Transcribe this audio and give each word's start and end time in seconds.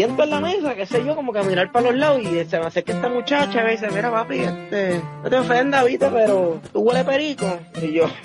siento 0.00 0.24
en 0.24 0.30
la 0.30 0.40
mesa, 0.40 0.74
qué 0.74 0.86
sé 0.86 1.04
yo, 1.04 1.14
como 1.14 1.30
que 1.30 1.40
a 1.40 1.42
mirar 1.42 1.70
para 1.70 1.90
los 1.90 1.98
lados 1.98 2.22
y 2.22 2.44
se 2.46 2.58
me 2.58 2.64
acerca 2.64 2.94
esta 2.94 3.10
muchacha 3.10 3.68
y 3.68 3.72
dice, 3.72 3.90
mira 3.90 4.10
papi, 4.10 4.38
este, 4.38 4.98
no 5.22 5.28
te 5.28 5.36
ofendas, 5.36 5.84
viste, 5.84 6.08
pero 6.10 6.58
tú 6.72 6.80
huele 6.80 7.04
perico. 7.04 7.46
Y 7.82 7.92
yo. 7.92 8.06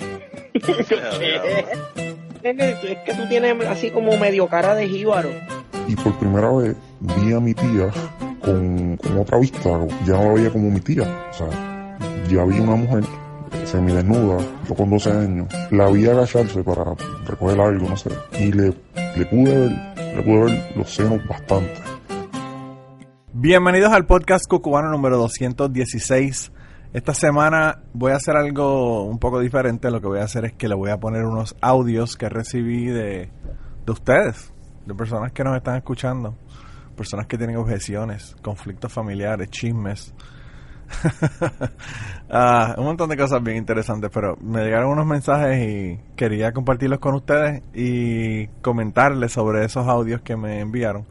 Es 2.42 2.98
que 3.04 3.14
tú 3.14 3.28
tienes 3.28 3.66
así 3.66 3.90
como 3.90 4.16
medio 4.16 4.46
cara 4.46 4.74
de 4.76 4.88
jíbaro. 4.88 5.30
Y 5.88 5.96
por 5.96 6.16
primera 6.18 6.50
vez 6.52 6.76
vi 7.00 7.32
a 7.32 7.40
mi 7.40 7.52
tía 7.52 7.90
con, 8.40 8.96
con 8.98 9.18
otra 9.18 9.38
vista, 9.38 9.68
ya 10.06 10.14
no 10.14 10.28
la 10.28 10.32
veía 10.32 10.50
como 10.50 10.70
mi 10.70 10.80
tía. 10.80 11.02
O 11.02 11.34
sea, 11.34 11.48
ya 12.30 12.44
vi 12.44 12.60
una 12.60 12.76
mujer 12.76 13.02
semidesnuda, 13.64 14.38
yo 14.68 14.74
con 14.74 14.90
12 14.90 15.10
años, 15.10 15.48
la 15.72 15.90
vi 15.90 16.06
agacharse 16.06 16.62
para 16.62 16.94
recoger 17.26 17.60
algo, 17.60 17.88
no 17.88 17.96
sé, 17.96 18.10
y 18.38 18.52
le, 18.52 18.72
le 19.16 19.26
pude 19.26 19.58
ver, 19.58 19.95
los 20.24 20.94
senos 20.94 21.26
bastante. 21.26 21.74
Bienvenidos 23.34 23.92
al 23.92 24.06
podcast 24.06 24.46
cucubano 24.48 24.90
número 24.90 25.18
216. 25.18 26.52
Esta 26.94 27.12
semana 27.12 27.82
voy 27.92 28.12
a 28.12 28.16
hacer 28.16 28.34
algo 28.34 29.04
un 29.04 29.18
poco 29.18 29.40
diferente. 29.40 29.90
Lo 29.90 30.00
que 30.00 30.06
voy 30.06 30.20
a 30.20 30.24
hacer 30.24 30.46
es 30.46 30.52
que 30.54 30.68
le 30.68 30.74
voy 30.74 30.90
a 30.90 30.98
poner 30.98 31.24
unos 31.24 31.54
audios 31.60 32.16
que 32.16 32.30
recibí 32.30 32.86
de, 32.86 33.30
de 33.84 33.92
ustedes, 33.92 34.54
de 34.86 34.94
personas 34.94 35.32
que 35.32 35.44
nos 35.44 35.54
están 35.54 35.76
escuchando, 35.76 36.34
personas 36.96 37.26
que 37.26 37.36
tienen 37.36 37.56
objeciones, 37.56 38.36
conflictos 38.40 38.92
familiares, 38.92 39.50
chismes, 39.50 40.14
Ah, 42.28 42.74
un 42.76 42.86
montón 42.86 43.08
de 43.08 43.16
cosas 43.16 43.40
bien 43.40 43.56
interesantes, 43.56 44.10
pero 44.12 44.36
me 44.40 44.64
llegaron 44.64 44.90
unos 44.90 45.06
mensajes 45.06 45.62
y 45.62 46.00
quería 46.16 46.50
compartirlos 46.50 46.98
con 46.98 47.14
ustedes 47.14 47.62
y 47.72 48.48
comentarles 48.62 49.30
sobre 49.30 49.64
esos 49.64 49.86
audios 49.86 50.22
que 50.22 50.36
me 50.36 50.58
enviaron. 50.58 51.06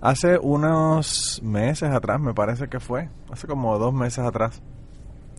Hace 0.00 0.38
unos 0.38 1.38
meses 1.44 1.90
atrás, 1.90 2.18
me 2.18 2.32
parece 2.32 2.68
que 2.68 2.80
fue, 2.80 3.10
hace 3.30 3.46
como 3.46 3.78
dos 3.78 3.92
meses 3.92 4.24
atrás, 4.24 4.62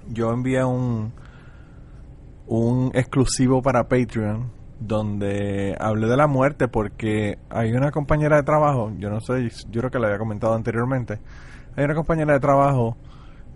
yo 0.10 0.32
envié 0.32 0.64
un, 0.64 1.12
un 2.46 2.92
exclusivo 2.94 3.64
para 3.64 3.88
Patreon 3.88 4.52
donde 4.80 5.76
hablé 5.80 6.08
de 6.08 6.18
la 6.18 6.28
muerte 6.28 6.68
porque 6.68 7.40
hay 7.50 7.72
una 7.74 7.90
compañera 7.90 8.36
de 8.36 8.44
trabajo, 8.44 8.92
yo 9.00 9.10
no 9.10 9.22
sé, 9.22 9.50
yo 9.72 9.82
creo 9.82 9.90
que 9.90 9.98
lo 9.98 10.06
había 10.06 10.20
comentado 10.20 10.54
anteriormente, 10.54 11.20
hay 11.76 11.86
una 11.86 11.96
compañera 11.96 12.34
de 12.34 12.40
trabajo 12.40 12.96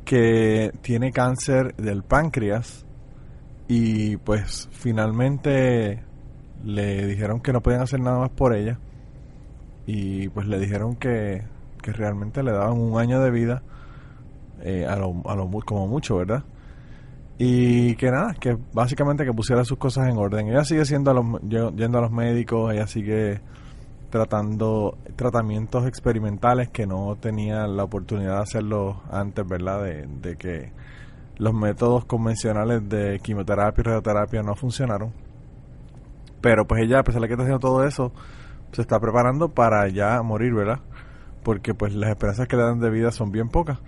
que 0.08 0.72
tiene 0.82 1.12
cáncer 1.12 1.76
del 1.76 2.02
páncreas 2.02 2.86
y 3.68 4.16
pues 4.16 4.70
finalmente 4.72 6.02
le 6.64 7.06
dijeron 7.06 7.42
que 7.42 7.52
no 7.52 7.62
podían 7.62 7.82
hacer 7.82 8.00
nada 8.00 8.20
más 8.20 8.30
por 8.30 8.56
ella 8.56 8.80
y 9.86 10.30
pues 10.30 10.48
le 10.48 10.60
dijeron 10.60 10.96
que, 10.96 11.44
que 11.82 11.92
realmente 11.92 12.42
le 12.42 12.54
daban 12.54 12.80
un 12.80 12.98
año 12.98 13.20
de 13.20 13.32
vida 13.32 13.64
eh, 14.64 14.86
a, 14.88 14.96
lo, 14.96 15.22
a 15.26 15.36
lo 15.36 15.50
como 15.66 15.88
mucho, 15.88 16.16
¿verdad? 16.16 16.46
Y 17.38 17.96
que 17.96 18.10
nada, 18.10 18.34
que 18.34 18.58
básicamente 18.72 19.26
que 19.26 19.34
pusiera 19.34 19.66
sus 19.66 19.78
cosas 19.78 20.08
en 20.08 20.18
orden. 20.18 20.48
Ella 20.48 20.64
sigue 20.64 20.86
siendo 20.86 21.12
a 21.12 21.16
los, 21.16 21.42
yendo 21.42 21.98
a 21.98 22.02
los 22.02 22.12
médicos, 22.12 22.74
ella 22.74 22.88
sigue 22.88 23.42
tratando 24.10 24.98
tratamientos 25.16 25.86
experimentales 25.86 26.70
que 26.70 26.88
no 26.88 27.16
tenía 27.20 27.68
la 27.68 27.84
oportunidad 27.84 28.38
de 28.38 28.42
hacerlo 28.42 29.02
antes, 29.12 29.46
¿verdad? 29.48 29.84
De, 29.84 30.38
que 30.38 30.72
los 31.38 31.54
métodos 31.54 32.06
convencionales 32.06 32.88
de 32.88 33.20
quimioterapia 33.22 33.82
y 33.82 33.84
radioterapia 33.84 34.44
no 34.44 34.56
funcionaron. 34.56 35.14
Pero 36.42 36.66
pues 36.66 36.84
ella, 36.84 37.00
a 37.00 37.04
pesar 37.04 37.22
de 37.22 37.28
que 37.28 37.34
está 37.34 37.44
haciendo 37.44 37.60
todo 37.60 37.84
eso, 37.84 38.12
se 38.72 38.82
está 38.82 39.00
preparando 39.00 39.50
para 39.50 39.88
ya 39.90 40.22
morir, 40.22 40.54
¿verdad? 40.54 40.80
Porque 41.44 41.74
pues 41.74 41.94
las 41.94 42.10
esperanzas 42.10 42.48
que 42.48 42.56
le 42.56 42.64
dan 42.64 42.80
de 42.80 42.90
vida 42.90 43.12
son 43.12 43.32
bien 43.32 43.50
pocas. 43.50 43.80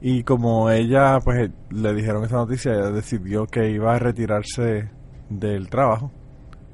Y 0.00 0.22
como 0.22 0.70
ella, 0.70 1.18
pues 1.24 1.50
le 1.70 1.94
dijeron 1.94 2.24
esa 2.24 2.36
noticia, 2.36 2.72
ella 2.72 2.90
decidió 2.90 3.46
que 3.46 3.70
iba 3.70 3.94
a 3.94 3.98
retirarse 3.98 4.90
del 5.28 5.68
trabajo. 5.68 6.12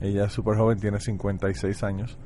Ella 0.00 0.26
es 0.26 0.32
súper 0.32 0.58
joven, 0.58 0.78
tiene 0.78 1.00
56 1.00 1.82
años 1.84 2.18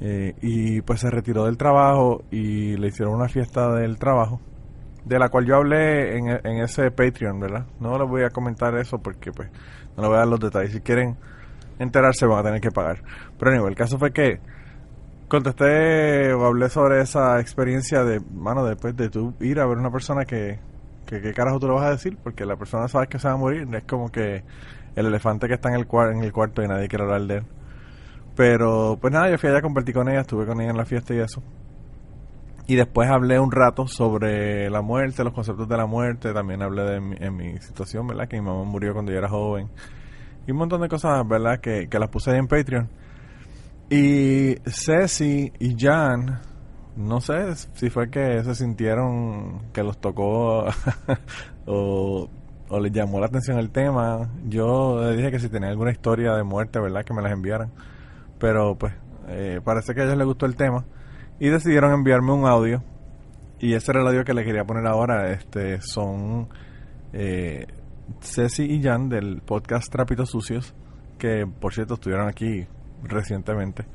eh, 0.00 0.34
y 0.42 0.80
pues 0.82 1.00
se 1.00 1.10
retiró 1.10 1.44
del 1.44 1.56
trabajo 1.56 2.24
y 2.30 2.76
le 2.76 2.88
hicieron 2.88 3.14
una 3.14 3.28
fiesta 3.28 3.72
del 3.74 3.98
trabajo, 3.98 4.40
de 5.04 5.18
la 5.18 5.28
cual 5.28 5.46
yo 5.46 5.56
hablé 5.56 6.16
en, 6.16 6.28
en 6.28 6.62
ese 6.62 6.90
Patreon, 6.90 7.38
¿verdad? 7.40 7.66
No 7.80 7.98
les 7.98 8.08
voy 8.08 8.22
a 8.22 8.30
comentar 8.30 8.76
eso 8.76 8.98
porque 8.98 9.32
pues 9.32 9.50
no 9.96 10.02
les 10.02 10.08
voy 10.08 10.16
a 10.16 10.20
dar 10.20 10.28
los 10.28 10.40
detalles. 10.40 10.72
Si 10.72 10.80
quieren 10.80 11.16
enterarse 11.78 12.26
van 12.26 12.40
a 12.40 12.42
tener 12.44 12.60
que 12.60 12.70
pagar. 12.70 13.02
Pero 13.38 13.50
anyway, 13.50 13.70
el 13.70 13.76
caso 13.76 13.98
fue 13.98 14.12
que 14.12 14.40
contesté 15.28 16.32
o 16.32 16.44
hablé 16.44 16.68
sobre 16.68 17.00
esa 17.00 17.40
experiencia 17.40 18.04
de, 18.04 18.20
mano, 18.32 18.64
después 18.64 18.96
de 18.96 19.08
tú 19.08 19.34
ir 19.40 19.60
a 19.60 19.66
ver 19.66 19.78
una 19.78 19.90
persona 19.90 20.24
que, 20.24 20.58
que 21.06 21.20
qué 21.20 21.32
carajo 21.32 21.58
tú 21.58 21.68
le 21.68 21.74
vas 21.74 21.84
a 21.84 21.90
decir, 21.90 22.16
porque 22.22 22.44
la 22.44 22.56
persona 22.56 22.88
sabe 22.88 23.06
que 23.08 23.18
se 23.18 23.28
va 23.28 23.34
a 23.34 23.36
morir, 23.36 23.68
es 23.74 23.84
como 23.84 24.10
que 24.10 24.44
el 24.94 25.06
elefante 25.06 25.48
que 25.48 25.54
está 25.54 25.70
en 25.70 25.76
el, 25.76 25.86
en 26.12 26.24
el 26.24 26.32
cuarto 26.32 26.62
y 26.62 26.68
nadie 26.68 26.88
quiere 26.88 27.04
hablar 27.04 27.22
de 27.22 27.36
él. 27.38 27.44
Pero 28.36 28.98
pues 29.00 29.12
nada, 29.12 29.30
yo 29.30 29.38
fui 29.38 29.48
allá, 29.50 29.62
compartí 29.62 29.92
con 29.92 30.08
ella, 30.08 30.20
estuve 30.20 30.46
con 30.46 30.60
ella 30.60 30.70
en 30.70 30.76
la 30.76 30.84
fiesta 30.84 31.14
y 31.14 31.18
eso. 31.18 31.42
Y 32.66 32.76
después 32.76 33.10
hablé 33.10 33.38
un 33.38 33.52
rato 33.52 33.86
sobre 33.86 34.70
la 34.70 34.80
muerte, 34.80 35.22
los 35.22 35.34
conceptos 35.34 35.68
de 35.68 35.76
la 35.76 35.86
muerte, 35.86 36.32
también 36.32 36.62
hablé 36.62 36.82
de 36.84 37.00
mi, 37.00 37.16
en 37.20 37.36
mi 37.36 37.58
situación, 37.58 38.06
¿verdad? 38.06 38.26
Que 38.26 38.40
mi 38.40 38.46
mamá 38.46 38.64
murió 38.64 38.92
cuando 38.94 39.12
yo 39.12 39.18
era 39.18 39.28
joven. 39.28 39.68
Y 40.46 40.52
un 40.52 40.58
montón 40.58 40.80
de 40.80 40.88
cosas, 40.88 41.26
¿verdad? 41.28 41.60
Que, 41.60 41.88
que 41.88 41.98
las 41.98 42.08
puse 42.08 42.30
ahí 42.30 42.38
en 42.38 42.48
Patreon. 42.48 42.88
Y 43.90 44.56
Ceci 44.66 45.52
y 45.58 45.76
Jan, 45.78 46.40
no 46.96 47.20
sé 47.20 47.54
si 47.54 47.90
fue 47.90 48.10
que 48.10 48.42
se 48.42 48.54
sintieron 48.54 49.70
que 49.72 49.82
los 49.82 49.98
tocó 49.98 50.64
o, 51.66 52.28
o 52.68 52.80
les 52.80 52.92
llamó 52.92 53.20
la 53.20 53.26
atención 53.26 53.58
el 53.58 53.70
tema. 53.70 54.30
Yo 54.48 55.02
les 55.02 55.18
dije 55.18 55.30
que 55.30 55.38
si 55.38 55.50
tenía 55.50 55.68
alguna 55.68 55.92
historia 55.92 56.32
de 56.32 56.42
muerte, 56.44 56.80
¿verdad? 56.80 57.04
Que 57.04 57.12
me 57.12 57.20
las 57.20 57.32
enviaran 57.32 57.70
pero 58.44 58.76
pues 58.76 58.92
eh, 59.28 59.62
parece 59.64 59.94
que 59.94 60.02
a 60.02 60.04
ellos 60.04 60.18
les 60.18 60.26
gustó 60.26 60.44
el 60.44 60.54
tema. 60.54 60.84
Y 61.40 61.48
decidieron 61.48 61.94
enviarme 61.94 62.32
un 62.32 62.44
audio. 62.44 62.84
Y 63.58 63.72
ese 63.72 63.90
era 63.90 64.02
el 64.02 64.06
audio 64.06 64.22
que 64.22 64.34
le 64.34 64.44
quería 64.44 64.66
poner 64.66 64.86
ahora. 64.86 65.32
Este 65.32 65.80
son 65.80 66.50
eh, 67.14 67.66
Ceci 68.20 68.64
y 68.64 68.82
Jan 68.82 69.08
del 69.08 69.40
podcast 69.40 69.90
Trapitos 69.90 70.28
Sucios 70.28 70.74
que 71.18 71.46
por 71.46 71.72
cierto 71.72 71.94
estuvieron 71.94 72.28
aquí 72.28 72.66
recientemente. 73.02 73.86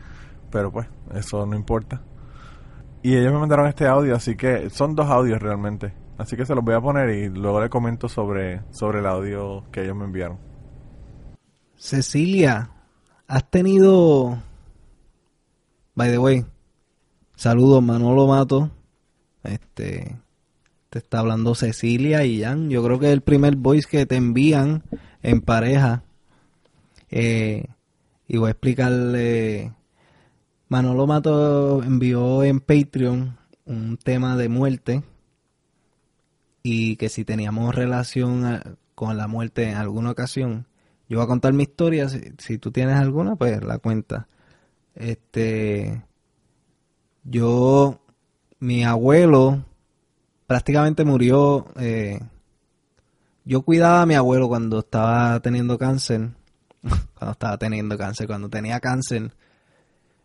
Pero 0.49 0.71
pues 0.71 0.87
eso 1.13 1.45
no 1.45 1.55
importa. 1.55 2.01
Y 3.03 3.17
ellos 3.17 3.31
me 3.31 3.37
mandaron 3.37 3.67
este 3.67 3.85
audio 3.85 4.15
así 4.15 4.35
que 4.35 4.71
son 4.71 4.95
dos 4.95 5.11
audios 5.11 5.39
realmente. 5.39 5.93
Así 6.17 6.35
que 6.35 6.43
se 6.43 6.55
los 6.55 6.65
voy 6.65 6.73
a 6.73 6.81
poner 6.81 7.07
y 7.11 7.29
luego 7.29 7.61
le 7.61 7.69
comento 7.69 8.09
sobre 8.09 8.63
sobre 8.71 8.97
el 8.97 9.05
audio 9.05 9.65
que 9.71 9.83
ellos 9.83 9.95
me 9.95 10.05
enviaron. 10.05 10.39
Cecilia 11.75 12.71
has 13.29 13.47
tenido, 13.47 14.41
by 15.93 16.09
the 16.09 16.17
way, 16.17 16.45
saludos 17.35 17.83
Manolo 17.83 18.25
Mato, 18.25 18.71
este, 19.43 20.17
te 20.89 20.97
está 20.97 21.19
hablando 21.19 21.53
Cecilia 21.53 22.25
y 22.25 22.41
Jan, 22.41 22.71
yo 22.71 22.83
creo 22.83 22.99
que 22.99 23.05
es 23.05 23.13
el 23.13 23.21
primer 23.21 23.55
voice 23.55 23.87
que 23.87 24.07
te 24.07 24.15
envían 24.15 24.81
en 25.21 25.41
pareja, 25.41 26.03
eh, 27.11 27.67
y 28.27 28.37
voy 28.37 28.47
a 28.47 28.51
explicarle, 28.51 29.75
Manolo 30.67 31.05
Mato 31.05 31.83
envió 31.83 32.43
en 32.43 32.59
Patreon 32.59 33.37
un 33.65 33.97
tema 33.97 34.37
de 34.37 34.49
muerte, 34.49 35.03
y 36.63 36.95
que 36.95 37.09
si 37.09 37.25
teníamos 37.25 37.75
relación 37.75 38.59
con 38.95 39.17
la 39.17 39.27
muerte 39.27 39.69
en 39.69 39.77
alguna 39.77 40.09
ocasión, 40.09 40.65
yo 41.09 41.17
voy 41.17 41.23
a 41.23 41.27
contar 41.27 41.53
mi 41.53 41.63
historia, 41.63 42.07
si, 42.07 42.57
tú 42.59 42.71
tienes 42.71 42.95
alguna, 42.95 43.35
pues 43.35 43.63
la 43.63 43.79
cuenta. 43.79 44.27
Este, 44.93 46.03
yo, 47.23 47.99
mi 48.59 48.83
abuelo 48.83 49.65
prácticamente 50.45 51.03
murió. 51.03 51.65
Eh, 51.79 52.19
yo 53.43 53.63
cuidaba 53.63 54.03
a 54.03 54.05
mi 54.05 54.13
abuelo 54.13 54.47
cuando 54.47 54.79
estaba 54.79 55.39
teniendo 55.39 55.79
cáncer, 55.79 56.29
cuando 57.15 57.31
estaba 57.31 57.57
teniendo 57.57 57.97
cáncer, 57.97 58.27
cuando 58.27 58.47
tenía 58.47 58.79
cáncer 58.79 59.31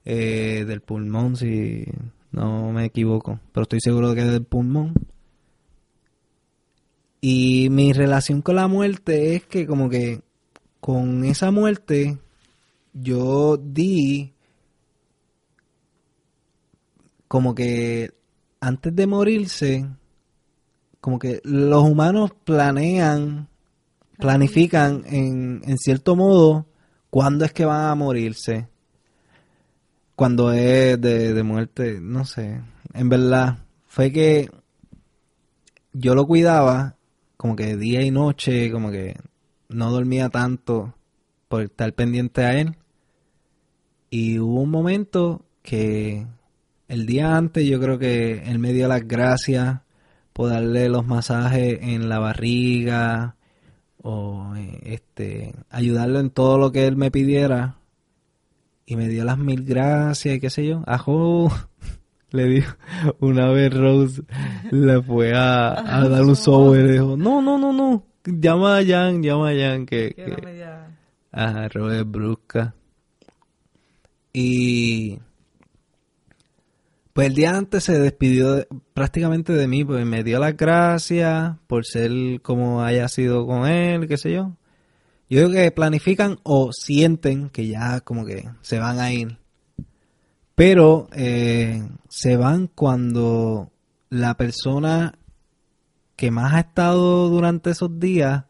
eh, 0.05 0.65
del 0.67 0.83
pulmón, 0.83 1.37
si 1.37 1.87
no 2.31 2.73
me 2.73 2.85
equivoco, 2.85 3.41
pero 3.53 3.63
estoy 3.63 3.81
seguro 3.81 4.11
de 4.11 4.17
que 4.17 4.21
es 4.21 4.33
del 4.33 4.45
pulmón. 4.45 4.93
Y 7.23 7.71
mi 7.71 7.95
relación 7.95 8.43
con 8.43 8.57
la 8.57 8.69
muerte 8.69 9.35
es 9.35 9.47
que 9.47 9.67
como 9.67 9.89
que 9.89 10.21
con 10.85 11.25
esa 11.25 11.51
muerte 11.51 12.19
yo 12.93 13.57
di 13.57 14.35
como 17.27 17.55
que 17.55 18.13
antes 18.61 18.95
de 18.95 19.07
morirse, 19.07 19.89
como 21.01 21.19
que 21.19 21.41
los 21.43 21.85
humanos 21.85 22.33
planean, 22.45 23.49
planifican 24.19 25.05
en, 25.07 25.63
en 25.65 25.79
cierto 25.79 26.17
modo 26.17 26.67
cuándo 27.09 27.47
es 27.47 27.55
que 27.55 27.65
van 27.65 27.87
a 27.87 27.95
morirse. 27.95 28.69
cuando 30.15 30.53
es 30.53 31.01
de, 31.01 31.33
de 31.33 31.43
muerte, 31.43 31.99
no 31.99 32.27
sé, 32.27 32.61
en 32.93 33.09
verdad, 33.09 33.57
fue 33.87 34.13
que 34.13 34.51
yo 35.95 36.15
lo 36.15 36.27
cuidaba 36.27 36.99
como 37.39 37.57
que 37.57 37.75
día 37.75 38.03
y 38.03 38.11
noche, 38.11 38.71
como 38.71 38.91
que 38.91 39.17
no 39.69 39.91
dormía 39.91 40.29
tanto 40.29 40.95
por 41.49 41.63
estar 41.63 41.93
pendiente 41.93 42.45
a 42.45 42.59
él. 42.61 42.77
Y 44.11 44.39
hubo 44.39 44.63
un 44.63 44.71
momento 44.71 45.45
que 45.63 46.27
el 46.89 47.07
día 47.07 47.37
antes 47.37 47.67
yo 47.67 47.81
creo 47.81 47.99
que 47.99 48.45
él 48.45 48.59
me 48.59 48.73
dio 48.73 48.89
las 48.89 49.07
gracias 49.07 49.81
por 50.33 50.51
darle 50.51 50.89
los 50.89 51.07
masajes 51.07 51.79
en 51.83 52.09
la 52.09 52.19
barriga 52.19 53.37
o 54.03 54.55
eh, 54.57 54.81
este 54.85 55.55
ayudarlo 55.71 56.21
en 56.21 56.31
todo 56.31 56.59
lo 56.59 56.73
que 56.73 56.87
él 56.87 56.97
me 56.97 57.11
pidiera 57.11 57.79
y 58.87 58.97
me 58.97 59.09
dio 59.09 59.25
las 59.25 59.39
mil 59.39 59.65
gracias 59.65 60.37
y 60.37 60.41
qué 60.41 60.51
sé 60.51 60.67
yo. 60.67 60.83
Ajo, 60.87 61.51
le 62.31 62.45
dijo 62.47 62.77
una 63.21 63.49
vez 63.51 63.73
Rose 63.73 64.23
le 64.71 65.01
fue 65.03 65.33
a, 65.35 65.99
a 65.99 66.09
dar 66.09 66.23
un 66.23 66.37
software 66.37 66.87
y 66.87 66.93
dijo, 66.93 67.17
no, 67.17 67.41
no, 67.41 67.59
no, 67.59 67.73
no, 67.73 68.05
llama 68.25 68.79
a 68.79 68.85
Jan, 68.85 69.23
llama 69.23 69.51
a 69.51 69.55
Jan 69.55 69.87
que... 69.87 70.09
Que 70.15 70.25
que- 70.25 70.33
era 70.33 70.43
media- 70.45 70.97
Ajá, 71.33 71.69
Rose 71.69 72.01
es 72.01 72.11
brusca. 72.11 72.75
Y... 74.33 75.19
Pues 77.13 77.29
el 77.29 77.35
día 77.35 77.57
antes 77.57 77.85
se 77.85 77.99
despidió 77.99 78.55
de- 78.55 78.69
prácticamente 78.93 79.53
de 79.53 79.69
mí, 79.69 79.85
pues 79.85 80.05
me 80.05 80.25
dio 80.25 80.41
las 80.41 80.57
gracias 80.57 81.57
por 81.69 81.85
ser 81.87 82.11
como 82.43 82.83
haya 82.83 83.07
sido 83.09 83.47
con 83.47 83.67
él, 83.69 84.09
qué 84.09 84.17
sé 84.17 84.33
yo. 84.33 84.57
Yo 85.31 85.49
creo 85.49 85.51
que 85.51 85.71
planifican 85.71 86.39
o 86.43 86.71
sienten 86.73 87.51
que 87.51 87.69
ya 87.69 88.01
como 88.01 88.25
que 88.27 88.49
se 88.63 88.79
van 88.81 88.99
a 88.99 89.13
ir. 89.13 89.39
Pero 90.57 91.09
eh, 91.13 91.83
se 92.09 92.37
van 92.37 92.67
cuando 92.69 93.71
la 94.11 94.35
persona 94.37 95.15
que 96.17 96.31
más 96.31 96.55
ha 96.55 96.61
estado 96.61 97.29
durante 97.29 97.71
esos 97.71 97.99
días, 97.99 98.45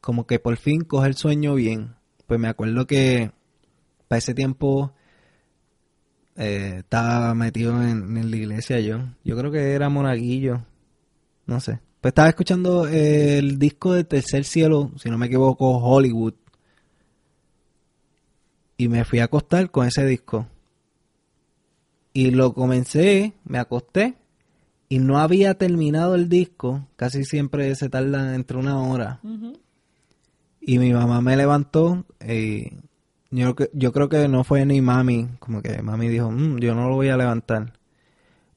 como 0.00 0.26
que 0.26 0.38
por 0.38 0.56
fin 0.56 0.82
coge 0.82 1.08
el 1.08 1.14
sueño 1.14 1.54
bien. 1.54 1.94
Pues 2.26 2.40
me 2.40 2.48
acuerdo 2.48 2.86
que 2.86 3.30
para 4.08 4.18
ese 4.18 4.34
tiempo 4.34 4.92
eh, 6.36 6.76
estaba 6.78 7.34
metido 7.34 7.82
en, 7.82 8.30
la 8.30 8.36
iglesia 8.36 8.80
yo. 8.80 9.00
Yo 9.24 9.36
creo 9.36 9.50
que 9.50 9.72
era 9.72 9.88
monaguillo. 9.88 10.64
No 11.46 11.60
sé. 11.60 11.80
Pues 12.00 12.12
estaba 12.12 12.28
escuchando 12.28 12.86
eh, 12.86 13.38
el 13.38 13.58
disco 13.58 13.92
de 13.92 14.04
Tercer 14.04 14.44
Cielo, 14.44 14.92
si 14.96 15.10
no 15.10 15.18
me 15.18 15.26
equivoco, 15.26 15.78
Hollywood. 15.78 16.34
Y 18.76 18.88
me 18.88 19.04
fui 19.04 19.18
a 19.18 19.24
acostar 19.24 19.70
con 19.70 19.86
ese 19.86 20.06
disco. 20.06 20.46
Y 22.12 22.30
lo 22.30 22.54
comencé, 22.54 23.34
me 23.44 23.58
acosté. 23.58 24.16
Y 24.88 24.98
no 25.00 25.18
había 25.18 25.54
terminado 25.54 26.14
el 26.14 26.28
disco. 26.28 26.86
Casi 26.96 27.24
siempre 27.24 27.74
se 27.74 27.88
tarda 27.88 28.34
entre 28.34 28.56
una 28.56 28.80
hora. 28.80 29.20
Y 30.60 30.78
mi 30.78 30.92
mamá 30.92 31.20
me 31.20 31.36
levantó. 31.36 32.04
Y 32.26 32.72
yo, 33.30 33.54
yo 33.72 33.92
creo 33.92 34.08
que 34.08 34.28
no 34.28 34.44
fue 34.44 34.64
ni 34.64 34.80
mami. 34.80 35.28
Como 35.38 35.60
que 35.62 35.82
mami 35.82 36.08
dijo, 36.08 36.30
"Mm, 36.30 36.58
yo 36.58 36.74
no 36.74 36.88
lo 36.88 36.94
voy 36.94 37.08
a 37.08 37.16
levantar. 37.16 37.74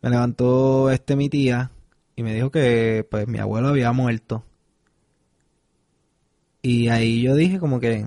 Me 0.02 0.10
levantó 0.10 0.90
este 0.90 1.16
mi 1.16 1.30
tía. 1.30 1.72
Y 2.16 2.24
me 2.24 2.34
dijo 2.34 2.50
que 2.52 3.06
pues 3.10 3.28
mi 3.28 3.40
abuelo 3.40 3.70
había 3.70 3.92
muerto. 3.92 4.44
Y 6.62 6.90
ahí 6.90 7.22
yo 7.22 7.36
dije 7.36 7.60
como 7.60 7.80
que, 7.80 8.06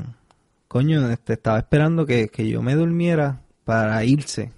coño, 0.68 1.10
este, 1.10 1.32
estaba 1.34 1.58
esperando 1.58 2.06
que, 2.06 2.28
que 2.28 2.48
yo 2.48 2.62
me 2.62 2.74
durmiera 2.74 3.40
para 3.64 4.04
irse. 4.04 4.52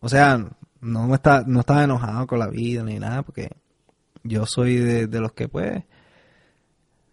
O 0.00 0.08
sea, 0.08 0.48
no 0.80 1.06
me 1.06 1.14
está, 1.14 1.42
no 1.46 1.60
estaba 1.60 1.84
enojado 1.84 2.26
con 2.26 2.38
la 2.38 2.48
vida 2.48 2.82
ni 2.84 2.98
nada, 2.98 3.22
porque 3.22 3.50
yo 4.22 4.46
soy 4.46 4.76
de, 4.76 5.06
de 5.06 5.20
los 5.20 5.32
que 5.32 5.48
pues 5.48 5.82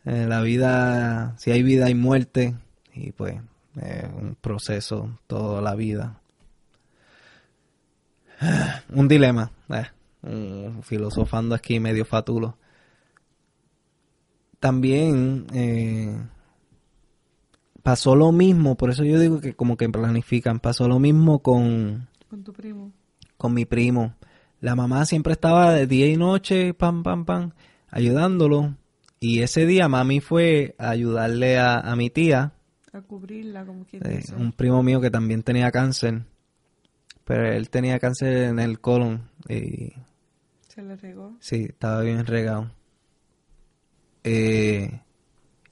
eh, 0.06 0.26
la 0.28 0.42
vida, 0.42 1.36
si 1.38 1.52
hay 1.52 1.64
vida 1.64 1.86
hay 1.88 1.96
muerte 1.96 2.56
y 2.94 3.12
pues 3.12 3.36
es 3.82 4.04
un 4.14 4.36
proceso 4.40 5.18
toda 5.28 5.62
la 5.62 5.76
vida. 5.76 6.20
Un 8.94 9.08
dilema, 9.08 9.52
eh, 9.70 9.86
un- 10.24 10.82
filosofando 10.84 11.56
aquí 11.56 11.80
medio 11.80 12.06
fatulo. 12.06 12.58
También 14.60 15.46
eh, 15.54 16.18
pasó 17.84 18.16
lo 18.16 18.32
mismo, 18.32 18.76
por 18.76 18.90
eso 18.90 19.04
yo 19.04 19.20
digo 19.20 19.40
que 19.40 19.54
como 19.56 19.78
que 19.78 19.88
planifican, 19.90 20.60
pasó 20.60 20.88
lo 20.88 21.00
mismo 21.00 21.40
con, 21.40 22.08
Con 22.30 22.44
tu 22.44 22.52
primo. 22.52 22.92
Con 23.38 23.54
mi 23.54 23.66
primo. 23.66 24.16
La 24.62 24.76
mamá 24.76 25.06
siempre 25.06 25.34
estaba 25.34 25.74
de 25.74 25.88
día 25.88 26.08
y 26.08 26.18
noche, 26.18 26.74
pam, 26.74 27.04
pam, 27.04 27.26
pam, 27.26 27.52
ayudándolo. 27.90 28.76
Y 29.20 29.42
ese 29.42 29.66
día 29.66 29.88
mami 29.88 30.20
fue 30.20 30.76
a 30.78 30.90
ayudarle 30.92 31.58
a, 31.58 31.80
a 31.80 31.96
mi 31.96 32.10
tía, 32.10 32.54
A 32.94 33.02
cubrirla, 33.02 33.66
como 33.66 33.86
quien 33.86 34.06
eh, 34.06 34.18
dice. 34.18 34.36
un 34.36 34.52
primo 34.52 34.82
mío 34.84 35.02
que 35.02 35.10
también 35.12 35.44
tenía 35.44 35.72
cáncer. 35.72 36.24
Pero 37.24 37.52
él 37.52 37.70
tenía 37.70 37.98
cáncer 38.00 38.44
en 38.44 38.60
el 38.60 38.80
colon 38.80 39.30
y 39.50 39.94
Se 40.68 40.82
le 40.84 40.96
regó. 40.96 41.34
sí, 41.40 41.66
estaba 41.70 42.02
bien 42.02 42.26
regado. 42.26 42.72
Eh, 44.24 45.02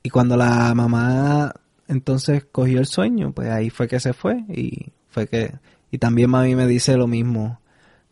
y 0.04 0.10
cuando 0.10 0.36
la 0.38 0.74
mamá 0.76 1.54
entonces 1.88 2.46
cogió 2.52 2.80
el 2.80 2.86
sueño, 2.88 3.34
pues 3.34 3.50
ahí 3.50 3.70
fue 3.70 3.88
que 3.88 4.00
se 4.00 4.14
fue 4.14 4.44
y 4.50 4.92
fue 5.10 5.28
que 5.28 5.54
y 5.94 6.00
también 6.00 6.32
mami 6.32 6.56
me 6.56 6.66
dice 6.66 6.98
lo 6.98 7.06
mismo. 7.08 7.60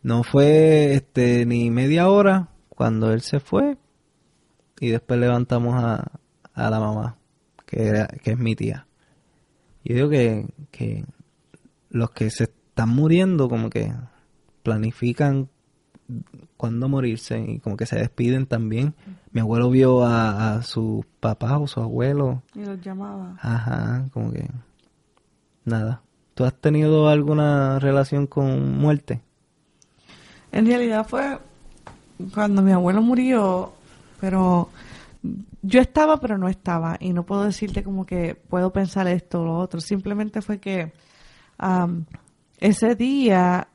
No 0.04 0.22
fue 0.22 0.94
este 0.94 1.44
ni 1.46 1.70
media 1.72 2.08
hora 2.08 2.48
cuando 2.68 3.12
él 3.12 3.22
se 3.22 3.40
fue 3.40 3.76
y 4.78 4.88
después 4.90 5.18
levantamos 5.18 5.74
a, 5.82 6.12
a 6.54 6.70
la 6.70 6.78
mamá, 6.78 7.16
que, 7.66 7.86
era- 7.88 8.06
que 8.06 8.30
es 8.32 8.38
mi 8.38 8.54
tía. 8.54 8.86
Yo 9.84 9.94
digo 9.96 10.08
que, 10.10 10.46
que 10.70 11.04
los 11.90 12.10
que 12.12 12.30
se 12.30 12.44
están 12.44 12.88
muriendo 12.90 13.48
como 13.48 13.68
que 13.68 13.92
planifican 14.62 15.48
cuándo 16.56 16.88
morirse 16.88 17.40
y 17.40 17.58
como 17.58 17.76
que 17.76 17.86
se 17.86 17.96
despiden 17.98 18.46
también. 18.46 18.94
Mi 19.32 19.40
abuelo 19.40 19.70
vio 19.70 20.04
a, 20.04 20.54
a 20.54 20.62
su 20.62 21.04
papá 21.18 21.58
o 21.58 21.66
su 21.66 21.80
abuelo. 21.80 22.42
Y 22.54 22.64
los 22.64 22.80
llamaba. 22.80 23.36
Ajá, 23.40 24.06
como 24.12 24.30
que 24.32 24.48
nada. 25.64 26.02
¿Tú 26.42 26.46
has 26.46 26.54
tenido 26.54 27.08
alguna 27.08 27.78
relación 27.78 28.26
con 28.26 28.76
muerte? 28.76 29.20
En 30.50 30.66
realidad 30.66 31.06
fue 31.06 31.38
cuando 32.34 32.62
mi 32.62 32.72
abuelo 32.72 33.00
murió, 33.00 33.72
pero 34.20 34.68
yo 35.62 35.80
estaba, 35.80 36.16
pero 36.16 36.38
no 36.38 36.48
estaba. 36.48 36.96
Y 36.98 37.12
no 37.12 37.22
puedo 37.22 37.44
decirte 37.44 37.84
como 37.84 38.04
que 38.04 38.34
puedo 38.34 38.72
pensar 38.72 39.06
esto 39.06 39.42
o 39.42 39.44
lo 39.44 39.56
otro. 39.56 39.80
Simplemente 39.80 40.42
fue 40.42 40.58
que 40.58 40.92
am, 41.58 42.06
ese 42.58 42.96
día 42.96 43.68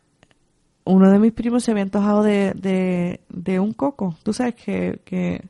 uno 0.83 1.09
de 1.09 1.19
mis 1.19 1.31
primos 1.31 1.63
se 1.63 1.71
había 1.71 1.83
antojado 1.83 2.21
de, 2.21 3.21
un 3.61 3.71
coco. 3.71 4.13
Tú 4.23 4.33
sabes 4.33 4.55
que 4.55 5.41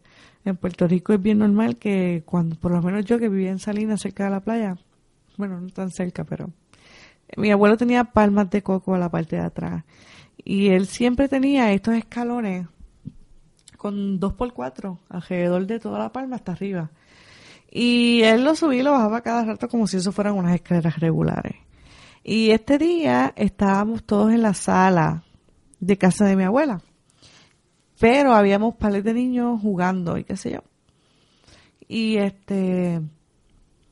en 0.46 0.56
Puerto 0.56 0.88
Rico 0.88 1.14
es 1.14 1.22
bien 1.24 1.40
normal 1.40 1.78
que 1.78 2.22
cuando, 2.28 2.58
por 2.58 2.74
lo 2.74 2.82
menos 2.84 3.06
yo 3.06 3.18
que 3.18 3.28
vivía 3.28 3.50
en 3.50 3.58
Salinas, 3.58 4.02
cerca 4.02 4.26
de 4.26 4.30
la 4.30 4.42
playa, 4.42 4.78
bueno, 5.36 5.60
no 5.60 5.70
tan 5.70 5.90
cerca, 5.90 6.24
pero 6.24 6.52
mi 7.36 7.52
abuelo 7.52 7.78
tenía 7.78 8.06
palmas 8.06 8.50
de 8.50 8.64
coco 8.64 8.96
a 8.96 9.00
la 9.00 9.10
parte 9.10 9.36
de 9.36 9.44
atrás. 9.44 9.84
Y 10.44 10.70
él 10.70 10.88
siempre 10.88 11.28
tenía 11.28 11.74
estos 11.74 11.96
escalones 11.96 12.68
con 13.76 14.20
dos 14.20 14.34
por 14.34 14.54
cuatro 14.54 15.00
alrededor 15.10 15.68
de 15.68 15.80
toda 15.80 16.00
la 16.00 16.12
palma 16.12 16.38
hasta 16.38 16.54
arriba. 16.54 16.92
Y 17.70 18.22
él 18.24 18.44
lo 18.44 18.56
subía 18.56 18.80
y 18.80 18.84
lo 18.84 18.92
bajaba 18.92 19.22
cada 19.22 19.44
rato 19.44 19.68
como 19.68 19.88
si 19.88 19.98
eso 19.98 20.12
fueran 20.12 20.36
unas 20.36 20.56
escaleras 20.56 21.00
regulares. 21.00 21.58
Y 22.24 22.52
este 22.52 22.78
día 22.78 23.34
estábamos 23.36 24.04
todos 24.04 24.32
en 24.32 24.42
la 24.42 24.54
sala 24.54 25.24
de 25.80 25.98
casa 25.98 26.26
de 26.26 26.36
mi 26.36 26.44
abuela. 26.44 26.82
Pero 28.00 28.34
habíamos 28.34 28.76
pares 28.76 29.04
de 29.04 29.14
niños 29.14 29.62
jugando 29.62 30.18
y 30.18 30.24
qué 30.24 30.38
sé 30.38 30.52
yo. 30.52 30.64
Y 31.88 32.18
este, 32.18 33.02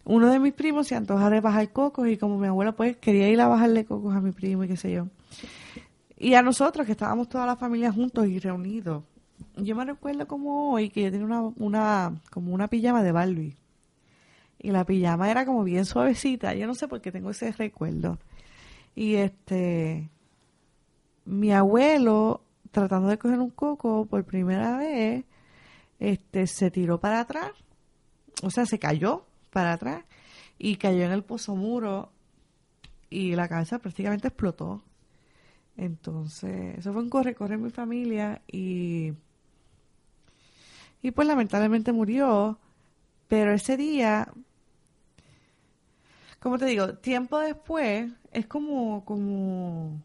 uno 0.06 0.32
de 0.32 0.40
mis 0.40 0.54
primos 0.54 0.88
se 0.88 0.96
antoja 0.96 1.30
de 1.30 1.42
bajar 1.42 1.72
cocos 1.72 2.08
y 2.08 2.18
como 2.18 2.38
mi 2.38 2.48
abuela 2.48 2.74
pues 2.74 2.96
quería 2.98 3.28
ir 3.28 3.42
a 3.42 3.48
bajarle 3.48 3.86
cocos 3.86 4.16
a 4.16 4.22
mi 4.22 4.32
primo 4.32 4.64
y 4.64 4.68
qué 4.68 4.78
sé 4.78 4.92
yo. 4.92 5.08
Y 6.18 6.36
a 6.36 6.44
nosotros 6.44 6.86
que 6.86 6.94
estábamos 6.94 7.28
toda 7.28 7.46
la 7.46 7.56
familia 7.56 7.92
juntos 7.92 8.28
y 8.28 8.40
reunidos. 8.40 9.04
Yo 9.58 9.76
me 9.76 9.84
recuerdo 9.84 10.28
como 10.28 10.72
hoy 10.72 10.90
que 10.90 11.04
yo 11.04 11.12
tenía 11.12 11.26
una, 11.26 11.42
una, 11.58 12.22
como 12.32 12.54
una 12.54 12.68
pijama 12.68 13.04
de 13.04 13.12
Barbie. 13.12 13.58
Y 14.60 14.72
la 14.72 14.86
pijama 14.86 15.30
era 15.30 15.46
como 15.46 15.64
bien 15.64 15.86
suavecita. 15.86 16.54
Yo 16.54 16.68
no 16.68 16.76
sé 16.76 16.88
por 16.88 17.02
qué 17.02 17.12
tengo 17.12 17.32
ese 17.32 17.52
recuerdo. 17.52 18.18
Y 18.96 19.16
este, 19.16 20.10
mi 21.26 21.52
abuelo, 21.52 22.42
tratando 22.72 23.10
de 23.10 23.18
coger 23.18 23.40
un 23.40 23.50
coco 23.50 24.06
por 24.06 24.24
primera 24.24 24.78
vez, 24.78 25.26
este, 26.00 26.48
se 26.48 26.72
tiró 26.72 27.00
para 27.00 27.22
atrás. 27.22 27.52
O 28.42 28.50
sea, 28.52 28.66
se 28.66 28.80
cayó 28.80 29.26
para 29.56 29.72
atrás 29.72 30.04
y 30.58 30.76
cayó 30.76 31.06
en 31.06 31.14
el 31.14 31.24
pozo 31.24 31.56
muro 31.56 32.12
y 33.10 33.36
la 33.36 33.48
cabeza 33.48 33.80
prácticamente 33.80 34.28
explotó. 34.28 34.84
Entonces, 35.78 36.78
eso 36.78 36.92
fue 36.92 37.02
un 37.02 37.10
corre-corre 37.10 37.56
en 37.56 37.64
mi 37.64 37.70
familia 37.70 38.42
y, 38.52 39.14
y 41.02 41.12
pues 41.12 41.26
lamentablemente 41.26 41.94
murió, 41.94 42.60
pero 43.30 43.54
ese 43.54 43.78
día, 43.78 44.28
como 46.42 46.58
te 46.58 46.66
digo, 46.66 46.96
tiempo 46.96 47.40
después, 47.40 48.12
es 48.34 48.48
como, 48.48 49.06
como, 49.06 50.02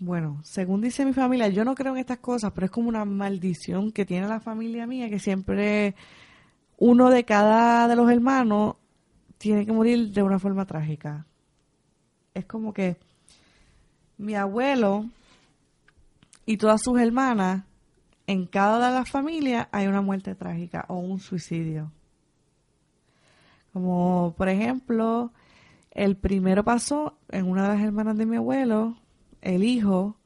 bueno, 0.00 0.40
según 0.42 0.80
dice 0.80 1.04
mi 1.04 1.12
familia, 1.12 1.46
yo 1.46 1.64
no 1.64 1.76
creo 1.76 1.92
en 1.92 2.00
estas 2.00 2.18
cosas, 2.18 2.50
pero 2.52 2.64
es 2.64 2.72
como 2.72 2.88
una 2.88 3.04
maldición 3.04 3.92
que 3.92 4.04
tiene 4.04 4.26
la 4.26 4.40
familia 4.40 4.88
mía, 4.88 5.08
que 5.08 5.20
siempre 5.20 5.94
uno 6.78 7.10
de 7.10 7.24
cada 7.24 7.86
de 7.86 7.94
los 7.94 8.10
hermanos 8.10 8.74
tiene 9.38 9.64
que 9.64 9.72
morir 9.72 10.12
de 10.12 10.22
una 10.22 10.38
forma 10.38 10.66
trágica. 10.66 11.26
Es 12.34 12.44
como 12.44 12.72
que 12.74 12.96
mi 14.18 14.34
abuelo 14.34 15.06
y 16.44 16.56
todas 16.56 16.82
sus 16.82 17.00
hermanas, 17.00 17.64
en 18.26 18.46
cada 18.46 18.88
de 18.88 18.94
las 18.94 19.08
familias 19.08 19.68
hay 19.72 19.86
una 19.86 20.02
muerte 20.02 20.34
trágica 20.34 20.84
o 20.88 20.96
un 20.96 21.20
suicidio. 21.20 21.92
Como 23.72 24.34
por 24.36 24.48
ejemplo, 24.48 25.32
el 25.92 26.16
primero 26.16 26.64
pasó 26.64 27.16
en 27.30 27.48
una 27.48 27.62
de 27.62 27.74
las 27.74 27.84
hermanas 27.84 28.16
de 28.16 28.26
mi 28.26 28.36
abuelo, 28.36 28.96
el 29.40 29.62
hijo, 29.62 30.16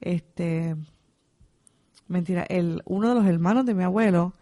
este, 0.00 0.76
mentira, 2.06 2.42
el, 2.48 2.82
uno 2.84 3.08
de 3.08 3.14
los 3.14 3.26
hermanos 3.26 3.64
de 3.66 3.74
mi 3.74 3.84
abuelo, 3.84 4.34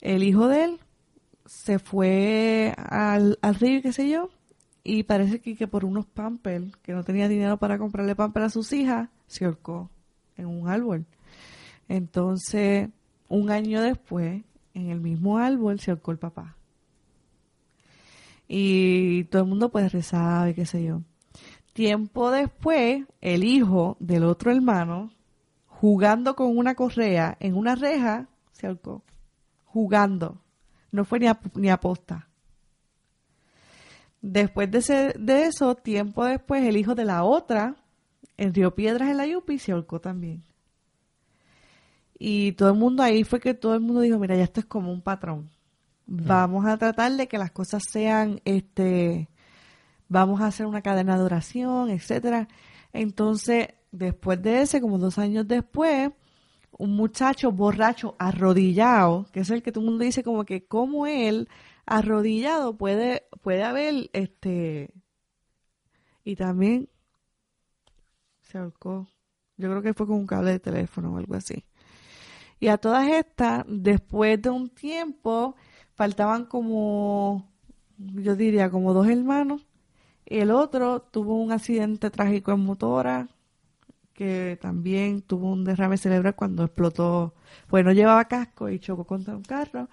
el 0.00 0.22
hijo 0.22 0.48
de 0.48 0.64
él 0.64 0.80
se 1.46 1.78
fue 1.78 2.74
al, 2.76 3.38
al 3.42 3.54
río, 3.54 3.82
qué 3.82 3.92
sé 3.92 4.08
yo, 4.08 4.30
y 4.84 5.02
parece 5.02 5.40
que, 5.40 5.56
que 5.56 5.66
por 5.66 5.84
unos 5.84 6.06
pampers, 6.06 6.76
que 6.82 6.92
no 6.92 7.04
tenía 7.04 7.28
dinero 7.28 7.56
para 7.56 7.78
comprarle 7.78 8.14
pampers 8.14 8.46
a 8.46 8.50
sus 8.50 8.72
hijas, 8.72 9.08
se 9.26 9.44
ahorcó 9.44 9.90
en 10.36 10.46
un 10.46 10.68
árbol. 10.68 11.06
Entonces, 11.88 12.90
un 13.28 13.50
año 13.50 13.80
después, 13.80 14.42
en 14.74 14.90
el 14.90 15.00
mismo 15.00 15.38
árbol 15.38 15.80
se 15.80 15.90
ahorcó 15.90 16.12
el 16.12 16.18
papá. 16.18 16.56
Y 18.48 19.24
todo 19.24 19.42
el 19.42 19.48
mundo 19.48 19.70
pues 19.70 19.92
rezaba 19.92 20.48
y 20.50 20.54
qué 20.54 20.66
sé 20.66 20.84
yo. 20.84 21.02
Tiempo 21.72 22.30
después, 22.30 23.04
el 23.20 23.44
hijo 23.44 23.96
del 24.00 24.24
otro 24.24 24.50
hermano, 24.50 25.10
jugando 25.66 26.36
con 26.36 26.56
una 26.56 26.74
correa 26.74 27.36
en 27.40 27.56
una 27.56 27.74
reja, 27.74 28.28
se 28.52 28.66
ahorcó. 28.66 29.02
Jugando. 29.64 30.40
No 30.96 31.04
fue 31.04 31.20
ni, 31.20 31.26
a, 31.26 31.38
ni 31.54 31.68
aposta. 31.68 32.26
Después 34.22 34.70
de, 34.70 34.78
ese, 34.78 35.14
de 35.18 35.44
eso, 35.44 35.74
tiempo 35.74 36.24
después, 36.24 36.64
el 36.64 36.78
hijo 36.78 36.94
de 36.94 37.04
la 37.04 37.22
otra, 37.22 37.76
en 38.38 38.54
Río 38.54 38.74
Piedras 38.74 39.10
en 39.10 39.18
la 39.18 39.26
Yupi, 39.26 39.58
se 39.58 39.72
ahorcó 39.72 40.00
también. 40.00 40.42
Y 42.18 42.52
todo 42.52 42.70
el 42.70 42.78
mundo 42.78 43.02
ahí 43.02 43.24
fue 43.24 43.40
que 43.40 43.52
todo 43.52 43.74
el 43.74 43.80
mundo 43.80 44.00
dijo, 44.00 44.18
mira, 44.18 44.36
ya 44.36 44.44
esto 44.44 44.60
es 44.60 44.66
como 44.66 44.90
un 44.90 45.02
patrón. 45.02 45.50
Vamos 46.06 46.64
a 46.64 46.78
tratar 46.78 47.12
de 47.12 47.28
que 47.28 47.36
las 47.36 47.50
cosas 47.50 47.82
sean, 47.90 48.40
este, 48.46 49.28
vamos 50.08 50.40
a 50.40 50.46
hacer 50.46 50.64
una 50.64 50.80
cadena 50.80 51.18
de 51.18 51.24
oración, 51.24 51.90
etcétera. 51.90 52.48
Entonces, 52.94 53.68
después 53.92 54.40
de 54.40 54.62
ese, 54.62 54.80
como 54.80 54.96
dos 54.96 55.18
años 55.18 55.46
después, 55.46 56.10
un 56.78 56.96
muchacho 56.96 57.52
borracho 57.52 58.16
arrodillado, 58.18 59.26
que 59.32 59.40
es 59.40 59.50
el 59.50 59.62
que 59.62 59.72
todo 59.72 59.84
el 59.84 59.90
mundo 59.90 60.04
dice 60.04 60.22
como 60.22 60.44
que 60.44 60.66
como 60.66 61.06
él 61.06 61.48
arrodillado 61.86 62.76
puede 62.76 63.24
puede 63.42 63.62
haber 63.64 64.10
este 64.12 64.92
y 66.24 66.36
también 66.36 66.88
se 68.42 68.58
ahorcó. 68.58 69.08
Yo 69.56 69.70
creo 69.70 69.82
que 69.82 69.94
fue 69.94 70.06
con 70.06 70.16
un 70.16 70.26
cable 70.26 70.52
de 70.52 70.60
teléfono 70.60 71.14
o 71.14 71.18
algo 71.18 71.34
así. 71.34 71.64
Y 72.58 72.68
a 72.68 72.78
todas 72.78 73.08
estas, 73.08 73.64
después 73.68 74.40
de 74.40 74.50
un 74.50 74.68
tiempo, 74.68 75.56
faltaban 75.94 76.46
como, 76.46 77.48
yo 77.98 78.34
diría, 78.36 78.70
como 78.70 78.92
dos 78.92 79.08
hermanos. 79.08 79.66
El 80.24 80.50
otro 80.50 81.00
tuvo 81.00 81.36
un 81.36 81.52
accidente 81.52 82.10
trágico 82.10 82.52
en 82.52 82.60
motora, 82.60 83.28
que 84.16 84.58
también 84.60 85.22
tuvo 85.22 85.52
un 85.52 85.62
derrame 85.64 85.96
cerebral 85.98 86.34
cuando 86.34 86.64
explotó, 86.64 87.34
pues 87.68 87.84
no 87.84 87.92
llevaba 87.92 88.24
casco 88.24 88.68
y 88.70 88.78
chocó 88.78 89.04
contra 89.04 89.36
un 89.36 89.42
carro. 89.42 89.88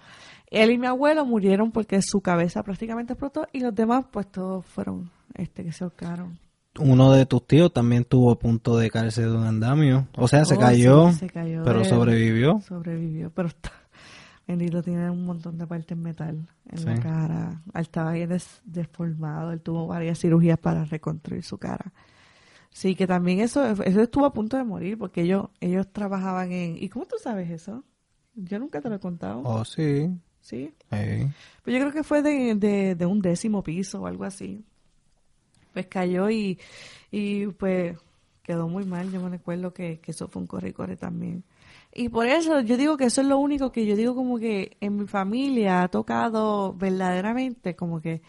Él 0.50 0.70
y 0.70 0.78
mi 0.78 0.86
abuelo 0.86 1.24
murieron 1.26 1.70
porque 1.72 2.00
su 2.02 2.20
cabeza 2.20 2.62
prácticamente 2.62 3.12
explotó 3.12 3.46
y 3.52 3.60
los 3.60 3.74
demás 3.74 4.06
pues 4.10 4.26
todos 4.32 4.64
fueron 4.66 5.10
este 5.34 5.62
que 5.64 5.72
se 5.72 5.84
ahorcaron. 5.84 6.38
Uno 6.78 7.12
de 7.12 7.26
tus 7.26 7.46
tíos 7.46 7.72
también 7.72 8.04
tuvo 8.04 8.32
a 8.32 8.38
punto 8.38 8.76
de 8.78 8.90
caerse 8.90 9.22
de 9.22 9.30
un 9.30 9.44
andamio. 9.44 10.08
O 10.16 10.26
sea, 10.26 10.44
se 10.44 10.54
Oh, 10.54 10.58
cayó, 10.58 11.10
sí, 11.12 11.18
se 11.18 11.30
cayó 11.30 11.62
pero 11.62 11.80
de- 11.80 11.84
sobrevivió. 11.84 12.60
Sobrevivió, 12.66 13.30
pero 13.30 13.48
está, 13.48 13.70
bendito, 14.48 14.82
tiene 14.82 15.08
un 15.10 15.24
montón 15.24 15.56
de 15.58 15.66
partes 15.66 15.96
metal 15.96 16.48
en 16.70 16.84
la 16.84 16.98
cara. 16.98 17.62
Él 17.74 17.80
estaba 17.82 18.12
bien 18.12 18.28
des- 18.30 18.60
deformado, 18.64 19.52
él 19.52 19.60
tuvo 19.60 19.86
varias 19.86 20.18
cirugías 20.18 20.58
para 20.58 20.84
reconstruir 20.84 21.42
su 21.44 21.58
cara. 21.58 21.92
Sí, 22.74 22.96
que 22.96 23.06
también 23.06 23.38
eso, 23.38 23.64
eso 23.64 24.00
estuvo 24.02 24.26
a 24.26 24.32
punto 24.32 24.56
de 24.56 24.64
morir 24.64 24.98
porque 24.98 25.22
ellos, 25.22 25.46
ellos 25.60 25.86
trabajaban 25.92 26.50
en... 26.50 26.76
¿Y 26.76 26.88
cómo 26.88 27.06
tú 27.06 27.14
sabes 27.22 27.48
eso? 27.48 27.84
Yo 28.34 28.58
nunca 28.58 28.80
te 28.80 28.88
lo 28.88 28.96
he 28.96 28.98
contado. 28.98 29.42
Oh, 29.44 29.64
sí. 29.64 30.10
Sí. 30.40 30.74
Sí. 30.90 31.28
Pues 31.62 31.72
yo 31.72 31.78
creo 31.78 31.92
que 31.92 32.02
fue 32.02 32.20
de, 32.20 32.56
de, 32.56 32.96
de 32.96 33.06
un 33.06 33.20
décimo 33.20 33.62
piso 33.62 34.02
o 34.02 34.06
algo 34.08 34.24
así. 34.24 34.64
Pues 35.72 35.86
cayó 35.86 36.28
y, 36.28 36.58
y 37.12 37.46
pues 37.46 37.96
quedó 38.42 38.66
muy 38.66 38.84
mal. 38.84 39.08
Yo 39.12 39.20
me 39.22 39.30
recuerdo 39.30 39.72
que, 39.72 40.00
que 40.00 40.10
eso 40.10 40.26
fue 40.26 40.42
un 40.42 40.48
corre 40.48 40.70
y 40.70 40.72
corre 40.72 40.96
también. 40.96 41.44
Y 41.94 42.08
por 42.08 42.26
eso 42.26 42.60
yo 42.60 42.76
digo 42.76 42.96
que 42.96 43.04
eso 43.04 43.20
es 43.20 43.28
lo 43.28 43.38
único 43.38 43.70
que 43.70 43.86
yo 43.86 43.94
digo 43.94 44.16
como 44.16 44.40
que 44.40 44.76
en 44.80 44.96
mi 44.96 45.06
familia 45.06 45.84
ha 45.84 45.88
tocado 45.88 46.74
verdaderamente 46.74 47.76
como 47.76 48.00
que 48.00 48.20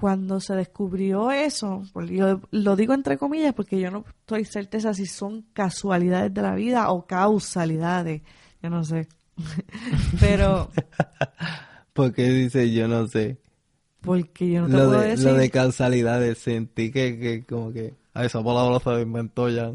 cuando 0.00 0.40
se 0.40 0.54
descubrió 0.54 1.30
eso, 1.30 1.82
porque 1.92 2.16
yo 2.16 2.40
lo 2.50 2.76
digo 2.76 2.94
entre 2.94 3.18
comillas 3.18 3.54
porque 3.54 3.78
yo 3.78 3.90
no 3.90 4.04
estoy 4.08 4.44
certeza 4.44 4.94
si 4.94 5.06
son 5.06 5.42
casualidades 5.52 6.32
de 6.32 6.42
la 6.42 6.54
vida 6.54 6.90
o 6.90 7.06
causalidades, 7.06 8.22
yo 8.62 8.70
no 8.70 8.82
sé. 8.84 9.08
Pero 10.20 10.70
Porque 11.92 12.30
dice, 12.30 12.72
yo 12.72 12.88
no 12.88 13.06
sé. 13.08 13.38
porque 14.00 14.50
yo 14.50 14.62
no 14.62 14.68
te 14.68 14.72
lo, 14.72 14.88
puedo 14.88 15.00
de, 15.00 15.08
decir 15.08 15.26
lo 15.26 15.34
de 15.34 15.50
causalidades, 15.50 16.38
sentí 16.38 16.90
que, 16.90 17.18
que 17.18 17.44
como 17.44 17.72
que... 17.72 17.94
A 18.14 18.24
esa 18.24 18.42
palabra 18.42 18.80
se 18.80 19.02
inventó 19.02 19.48
ya. 19.48 19.72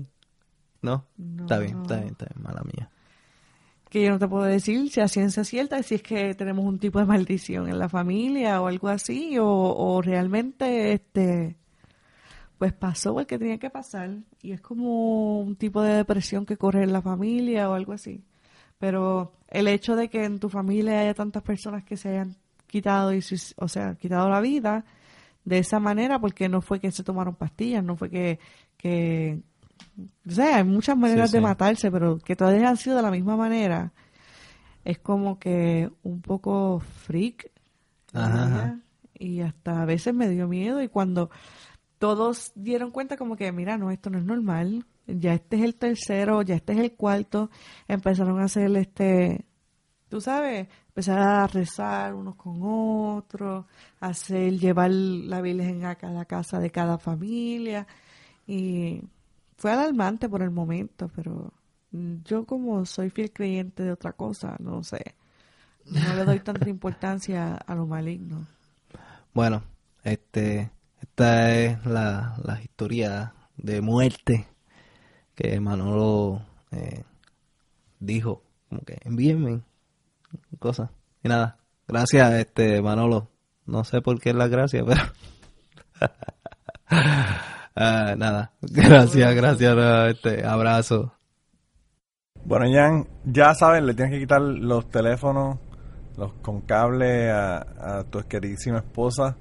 ¿No? 0.82 1.06
No. 1.18 1.44
Está 1.44 1.60
bien, 1.60 1.82
está 1.82 1.98
bien, 1.98 2.10
está 2.10 2.26
bien, 2.26 2.44
mala 2.44 2.64
mía. 2.64 2.90
Que 3.96 4.04
yo 4.04 4.10
no 4.10 4.20
te 4.20 4.28
puedo 4.28 4.44
decir 4.44 4.92
si 4.92 5.00
a 5.00 5.08
ciencia 5.08 5.46
cierta 5.46 5.82
si 5.82 5.96
es 5.96 6.04
que 6.04 6.36
tenemos 6.36 6.66
un 6.66 6.80
tipo 6.80 7.00
de 7.00 7.06
maldición 7.06 7.70
en 7.70 7.80
la 7.80 7.88
familia 7.88 8.62
o 8.62 8.68
algo 8.68 8.90
así 8.90 9.38
o, 9.40 9.48
o 9.48 10.02
realmente 10.02 10.92
este 10.92 11.56
pues 12.58 12.74
pasó 12.74 13.14
porque 13.14 13.40
tenía 13.40 13.58
que 13.58 13.70
pasar 13.70 14.18
y 14.42 14.52
es 14.52 14.60
como 14.60 15.40
un 15.40 15.56
tipo 15.56 15.82
de 15.82 15.94
depresión 15.94 16.46
que 16.46 16.58
corre 16.58 16.84
en 16.84 16.92
la 16.92 17.02
familia 17.02 17.70
o 17.70 17.74
algo 17.74 17.94
así. 17.94 18.26
Pero 18.80 19.32
el 19.48 19.70
hecho 19.70 19.96
de 19.96 20.10
que 20.10 20.26
en 20.26 20.40
tu 20.40 20.50
familia 20.50 21.00
haya 21.00 21.14
tantas 21.14 21.44
personas 21.44 21.86
que 21.86 21.96
se 21.96 22.10
hayan 22.10 22.36
quitado 22.68 23.14
y 23.14 23.24
o 23.56 23.68
sea 23.70 23.96
quitado 23.96 24.30
la 24.30 24.42
vida 24.42 24.84
de 25.46 25.60
esa 25.60 25.80
manera 25.80 26.20
porque 26.20 26.50
no 26.50 26.60
fue 26.62 26.82
que 26.82 26.92
se 26.92 27.04
tomaron 27.06 27.36
pastillas 27.36 27.82
no 27.82 27.96
fue 27.96 28.10
que 28.10 28.40
que 28.76 29.40
o 30.28 30.32
sea, 30.32 30.58
hay 30.58 30.64
muchas 30.64 30.98
maneras 30.98 31.30
Sí, 31.30 31.38
de 31.38 31.40
sí. 31.40 31.44
matarse, 31.44 31.92
pero 31.92 32.18
que 32.20 32.36
todas 32.36 32.62
han 32.62 32.78
sido 32.78 32.96
de 32.98 33.02
la 33.02 33.12
misma 33.12 33.36
manera. 33.38 33.94
Es 34.84 35.00
como 35.00 35.40
que 35.40 35.90
un 36.04 36.22
poco 36.22 36.80
freak. 36.80 37.52
Ajá, 38.14 38.46
ajá. 38.46 38.80
Y 39.18 39.42
hasta 39.42 39.82
a 39.82 39.86
veces 39.86 40.14
me 40.14 40.30
dio 40.30 40.48
miedo. 40.48 40.82
Y 40.82 40.90
cuando 40.90 41.30
todos 41.98 42.52
dieron 42.56 42.92
cuenta, 42.92 43.18
como 43.18 43.36
que, 43.36 43.52
mira, 43.52 43.78
no, 43.78 43.92
esto 43.92 44.10
no 44.10 44.18
es 44.20 44.26
normal. 44.26 44.86
Ya 45.08 45.34
este 45.34 45.58
es 45.58 45.64
el 45.64 45.76
tercero, 45.76 46.42
ya 46.42 46.56
este 46.56 46.74
es 46.74 46.80
el 46.80 46.94
cuarto. 46.94 47.50
Empezaron 47.88 48.40
a 48.40 48.46
hacer 48.46 48.76
este. 48.76 49.46
Tú 50.10 50.22
sabes, 50.22 50.68
empezar 50.90 51.20
a 51.20 51.48
rezar 51.48 52.14
unos 52.14 52.36
con 52.36 52.60
otros, 52.62 53.66
hacer, 54.00 54.58
llevar 54.60 54.92
la 54.92 55.42
Virgen 55.42 55.86
a 55.86 55.96
cada 55.96 56.26
casa 56.26 56.60
de 56.60 56.70
cada 56.72 56.98
familia. 56.98 57.88
Y 58.48 59.02
fue 59.58 59.72
alarmante 59.72 60.30
por 60.30 60.42
el 60.42 60.52
momento, 60.52 61.10
pero 61.16 61.54
yo 62.24 62.46
como 62.46 62.86
soy 62.86 63.10
fiel 63.10 63.32
creyente 63.32 63.84
de 63.84 63.92
otra 63.92 64.14
cosa, 64.14 64.56
no 64.60 64.84
sé, 64.84 65.16
no 65.86 66.16
le 66.16 66.26
doy 66.26 66.40
tanta 66.40 66.70
importancia 66.70 67.56
a 67.56 67.76
lo 67.76 67.86
maligno. 67.86 68.48
Bueno, 69.34 69.64
este, 70.04 70.72
esta 71.02 71.54
es 71.54 71.86
la, 71.86 72.36
la 72.44 72.62
historia 72.62 73.34
de 73.58 73.82
muerte 73.82 74.48
que 75.36 75.60
Manolo 75.60 76.42
eh, 76.72 77.04
dijo, 78.00 78.44
como 78.70 78.82
que 78.82 78.98
envíenme 79.04 79.62
cosas. 80.60 80.90
Y 81.24 81.30
nada, 81.30 81.58
gracias 81.88 82.34
este 82.34 82.82
Manolo. 82.82 83.30
No 83.66 83.84
sé 83.84 84.02
por 84.02 84.20
qué 84.20 84.30
es 84.30 84.36
la 84.36 84.48
gracia, 84.48 84.84
pero 84.86 85.02
Ah, 87.76 88.16
nada, 88.18 88.54
gracias, 88.62 89.36
gracias, 89.36 89.78
este 90.08 90.46
abrazo. 90.46 91.12
Bueno, 92.46 92.68
Jan, 92.72 93.06
ya 93.26 93.54
saben, 93.54 93.86
le 93.86 93.94
tienes 93.94 94.14
que 94.14 94.20
quitar 94.22 94.40
los 94.40 94.90
teléfonos 94.90 95.58
los 96.18 96.32
con 96.42 96.62
cable 96.62 97.30
a, 97.30 98.06
tu 98.10 98.20
queridísima 98.22 98.78
esposa. 98.78 99.36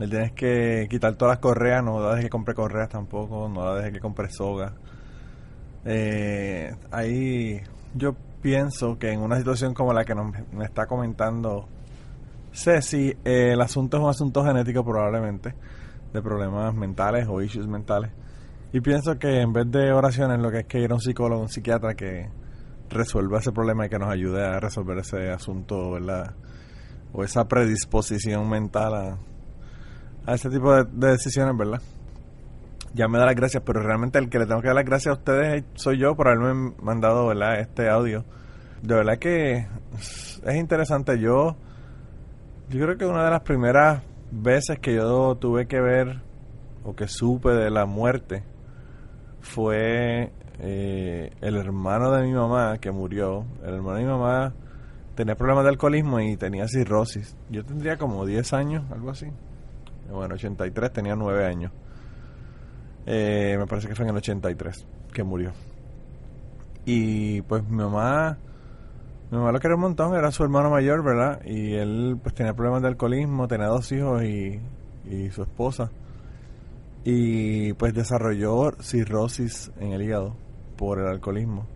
Le 0.00 0.08
tienes 0.08 0.32
que 0.32 0.88
quitar 0.90 1.14
todas 1.14 1.34
las 1.34 1.38
correas, 1.38 1.84
no 1.84 2.00
la 2.00 2.10
dejes 2.10 2.24
que 2.24 2.30
compre 2.30 2.54
correas 2.54 2.88
tampoco, 2.88 3.48
no 3.48 3.64
la 3.64 3.76
dejes 3.76 3.92
que 3.92 4.00
compre 4.00 4.30
soga. 4.30 4.72
Eh, 5.84 6.74
ahí 6.90 7.60
yo 7.94 8.16
pienso 8.42 8.98
que 8.98 9.12
en 9.12 9.20
una 9.20 9.36
situación 9.36 9.72
como 9.72 9.92
la 9.92 10.04
que 10.04 10.14
nos, 10.14 10.32
me 10.52 10.64
está 10.64 10.86
comentando 10.86 11.68
Ceci, 12.52 13.16
eh, 13.24 13.52
el 13.52 13.60
asunto 13.60 13.98
es 13.98 14.02
un 14.02 14.10
asunto 14.10 14.44
genético 14.44 14.84
probablemente 14.84 15.54
de 16.16 16.22
problemas 16.22 16.74
mentales 16.74 17.28
o 17.28 17.40
issues 17.40 17.66
mentales. 17.66 18.10
Y 18.72 18.80
pienso 18.80 19.18
que 19.18 19.40
en 19.40 19.52
vez 19.52 19.70
de 19.70 19.92
oraciones 19.92 20.40
lo 20.40 20.50
que 20.50 20.60
es 20.60 20.66
que 20.66 20.80
ir 20.80 20.90
a 20.90 20.94
un 20.94 21.00
psicólogo, 21.00 21.42
un 21.42 21.48
psiquiatra 21.48 21.94
que 21.94 22.28
resuelva 22.90 23.38
ese 23.38 23.52
problema 23.52 23.86
y 23.86 23.88
que 23.88 23.98
nos 23.98 24.10
ayude 24.10 24.44
a 24.44 24.60
resolver 24.60 24.98
ese 24.98 25.30
asunto, 25.30 25.92
¿verdad? 25.92 26.34
O 27.12 27.24
esa 27.24 27.46
predisposición 27.46 28.48
mental 28.48 29.18
a, 30.26 30.34
ese 30.34 30.50
tipo 30.50 30.74
de, 30.74 30.84
decisiones, 31.08 31.56
¿verdad? 31.56 31.80
Ya 32.94 33.08
me 33.08 33.18
da 33.18 33.26
las 33.26 33.34
gracias, 33.34 33.62
pero 33.64 33.80
realmente 33.80 34.18
el 34.18 34.28
que 34.28 34.38
le 34.38 34.46
tengo 34.46 34.60
que 34.60 34.68
dar 34.68 34.76
las 34.76 34.84
gracias 34.84 35.14
a 35.14 35.18
ustedes 35.18 35.64
soy 35.74 35.98
yo 35.98 36.16
por 36.16 36.28
haberme 36.28 36.72
mandado, 36.82 37.26
¿verdad? 37.28 37.60
Este 37.60 37.88
audio. 37.88 38.24
De 38.82 38.94
verdad 38.94 39.18
que 39.18 39.66
es 40.44 40.56
interesante. 40.56 41.18
Yo, 41.18 41.56
yo 42.68 42.84
creo 42.84 42.96
que 42.96 43.06
una 43.06 43.24
de 43.24 43.30
las 43.30 43.42
primeras 43.42 44.02
veces 44.42 44.78
que 44.78 44.94
yo 44.94 45.36
tuve 45.36 45.66
que 45.66 45.80
ver 45.80 46.20
o 46.84 46.94
que 46.94 47.08
supe 47.08 47.50
de 47.50 47.70
la 47.70 47.86
muerte 47.86 48.44
fue 49.40 50.32
eh, 50.58 51.30
el 51.40 51.56
hermano 51.56 52.10
de 52.12 52.22
mi 52.22 52.32
mamá 52.32 52.78
que 52.78 52.90
murió. 52.90 53.44
El 53.62 53.74
hermano 53.74 53.98
de 53.98 54.04
mi 54.04 54.10
mamá 54.10 54.54
tenía 55.14 55.34
problemas 55.34 55.64
de 55.64 55.70
alcoholismo 55.70 56.20
y 56.20 56.36
tenía 56.36 56.66
cirrosis. 56.68 57.36
Yo 57.50 57.64
tendría 57.64 57.96
como 57.96 58.24
10 58.24 58.52
años, 58.52 58.84
algo 58.90 59.10
así. 59.10 59.26
Bueno, 60.10 60.34
83 60.34 60.92
tenía 60.92 61.16
9 61.16 61.46
años. 61.46 61.72
Eh, 63.06 63.56
me 63.58 63.66
parece 63.66 63.88
que 63.88 63.94
fue 63.94 64.04
en 64.04 64.10
el 64.10 64.16
83 64.16 64.86
que 65.12 65.22
murió. 65.22 65.52
Y 66.84 67.42
pues 67.42 67.64
mi 67.68 67.76
mamá 67.78 68.38
mi 69.30 69.38
mamá 69.38 69.50
lo 69.50 69.58
quería 69.58 69.74
un 69.74 69.80
montón, 69.80 70.14
era 70.14 70.30
su 70.30 70.44
hermano 70.44 70.70
mayor, 70.70 71.02
¿verdad? 71.02 71.40
Y 71.44 71.74
él 71.74 72.16
pues 72.22 72.32
tenía 72.32 72.54
problemas 72.54 72.82
de 72.82 72.88
alcoholismo, 72.88 73.48
tenía 73.48 73.66
dos 73.66 73.90
hijos 73.90 74.22
y, 74.22 74.60
su 75.30 75.42
esposa. 75.42 75.90
Y 77.02 77.72
pues 77.72 77.92
desarrolló 77.92 78.72
cirrosis 78.80 79.72
en 79.80 79.92
el 79.92 80.02
hígado 80.02 80.36
por 80.76 81.00
el 81.00 81.08
alcoholismo. 81.08 81.66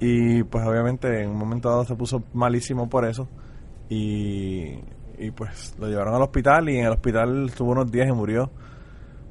Y 0.00 0.42
pues 0.44 0.66
obviamente 0.66 1.22
en 1.22 1.30
un 1.30 1.36
momento 1.36 1.68
dado 1.68 1.84
se 1.84 1.96
puso 1.96 2.22
malísimo 2.32 2.88
por 2.88 3.04
eso. 3.06 3.28
Y, 3.90 4.78
y 5.18 5.30
pues 5.34 5.76
lo 5.78 5.88
llevaron 5.88 6.14
al 6.14 6.22
hospital 6.22 6.70
y 6.70 6.78
en 6.78 6.86
el 6.86 6.92
hospital 6.92 7.46
estuvo 7.50 7.72
unos 7.72 7.90
días 7.92 8.08
y 8.08 8.12
murió. 8.12 8.50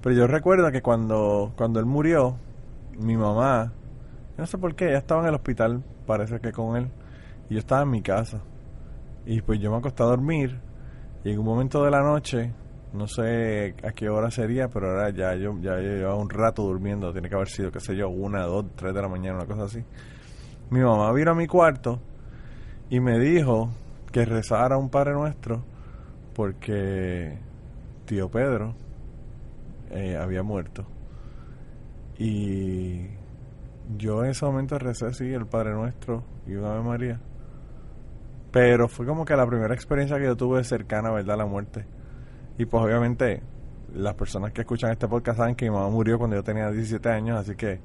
Pero 0.04 0.16
yo 0.16 0.28
recuerdo 0.28 0.72
que 0.72 0.84
cuando, 0.84 1.54
cuando 1.56 1.80
él 1.80 1.88
murió, 1.88 2.36
mi 3.00 3.18
mamá, 3.18 3.74
no 4.38 4.46
sé 4.46 4.60
por 4.60 4.76
qué, 4.76 4.90
ella 4.90 5.00
estaba 5.00 5.22
en 5.22 5.30
el 5.30 5.36
hospital, 5.36 5.84
parece 6.06 6.40
que 6.40 6.52
con 6.52 6.76
él 6.76 6.92
yo 7.54 7.60
estaba 7.60 7.84
en 7.84 7.90
mi 7.90 8.02
casa. 8.02 8.42
Y 9.26 9.42
pues 9.42 9.60
yo 9.60 9.72
me 9.72 9.78
acosté 9.78 10.04
a 10.04 10.08
dormir. 10.08 10.60
Y 11.24 11.32
en 11.32 11.40
un 11.40 11.46
momento 11.46 11.84
de 11.84 11.92
la 11.92 12.02
noche, 12.02 12.54
no 12.94 13.08
sé 13.08 13.76
a 13.84 13.92
qué 13.92 14.10
hora 14.10 14.30
sería, 14.30 14.68
pero 14.68 14.90
ahora 14.90 15.10
ya 15.10 15.36
yo 15.36 15.58
ya 15.60 15.78
llevaba 15.78 16.16
un 16.16 16.30
rato 16.30 16.64
durmiendo. 16.64 17.12
Tiene 17.12 17.30
que 17.30 17.36
haber 17.36 17.48
sido, 17.48 17.72
qué 17.72 17.80
sé 17.80 17.96
yo, 17.96 18.10
una, 18.10 18.44
dos, 18.44 18.66
tres 18.76 18.94
de 18.94 19.02
la 19.02 19.08
mañana, 19.08 19.38
una 19.38 19.46
cosa 19.46 19.64
así. 19.64 19.84
Mi 20.70 20.82
mamá 20.82 21.12
vino 21.14 21.32
a 21.32 21.36
mi 21.36 21.48
cuarto 21.48 22.00
y 22.90 23.00
me 23.00 23.20
dijo 23.20 23.70
que 24.12 24.26
rezara 24.26 24.78
un 24.78 24.90
Padre 24.90 25.14
Nuestro 25.14 25.64
porque 26.36 27.38
tío 28.06 28.30
Pedro 28.30 28.76
eh, 29.92 30.18
había 30.18 30.44
muerto. 30.44 30.86
Y 32.18 33.08
yo 33.98 34.24
en 34.24 34.32
ese 34.32 34.46
momento 34.46 34.78
recé, 34.78 35.14
sí, 35.14 35.32
el 35.32 35.46
Padre 35.46 35.74
Nuestro 35.74 36.24
y 36.48 36.56
una 36.56 36.74
Ave 36.74 36.84
María. 36.84 37.20
Pero 38.54 38.88
fue 38.88 39.08
como 39.08 39.26
que 39.26 39.36
la 39.36 39.48
primera 39.48 39.74
experiencia 39.74 40.20
que 40.20 40.26
yo 40.26 40.38
tuve 40.38 40.64
cercana, 40.64 41.12
¿verdad?, 41.12 41.34
a 41.34 41.38
la 41.38 41.46
muerte. 41.48 41.88
Y 42.60 42.66
pues 42.66 42.84
obviamente 42.84 43.42
las 43.96 44.14
personas 44.14 44.54
que 44.54 44.62
escuchan 44.62 44.92
este 44.92 45.08
podcast 45.08 45.40
saben 45.40 45.56
que 45.56 45.66
mi 45.66 45.72
mamá 45.72 45.90
murió 45.90 46.20
cuando 46.20 46.36
yo 46.36 46.44
tenía 46.44 46.70
17 46.70 47.10
años, 47.10 47.40
así 47.40 47.56
que 47.56 47.80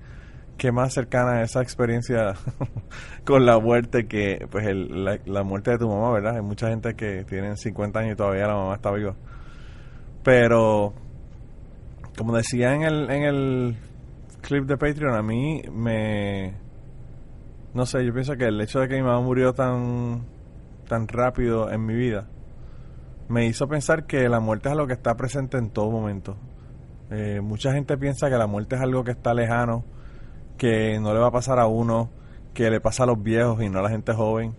qué 0.59 0.71
más 0.71 0.93
cercana 0.93 1.39
a 1.39 1.43
esa 1.43 1.63
experiencia 1.63 2.35
con 3.25 3.47
la 3.47 3.59
muerte 3.59 4.07
que 4.07 4.47
pues 4.51 4.67
la, 4.67 5.43
muerte 5.43 5.71
de 5.71 5.79
tu 5.79 5.89
mamá, 5.89 6.13
¿verdad? 6.13 6.37
Hay 6.37 6.43
mucha 6.43 6.69
gente 6.69 6.95
que 6.95 7.25
tiene 7.25 7.57
50 7.57 8.01
años 8.01 8.13
y 8.13 8.17
todavía 8.17 8.47
la 8.47 8.57
mamá 8.57 8.75
está 8.75 8.91
viva. 8.91 9.17
Pero 10.23 10.93
como 12.19 12.37
decía 12.37 12.75
en 12.75 12.83
el 12.83 13.11
en 13.11 13.23
el 13.23 13.77
clip 14.43 14.67
de 14.67 14.77
Patreon, 14.77 15.15
a 15.15 15.23
mí 15.23 15.63
me 15.73 16.53
no 17.73 17.87
sé, 17.87 18.05
yo 18.05 18.13
pienso 18.13 18.37
que 18.37 18.45
el 18.45 18.61
hecho 18.61 18.81
de 18.81 18.89
que 18.89 18.97
mi 18.97 19.03
mamá 19.03 19.21
murió 19.23 19.55
tan 19.55 20.38
tan 20.89 21.07
rápido 21.07 21.71
en 21.71 21.87
mi 21.87 21.95
vida, 21.95 22.27
me 23.29 23.47
hizo 23.47 23.69
pensar 23.69 24.07
que 24.07 24.29
la 24.29 24.41
muerte 24.41 24.69
es 24.69 24.73
algo 24.73 24.87
que 24.87 24.95
está 24.95 25.17
presente 25.17 25.59
en 25.59 25.71
todo 25.71 25.91
momento. 25.91 26.37
Eh, 27.11 27.41
mucha 27.41 27.73
gente 27.73 27.97
piensa 27.97 28.29
que 28.29 28.37
la 28.37 28.47
muerte 28.47 28.77
es 28.77 28.83
algo 28.83 29.05
que 29.05 29.13
está 29.13 29.35
lejano, 29.35 29.85
que 30.57 30.99
no 30.99 31.13
le 31.13 31.21
va 31.21 31.29
a 31.29 31.31
pasar 31.31 31.59
a 31.59 31.67
uno, 31.67 32.11
que 32.55 32.71
le 32.71 32.81
pasa 32.81 33.05
a 33.05 33.07
los 33.07 33.23
viejos 33.23 33.63
y 33.63 33.69
no 33.69 33.79
a 33.79 33.83
la 33.83 33.91
gente 33.91 34.13
joven. 34.13 34.55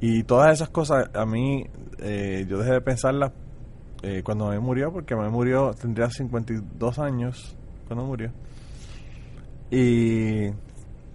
Y 0.00 0.22
todas 0.24 0.52
esas 0.52 0.68
cosas, 0.68 1.10
a 1.14 1.24
mí, 1.24 1.66
eh, 1.98 2.46
yo 2.48 2.58
dejé 2.58 2.72
de 2.72 2.80
pensarlas 2.80 3.32
eh, 4.02 4.22
cuando 4.22 4.48
me 4.48 4.58
murió, 4.60 4.92
porque 4.92 5.16
me 5.16 5.28
murió, 5.30 5.72
tendría 5.72 6.10
52 6.10 6.98
años 6.98 7.56
cuando 7.86 8.04
murió. 8.04 8.30
Y 9.70 10.50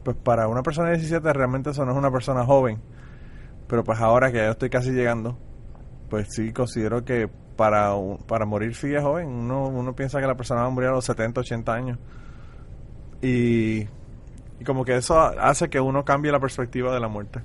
pues 0.03 0.17
para 0.17 0.47
una 0.47 0.63
persona 0.63 0.89
de 0.89 0.95
17 0.95 1.33
realmente 1.33 1.69
eso 1.69 1.85
no 1.85 1.91
es 1.91 1.97
una 1.97 2.11
persona 2.11 2.43
joven 2.45 2.81
pero 3.69 3.83
pues 3.83 3.99
ahora 3.99 4.31
que 4.31 4.39
ya 4.39 4.49
estoy 4.49 4.69
casi 4.71 4.91
llegando, 4.91 5.37
pues 6.09 6.27
sí 6.31 6.51
considero 6.51 7.05
que 7.05 7.29
para, 7.55 7.93
para 8.27 8.45
morir 8.45 8.71
es 8.71 9.01
joven. 9.01 9.27
Uno, 9.27 9.67
uno 9.67 9.95
piensa 9.95 10.19
que 10.19 10.25
la 10.25 10.35
persona 10.35 10.61
va 10.61 10.67
a 10.67 10.71
morir 10.71 10.89
a 10.89 10.93
los 10.93 11.05
70, 11.05 11.41
80 11.41 11.73
años. 11.73 11.99
Y, 13.21 13.81
y 13.81 14.63
como 14.65 14.83
que 14.83 14.95
eso 14.95 15.19
hace 15.19 15.69
que 15.69 15.79
uno 15.79 16.03
cambie 16.03 16.31
la 16.31 16.39
perspectiva 16.39 16.91
de 16.91 16.99
la 16.99 17.07
muerte. 17.07 17.41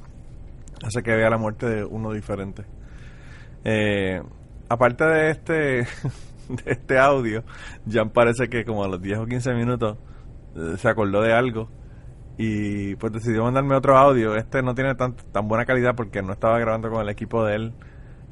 Hace 0.83 1.03
que 1.03 1.15
vea 1.15 1.29
la 1.29 1.37
muerte 1.37 1.69
de 1.69 1.85
uno 1.85 2.11
diferente. 2.11 2.65
Eh, 3.63 4.23
aparte 4.71 5.05
de 5.05 5.31
este, 5.31 5.53
de 6.49 6.63
este 6.65 6.99
audio, 6.99 7.45
ya 7.85 8.07
parece 8.07 8.49
que 8.49 8.65
como 8.65 8.83
a 8.83 8.89
los 8.89 9.03
10 9.03 9.19
o 9.19 9.27
15 9.27 9.53
minutos 9.53 9.99
eh, 10.57 10.77
se 10.79 10.89
acordó 10.89 11.21
de 11.21 11.35
algo 11.35 11.69
y 12.37 12.97
pues 12.97 13.13
decidió 13.13 13.45
mandarme 13.45 13.77
otro 13.77 13.97
audio. 13.97 14.35
Este 14.37 14.63
no 14.63 14.75
tiene 14.75 14.95
tan, 14.95 15.15
tan 15.15 15.49
buena 15.49 15.65
calidad 15.65 15.95
porque 15.95 16.23
no 16.23 16.33
estaba 16.33 16.59
grabando 16.59 16.91
con 16.91 17.01
el 17.01 17.09
equipo 17.09 17.45
de 17.45 17.55
él 17.55 17.75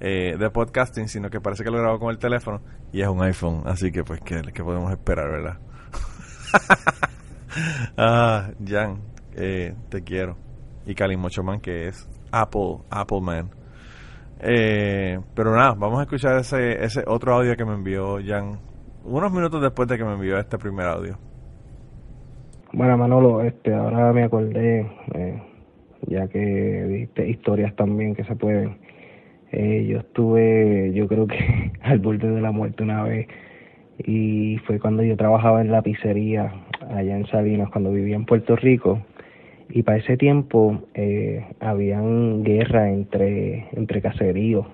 eh, 0.01 0.37
de 0.39 0.51
podcasting, 0.51 1.09
sino 1.09 1.31
que 1.31 1.41
parece 1.41 1.63
que 1.65 1.71
lo 1.71 1.79
grabó 1.79 1.99
con 1.99 2.11
el 2.11 2.19
teléfono 2.19 2.61
y 2.93 3.03
es 3.03 3.09
un 3.09 3.23
iPhone. 3.23 3.63
Así 3.67 3.93
que 3.93 4.05
pues, 4.05 4.21
¿qué, 4.21 4.43
podemos 4.63 4.91
esperar, 4.91 5.31
verdad? 5.31 5.59
ah, 7.97 8.51
Jan, 8.67 9.01
eh, 9.35 9.75
te 9.89 10.03
quiero. 10.03 10.37
Y 10.85 10.95
Kalimochoman, 10.95 11.61
que 11.61 11.89
es 11.89 12.09
Apple, 12.33 12.79
Apple 12.91 13.21
Man. 13.21 13.51
Eh, 14.41 15.21
pero 15.37 15.55
nada, 15.55 15.75
vamos 15.75 16.01
a 16.01 16.03
escuchar 16.03 16.39
ese, 16.39 16.85
ese 16.85 17.05
otro 17.07 17.35
audio 17.35 17.55
que 17.57 17.65
me 17.65 17.75
envió 17.75 18.19
Jan 18.25 18.59
unos 19.05 19.33
minutos 19.33 19.61
después 19.61 19.89
de 19.89 19.99
que 19.99 20.05
me 20.05 20.15
envió 20.15 20.39
este 20.39 20.59
primer 20.59 20.87
audio. 20.87 21.19
Bueno, 22.75 22.97
Manolo, 22.97 23.43
este, 23.43 23.75
ahora 23.75 24.15
me 24.15 24.23
acordé, 24.23 24.87
eh, 25.15 25.43
ya 26.07 26.27
que 26.29 26.87
viste 26.89 27.29
historias 27.29 27.77
también 27.77 28.15
que 28.15 28.25
se 28.25 28.35
pueden. 28.35 28.79
Eh, 29.53 29.87
yo 29.87 29.99
estuve, 29.99 30.91
yo 30.95 31.07
creo 31.07 31.27
que 31.27 31.71
al 31.83 31.99
borde 31.99 32.31
de 32.31 32.41
la 32.41 32.51
muerte 32.51 32.83
una 32.83 33.03
vez, 33.03 33.29
y 33.99 34.57
fue 34.67 34.81
cuando 34.81 35.03
yo 35.03 35.19
trabajaba 35.19 35.61
en 35.61 35.71
la 35.71 35.83
pizzería 35.83 36.51
allá 36.89 37.15
en 37.15 37.27
Salinas, 37.27 37.69
cuando 37.71 37.93
vivía 37.93 38.17
en 38.17 38.25
Puerto 38.25 38.57
Rico. 38.57 39.03
Y 39.69 39.83
para 39.83 39.99
ese 39.99 40.17
tiempo 40.17 40.83
eh, 40.95 41.45
habían 41.61 42.43
guerra 42.43 42.91
entre, 42.91 43.69
entre 43.73 44.01
caseríos, 44.01 44.67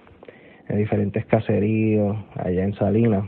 en 0.68 0.78
diferentes 0.78 1.26
caseríos 1.26 2.16
allá 2.36 2.62
en 2.62 2.74
Salinas 2.74 3.24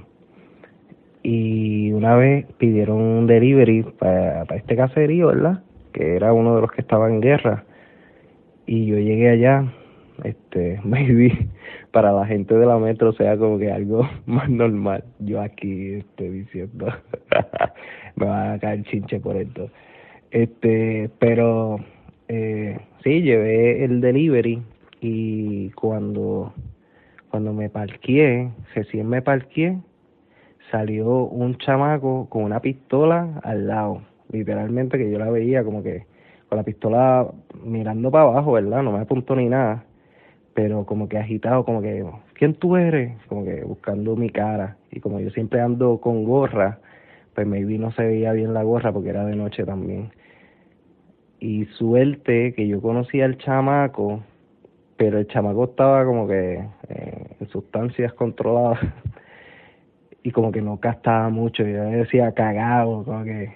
y 1.23 1.93
una 1.93 2.17
vez 2.17 2.47
pidieron 2.59 2.99
un 2.99 3.27
delivery 3.27 3.83
para, 3.99 4.43
este 4.55 4.77
caserío, 4.77 5.29
¿verdad? 5.29 5.63
Que 5.93 6.17
era 6.17 6.33
uno 6.33 6.55
de 6.55 6.63
los 6.63 6.73
que 6.73 6.81
estaba 6.81 7.09
en 7.09 7.21
guerra. 7.21 7.65
Y 8.67 8.87
yo 8.87 8.99
llegué 8.99 9.29
allá, 9.31 9.65
este, 10.25 10.81
vi, 10.85 11.33
para 11.91 12.13
la 12.13 12.27
gente 12.27 12.55
de 12.55 12.67
la 12.67 12.79
metro 12.79 13.13
sea 13.13 13.37
como 13.37 13.59
que 13.59 13.71
algo 13.71 14.09
más 14.27 14.49
normal. 14.49 15.05
Yo 15.19 15.41
aquí 15.41 15.95
estoy 15.95 16.31
diciendo, 16.31 16.87
me 18.17 18.27
va 18.27 18.53
a 18.55 18.59
caer 18.59 18.83
chinche 18.85 19.21
por 19.21 19.37
esto. 19.37 19.69
Este, 20.31 21.11
pero 21.19 21.81
eh, 22.29 22.79
sí, 23.03 23.23
llevé 23.23 23.85
el 23.85 24.01
delivery 24.01 24.63
y 25.01 25.71
cuando, 25.71 26.55
cuando 27.31 27.53
me 27.53 27.69
parqué, 27.69 28.49
recién 28.75 29.09
me 29.09 29.23
parqué, 29.23 29.77
salió 30.71 31.25
un 31.25 31.57
chamaco 31.59 32.29
con 32.29 32.45
una 32.45 32.61
pistola 32.61 33.41
al 33.43 33.67
lado, 33.67 34.03
literalmente 34.31 34.99
que 34.99 35.11
yo 35.11 35.19
la 35.19 35.31
veía 35.31 35.65
como 35.65 35.83
que 35.83 36.07
con 36.49 36.59
la 36.59 36.65
pistola 36.65 37.29
mirando 37.63 38.11
para 38.11 38.25
abajo, 38.25 38.53
¿verdad? 38.53 38.83
No 38.83 38.93
me 38.93 39.01
apuntó 39.01 39.37
ni 39.37 39.49
nada, 39.49 39.85
pero 40.55 40.85
como 40.85 41.09
que 41.09 41.17
agitado, 41.17 41.65
como 41.65 41.81
que, 41.81 42.05
¿quién 42.35 42.55
tú 42.55 42.77
eres? 42.77 43.13
Como 43.29 43.45
que 43.45 43.63
buscando 43.63 44.17
mi 44.17 44.31
cara. 44.31 44.77
Y 44.91 45.01
como 45.01 45.21
yo 45.21 45.31
siempre 45.31 45.61
ando 45.61 46.01
con 46.01 46.25
gorra, 46.25 46.81
pues 47.35 47.47
maybe 47.47 47.79
no 47.79 47.93
se 47.93 48.03
veía 48.03 48.33
bien 48.33 48.53
la 48.53 48.65
gorra 48.65 48.93
porque 48.93 49.11
era 49.11 49.25
de 49.25 49.37
noche 49.37 49.65
también. 49.65 50.11
Y 51.39 51.67
suerte 51.67 52.53
que 52.55 52.67
yo 52.67 52.83
conocía 52.83 53.27
al 53.27 53.39
chamaco, 53.39 54.23
pero 54.97 55.19
el 55.19 55.29
chamaco 55.29 55.65
estaba 55.65 56.05
como 56.05 56.27
que 56.27 56.55
eh, 56.89 57.27
en 57.39 57.49
sustancias 57.49 58.13
controladas 58.15 58.81
y 60.23 60.31
como 60.31 60.53
que 60.53 60.63
no 60.63 60.79
gastaba 60.79 61.29
mucho. 61.31 61.67
Y 61.67 61.73
yo 61.73 61.85
decía 61.85 62.33
cagado, 62.33 63.05
como 63.05 63.25
que 63.25 63.51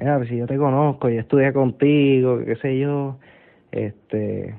mira, 0.00 0.16
pues 0.16 0.28
si 0.28 0.36
yo 0.36 0.46
te 0.46 0.56
conozco, 0.56 1.10
y 1.10 1.18
estudié 1.18 1.52
contigo, 1.52 2.40
qué 2.44 2.56
sé 2.56 2.78
yo, 2.78 3.18
este, 3.70 4.54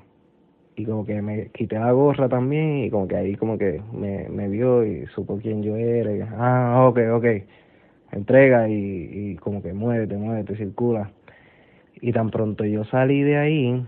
y 0.76 0.86
como 0.86 1.06
que 1.06 1.21
me 1.21 1.47
quité 1.47 1.80
la 1.80 1.91
gorra 1.91 2.30
también, 2.30 2.86
y 2.86 2.89
como 2.89 3.08
que 3.08 3.15
ahí 3.15 3.36
como 3.36 3.58
que 3.58 3.82
me, 3.93 4.30
me 4.30 4.47
vio 4.47 4.86
y 4.86 5.06
supo 5.08 5.39
quién 5.39 5.63
yo 5.63 5.76
era, 5.76 6.15
y, 6.15 6.21
ah, 6.38 6.86
ok, 6.88 7.00
ok, 7.13 7.26
entrega 8.12 8.69
y, 8.69 9.10
y 9.32 9.36
como 9.38 9.62
que 9.62 9.74
muévete, 9.74 10.15
muévete, 10.17 10.56
circula. 10.56 11.12
Y 12.02 12.12
tan 12.13 12.30
pronto 12.32 12.65
yo 12.65 12.84
salí 12.86 13.21
de 13.21 13.38
ahí, 13.38 13.86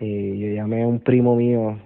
eh, 0.00 0.36
yo 0.38 0.48
llamé 0.54 0.82
a 0.82 0.88
un 0.88 1.00
primo 1.00 1.36
mío, 1.36 1.78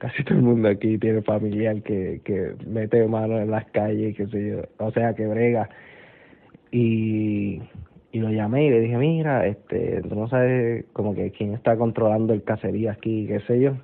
casi 0.00 0.24
todo 0.24 0.38
el 0.38 0.44
mundo 0.44 0.68
aquí 0.68 0.98
tiene 0.98 1.22
familiar 1.22 1.80
que, 1.82 2.20
que 2.24 2.54
mete 2.66 3.06
mano 3.06 3.38
en 3.38 3.50
las 3.50 3.66
calles, 3.66 4.16
qué 4.16 4.26
sé 4.26 4.50
yo, 4.50 4.62
o 4.84 4.90
sea, 4.90 5.14
que 5.14 5.26
brega. 5.26 5.70
Y 6.72 7.60
y 8.12 8.18
lo 8.18 8.30
llamé 8.30 8.66
y 8.66 8.70
le 8.70 8.80
dije, 8.80 8.96
mira, 8.96 9.46
este, 9.46 10.02
tú 10.02 10.14
no 10.14 10.28
sabes 10.28 10.84
como 10.92 11.14
que 11.14 11.30
quién 11.30 11.54
está 11.54 11.76
controlando 11.76 12.32
el 12.32 12.42
cacería 12.42 12.92
aquí, 12.92 13.26
qué 13.28 13.40
sé 13.40 13.60
yo, 13.60 13.74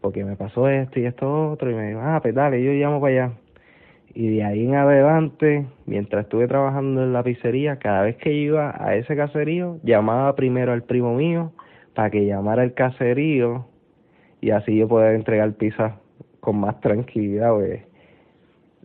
porque 0.00 0.24
me 0.24 0.36
pasó 0.36 0.68
esto 0.68 1.00
y 1.00 1.06
esto 1.06 1.50
otro, 1.50 1.70
y 1.70 1.74
me 1.74 1.88
dijo, 1.88 2.00
ah, 2.00 2.20
pues 2.22 2.34
dale, 2.34 2.62
yo 2.62 2.72
llamo 2.72 3.00
para 3.00 3.24
allá. 3.24 3.32
Y 4.14 4.36
de 4.36 4.44
ahí 4.44 4.66
en 4.66 4.74
adelante, 4.74 5.66
mientras 5.86 6.24
estuve 6.24 6.48
trabajando 6.48 7.02
en 7.02 7.12
la 7.12 7.22
pizzería, 7.22 7.76
cada 7.78 8.02
vez 8.02 8.16
que 8.16 8.32
iba 8.32 8.74
a 8.78 8.96
ese 8.96 9.16
caserío, 9.16 9.78
llamaba 9.82 10.34
primero 10.34 10.72
al 10.72 10.82
primo 10.82 11.14
mío 11.14 11.52
para 11.94 12.10
que 12.10 12.26
llamara 12.26 12.64
el 12.64 12.74
caserío 12.74 13.66
y 14.40 14.50
así 14.50 14.76
yo 14.76 14.88
poder 14.88 15.14
entregar 15.14 15.52
pizza 15.54 16.00
con 16.40 16.60
más 16.60 16.80
tranquilidad, 16.80 17.52
pues 17.54 17.82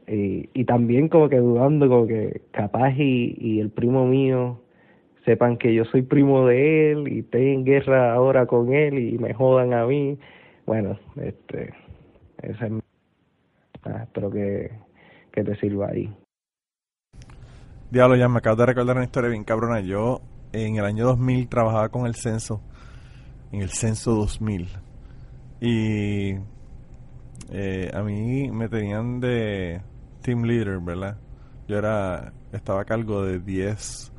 y, 0.07 0.65
también 0.65 1.09
como 1.09 1.29
que 1.29 1.37
dudando 1.37 1.87
como 1.87 2.07
que 2.07 2.41
capaz 2.51 2.93
y, 2.97 3.35
y 3.39 3.59
el 3.59 3.71
primo 3.71 4.05
mío 4.05 4.61
sepan 5.25 5.57
que 5.57 5.73
yo 5.73 5.83
soy 5.85 6.03
primo 6.03 6.45
de 6.45 6.91
él 6.91 7.07
y 7.07 7.19
estén 7.19 7.47
en 7.47 7.65
guerra 7.65 8.13
ahora 8.13 8.45
con 8.45 8.73
él 8.73 8.99
y 8.99 9.17
me 9.17 9.33
jodan 9.33 9.73
a 9.73 9.85
mí 9.85 10.19
bueno 10.67 10.99
este 11.15 11.73
ese 12.43 12.71
ah, 13.83 14.03
espero 14.03 14.29
que, 14.29 14.71
que 15.31 15.43
te 15.43 15.55
sirva 15.55 15.87
ahí 15.89 16.13
Diablo, 17.89 18.15
ya 18.15 18.27
me 18.27 18.39
acabo 18.39 18.57
de 18.57 18.65
recordar 18.65 18.95
una 18.97 19.05
historia 19.05 19.29
bien 19.29 19.43
cabrona. 19.43 19.79
Yo 19.79 20.19
en 20.51 20.75
el 20.75 20.85
año 20.85 21.05
2000 21.05 21.47
trabajaba 21.47 21.89
con 21.89 22.07
el 22.07 22.15
censo, 22.15 22.61
en 23.51 23.61
el 23.61 23.69
censo 23.69 24.15
2000. 24.15 24.67
Y 25.59 26.35
eh, 27.49 27.91
a 27.93 28.01
mí 28.01 28.49
me 28.51 28.67
tenían 28.67 29.19
de 29.19 29.81
team 30.21 30.43
leader, 30.43 30.79
¿verdad? 30.79 31.17
Yo 31.67 31.77
era, 31.77 32.33
estaba 32.51 32.81
a 32.81 32.85
cargo 32.85 33.23
de 33.23 33.39
10 33.39 34.11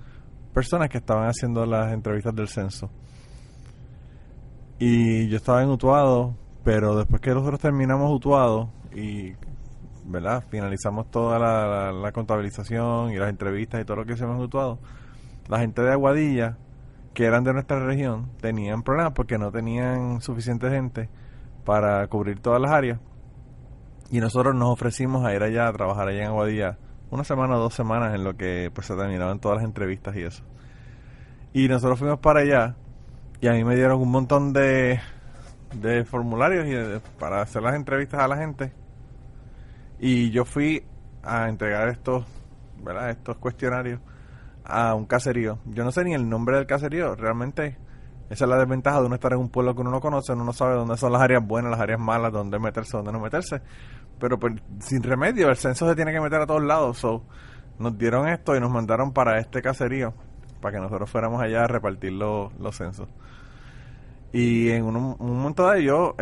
personas 0.54 0.88
que 0.88 0.98
estaban 0.98 1.28
haciendo 1.28 1.66
las 1.66 1.92
entrevistas 1.92 2.34
del 2.34 2.48
censo. 2.48 2.90
Y 4.78 5.28
yo 5.28 5.36
estaba 5.36 5.62
en 5.62 5.70
Utuado, 5.70 6.34
pero 6.64 6.96
después 6.96 7.20
que 7.20 7.32
nosotros 7.32 7.60
terminamos 7.60 8.10
Utuado 8.12 8.70
y, 8.94 9.32
¿verdad? 10.04 10.44
Finalizamos 10.48 11.10
toda 11.10 11.38
la, 11.38 12.12
contabilización 12.12 13.10
y 13.10 13.16
las 13.16 13.30
entrevistas 13.30 13.80
y 13.80 13.84
todo 13.84 13.98
lo 13.98 14.04
que 14.04 14.14
hicimos 14.14 14.36
en 14.36 14.42
Utuado, 14.42 14.78
la 15.48 15.58
gente 15.60 15.82
de 15.82 15.92
Aguadilla, 15.92 16.56
que 17.14 17.24
eran 17.24 17.44
de 17.44 17.52
nuestra 17.52 17.78
región, 17.84 18.30
tenían 18.40 18.82
problemas 18.82 19.12
porque 19.14 19.38
no 19.38 19.50
tenían 19.50 20.20
suficiente 20.20 20.70
gente 20.70 21.08
para 21.66 22.06
cubrir 22.06 22.40
todas 22.40 22.62
las 22.62 22.70
áreas 22.70 23.00
y 24.10 24.20
nosotros 24.20 24.54
nos 24.54 24.70
ofrecimos 24.70 25.26
a 25.26 25.34
ir 25.34 25.42
allá 25.42 25.68
a 25.68 25.72
trabajar 25.72 26.08
allá 26.08 26.22
en 26.22 26.28
Aguadilla 26.28 26.78
una 27.10 27.24
semana 27.24 27.56
o 27.56 27.60
dos 27.60 27.74
semanas 27.74 28.14
en 28.14 28.24
lo 28.24 28.36
que 28.36 28.70
pues 28.72 28.86
se 28.86 28.94
terminaban 28.94 29.40
todas 29.40 29.58
las 29.58 29.64
entrevistas 29.64 30.16
y 30.16 30.22
eso. 30.22 30.44
Y 31.52 31.68
nosotros 31.68 31.98
fuimos 31.98 32.20
para 32.20 32.40
allá 32.40 32.76
y 33.40 33.48
a 33.48 33.52
mí 33.52 33.64
me 33.64 33.74
dieron 33.74 34.00
un 34.00 34.10
montón 34.10 34.52
de, 34.52 35.00
de 35.74 36.04
formularios 36.04 36.66
y 36.66 37.00
para 37.18 37.42
hacer 37.42 37.62
las 37.62 37.74
entrevistas 37.74 38.20
a 38.20 38.28
la 38.28 38.36
gente. 38.36 38.72
Y 39.98 40.30
yo 40.30 40.44
fui 40.44 40.84
a 41.22 41.48
entregar 41.48 41.88
estos, 41.88 42.24
¿verdad? 42.82 43.10
estos 43.10 43.36
cuestionarios 43.38 44.00
a 44.64 44.94
un 44.94 45.06
caserío. 45.06 45.58
Yo 45.66 45.84
no 45.84 45.90
sé 45.90 46.04
ni 46.04 46.14
el 46.14 46.28
nombre 46.28 46.56
del 46.56 46.66
caserío, 46.66 47.14
realmente 47.16 47.76
esa 48.28 48.44
es 48.44 48.50
la 48.50 48.58
desventaja 48.58 49.00
de 49.00 49.06
uno 49.06 49.14
estar 49.14 49.32
en 49.32 49.38
un 49.38 49.48
pueblo 49.48 49.74
que 49.74 49.82
uno 49.82 49.90
no 49.90 50.00
conoce, 50.00 50.32
uno 50.32 50.44
no 50.44 50.52
sabe 50.52 50.74
dónde 50.74 50.96
son 50.96 51.12
las 51.12 51.22
áreas 51.22 51.46
buenas, 51.46 51.70
las 51.70 51.80
áreas 51.80 52.00
malas, 52.00 52.32
dónde 52.32 52.58
meterse, 52.58 52.96
dónde 52.96 53.12
no 53.12 53.20
meterse. 53.20 53.60
Pero 54.18 54.38
pues, 54.38 54.54
sin 54.80 55.02
remedio, 55.02 55.48
el 55.48 55.56
censo 55.56 55.88
se 55.88 55.94
tiene 55.94 56.12
que 56.12 56.20
meter 56.20 56.40
a 56.40 56.46
todos 56.46 56.62
lados. 56.62 56.98
So, 56.98 57.22
nos 57.78 57.96
dieron 57.96 58.26
esto 58.28 58.56
y 58.56 58.60
nos 58.60 58.70
mandaron 58.70 59.12
para 59.12 59.38
este 59.38 59.62
caserío, 59.62 60.12
para 60.60 60.76
que 60.76 60.82
nosotros 60.82 61.08
fuéramos 61.08 61.40
allá 61.40 61.64
a 61.64 61.66
repartir 61.68 62.12
los, 62.12 62.52
censos. 62.72 63.08
Y 64.32 64.70
en 64.70 64.84
un, 64.84 64.96
un 64.96 65.36
momento 65.36 65.70
de 65.70 65.80
ellos, 65.80 66.14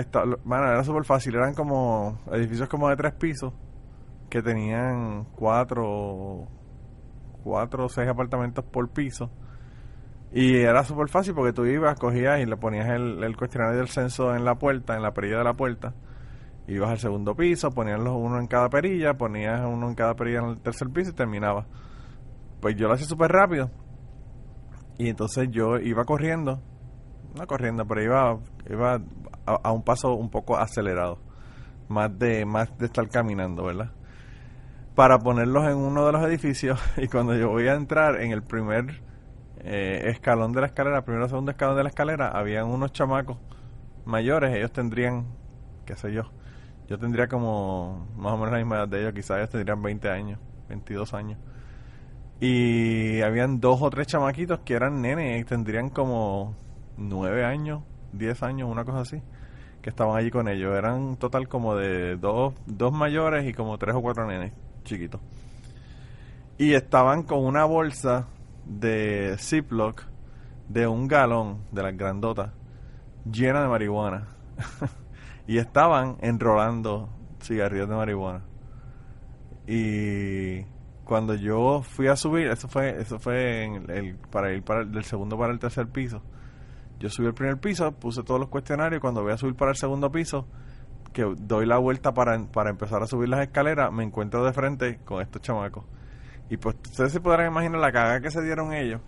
bueno, 0.44 0.68
era 0.68 0.84
súper 0.84 1.04
fácil, 1.04 1.34
eran 1.36 1.54
como 1.54 2.18
edificios 2.32 2.68
como 2.68 2.90
de 2.90 2.96
tres 2.96 3.14
pisos, 3.14 3.54
que 4.28 4.42
tenían 4.42 5.24
cuatro, 5.36 6.46
cuatro 7.42 7.86
o 7.86 7.88
seis 7.88 8.08
apartamentos 8.08 8.62
por 8.64 8.90
piso. 8.90 9.30
Y 10.34 10.56
era 10.56 10.84
súper 10.84 11.08
fácil 11.08 11.32
porque 11.32 11.52
tú 11.54 11.64
ibas, 11.64 11.98
cogías 11.98 12.40
y 12.40 12.44
le 12.44 12.56
ponías 12.56 12.88
el, 12.88 13.22
el 13.22 13.36
cuestionario 13.36 13.78
del 13.78 13.88
censo 13.88 14.34
en 14.34 14.44
la 14.44 14.56
puerta, 14.56 14.94
en 14.94 15.02
la 15.02 15.14
perilla 15.14 15.38
de 15.38 15.44
la 15.44 15.54
puerta 15.54 15.94
Ibas 16.66 16.90
al 16.90 16.98
segundo 16.98 17.34
piso, 17.34 17.70
ponías 17.72 18.00
los 18.00 18.14
uno 18.14 18.38
en 18.38 18.46
cada 18.46 18.70
perilla, 18.70 19.14
ponías 19.14 19.60
uno 19.60 19.88
en 19.88 19.94
cada 19.94 20.14
perilla 20.14 20.38
en 20.38 20.44
el 20.46 20.60
tercer 20.60 20.88
piso 20.88 21.10
y 21.10 21.14
terminaba. 21.14 21.66
Pues 22.60 22.74
yo 22.76 22.88
lo 22.88 22.94
hacía 22.94 23.06
súper 23.06 23.30
rápido. 23.30 23.70
Y 24.96 25.10
entonces 25.10 25.48
yo 25.50 25.76
iba 25.78 26.04
corriendo, 26.04 26.62
no 27.34 27.46
corriendo, 27.46 27.84
pero 27.86 28.02
iba, 28.02 28.38
iba 28.70 29.00
a, 29.44 29.72
un 29.72 29.82
paso 29.82 30.14
un 30.14 30.30
poco 30.30 30.56
acelerado. 30.56 31.18
Más 31.88 32.18
de, 32.18 32.46
más 32.46 32.76
de 32.78 32.86
estar 32.86 33.06
caminando, 33.10 33.64
¿verdad? 33.64 33.92
Para 34.94 35.18
ponerlos 35.18 35.64
en 35.66 35.76
uno 35.76 36.06
de 36.06 36.12
los 36.12 36.24
edificios. 36.24 36.80
Y 36.96 37.08
cuando 37.08 37.36
yo 37.36 37.50
voy 37.50 37.68
a 37.68 37.74
entrar 37.74 38.22
en 38.22 38.32
el 38.32 38.42
primer 38.42 39.02
eh, 39.64 40.10
escalón 40.10 40.52
de 40.52 40.60
la 40.60 40.66
escalera, 40.66 41.04
primero 41.04 41.28
segundo 41.28 41.50
escalón 41.50 41.76
de 41.76 41.82
la 41.82 41.88
escalera, 41.88 42.28
habían 42.28 42.66
unos 42.66 42.92
chamacos 42.92 43.38
mayores, 44.04 44.54
ellos 44.54 44.72
tendrían, 44.72 45.26
qué 45.86 45.96
sé 45.96 46.12
yo, 46.12 46.24
yo 46.86 46.98
tendría 46.98 47.28
como 47.28 48.06
más 48.16 48.34
o 48.34 48.36
menos 48.36 48.52
la 48.52 48.58
misma 48.58 48.76
edad 48.76 48.88
de 48.88 49.00
ellos, 49.00 49.14
quizás 49.14 49.38
ellos 49.38 49.50
tendrían 49.50 49.82
20 49.82 50.10
años, 50.10 50.38
22 50.68 51.14
años. 51.14 51.38
Y 52.40 53.22
habían 53.22 53.60
dos 53.60 53.80
o 53.80 53.88
tres 53.88 54.06
chamaquitos 54.06 54.60
que 54.60 54.74
eran 54.74 55.00
nenes 55.00 55.40
y 55.40 55.44
tendrían 55.44 55.88
como 55.88 56.54
9 56.98 57.44
años, 57.44 57.82
10 58.12 58.42
años, 58.42 58.70
una 58.70 58.84
cosa 58.84 59.00
así, 59.00 59.22
que 59.80 59.88
estaban 59.88 60.16
allí 60.16 60.30
con 60.30 60.48
ellos. 60.48 60.76
Eran 60.76 61.16
total 61.16 61.48
como 61.48 61.74
de 61.74 62.16
dos, 62.16 62.54
dos 62.66 62.92
mayores 62.92 63.48
y 63.48 63.54
como 63.54 63.78
tres 63.78 63.94
o 63.94 64.02
cuatro 64.02 64.26
nenes 64.26 64.52
chiquitos. 64.84 65.22
Y 66.58 66.74
estaban 66.74 67.22
con 67.22 67.44
una 67.44 67.64
bolsa 67.64 68.26
de 68.66 69.36
Ziploc 69.38 70.02
de 70.68 70.86
un 70.86 71.08
galón 71.08 71.64
de 71.72 71.82
las 71.82 71.96
grandotas 71.96 72.50
llena 73.30 73.62
de 73.62 73.68
marihuana. 73.68 74.28
y 75.46 75.58
estaban 75.58 76.16
enrolando 76.20 77.08
cigarrillos 77.42 77.88
de 77.88 77.94
marihuana. 77.94 78.44
Y 79.66 80.62
cuando 81.04 81.34
yo 81.34 81.82
fui 81.82 82.08
a 82.08 82.16
subir, 82.16 82.48
eso 82.48 82.68
fue 82.68 83.00
eso 83.00 83.18
fue 83.18 83.64
el, 83.64 84.16
para 84.30 84.52
ir 84.52 84.62
para 84.62 84.80
el, 84.80 84.92
del 84.92 85.04
segundo 85.04 85.38
para 85.38 85.52
el 85.52 85.58
tercer 85.58 85.88
piso. 85.88 86.22
Yo 86.98 87.08
subí 87.08 87.26
al 87.26 87.34
primer 87.34 87.58
piso, 87.58 87.92
puse 87.92 88.22
todos 88.22 88.40
los 88.40 88.48
cuestionarios 88.48 89.00
cuando 89.00 89.22
voy 89.22 89.32
a 89.32 89.36
subir 89.36 89.54
para 89.54 89.72
el 89.72 89.76
segundo 89.76 90.10
piso, 90.10 90.46
que 91.12 91.24
doy 91.38 91.66
la 91.66 91.78
vuelta 91.78 92.14
para, 92.14 92.38
para 92.46 92.70
empezar 92.70 93.02
a 93.02 93.06
subir 93.06 93.28
las 93.28 93.40
escaleras, 93.40 93.92
me 93.92 94.04
encuentro 94.04 94.44
de 94.44 94.52
frente 94.52 95.00
con 95.04 95.20
estos 95.20 95.42
chamacos. 95.42 95.84
Y 96.50 96.56
pues 96.56 96.76
ustedes 96.84 97.12
se 97.12 97.20
podrán 97.20 97.50
imaginar 97.50 97.80
la 97.80 97.92
cagada 97.92 98.20
que 98.20 98.30
se 98.30 98.42
dieron 98.42 98.72
ellos, 98.72 99.00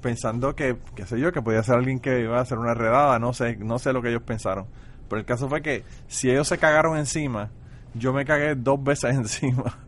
pensando 0.00 0.54
que, 0.54 0.76
qué 0.94 1.06
sé 1.06 1.18
yo, 1.18 1.32
que 1.32 1.42
podía 1.42 1.62
ser 1.62 1.76
alguien 1.76 2.00
que 2.00 2.20
iba 2.20 2.38
a 2.38 2.42
hacer 2.42 2.58
una 2.58 2.74
redada, 2.74 3.18
no 3.18 3.32
sé, 3.32 3.56
no 3.56 3.78
sé 3.78 3.92
lo 3.92 4.02
que 4.02 4.08
ellos 4.08 4.22
pensaron. 4.22 4.66
Pero 5.08 5.20
el 5.20 5.26
caso 5.26 5.48
fue 5.48 5.62
que 5.62 5.84
si 6.08 6.30
ellos 6.30 6.48
se 6.48 6.58
cagaron 6.58 6.96
encima, 6.96 7.50
yo 7.94 8.12
me 8.12 8.24
cagué 8.24 8.54
dos 8.54 8.82
veces 8.82 9.14
encima. 9.16 9.78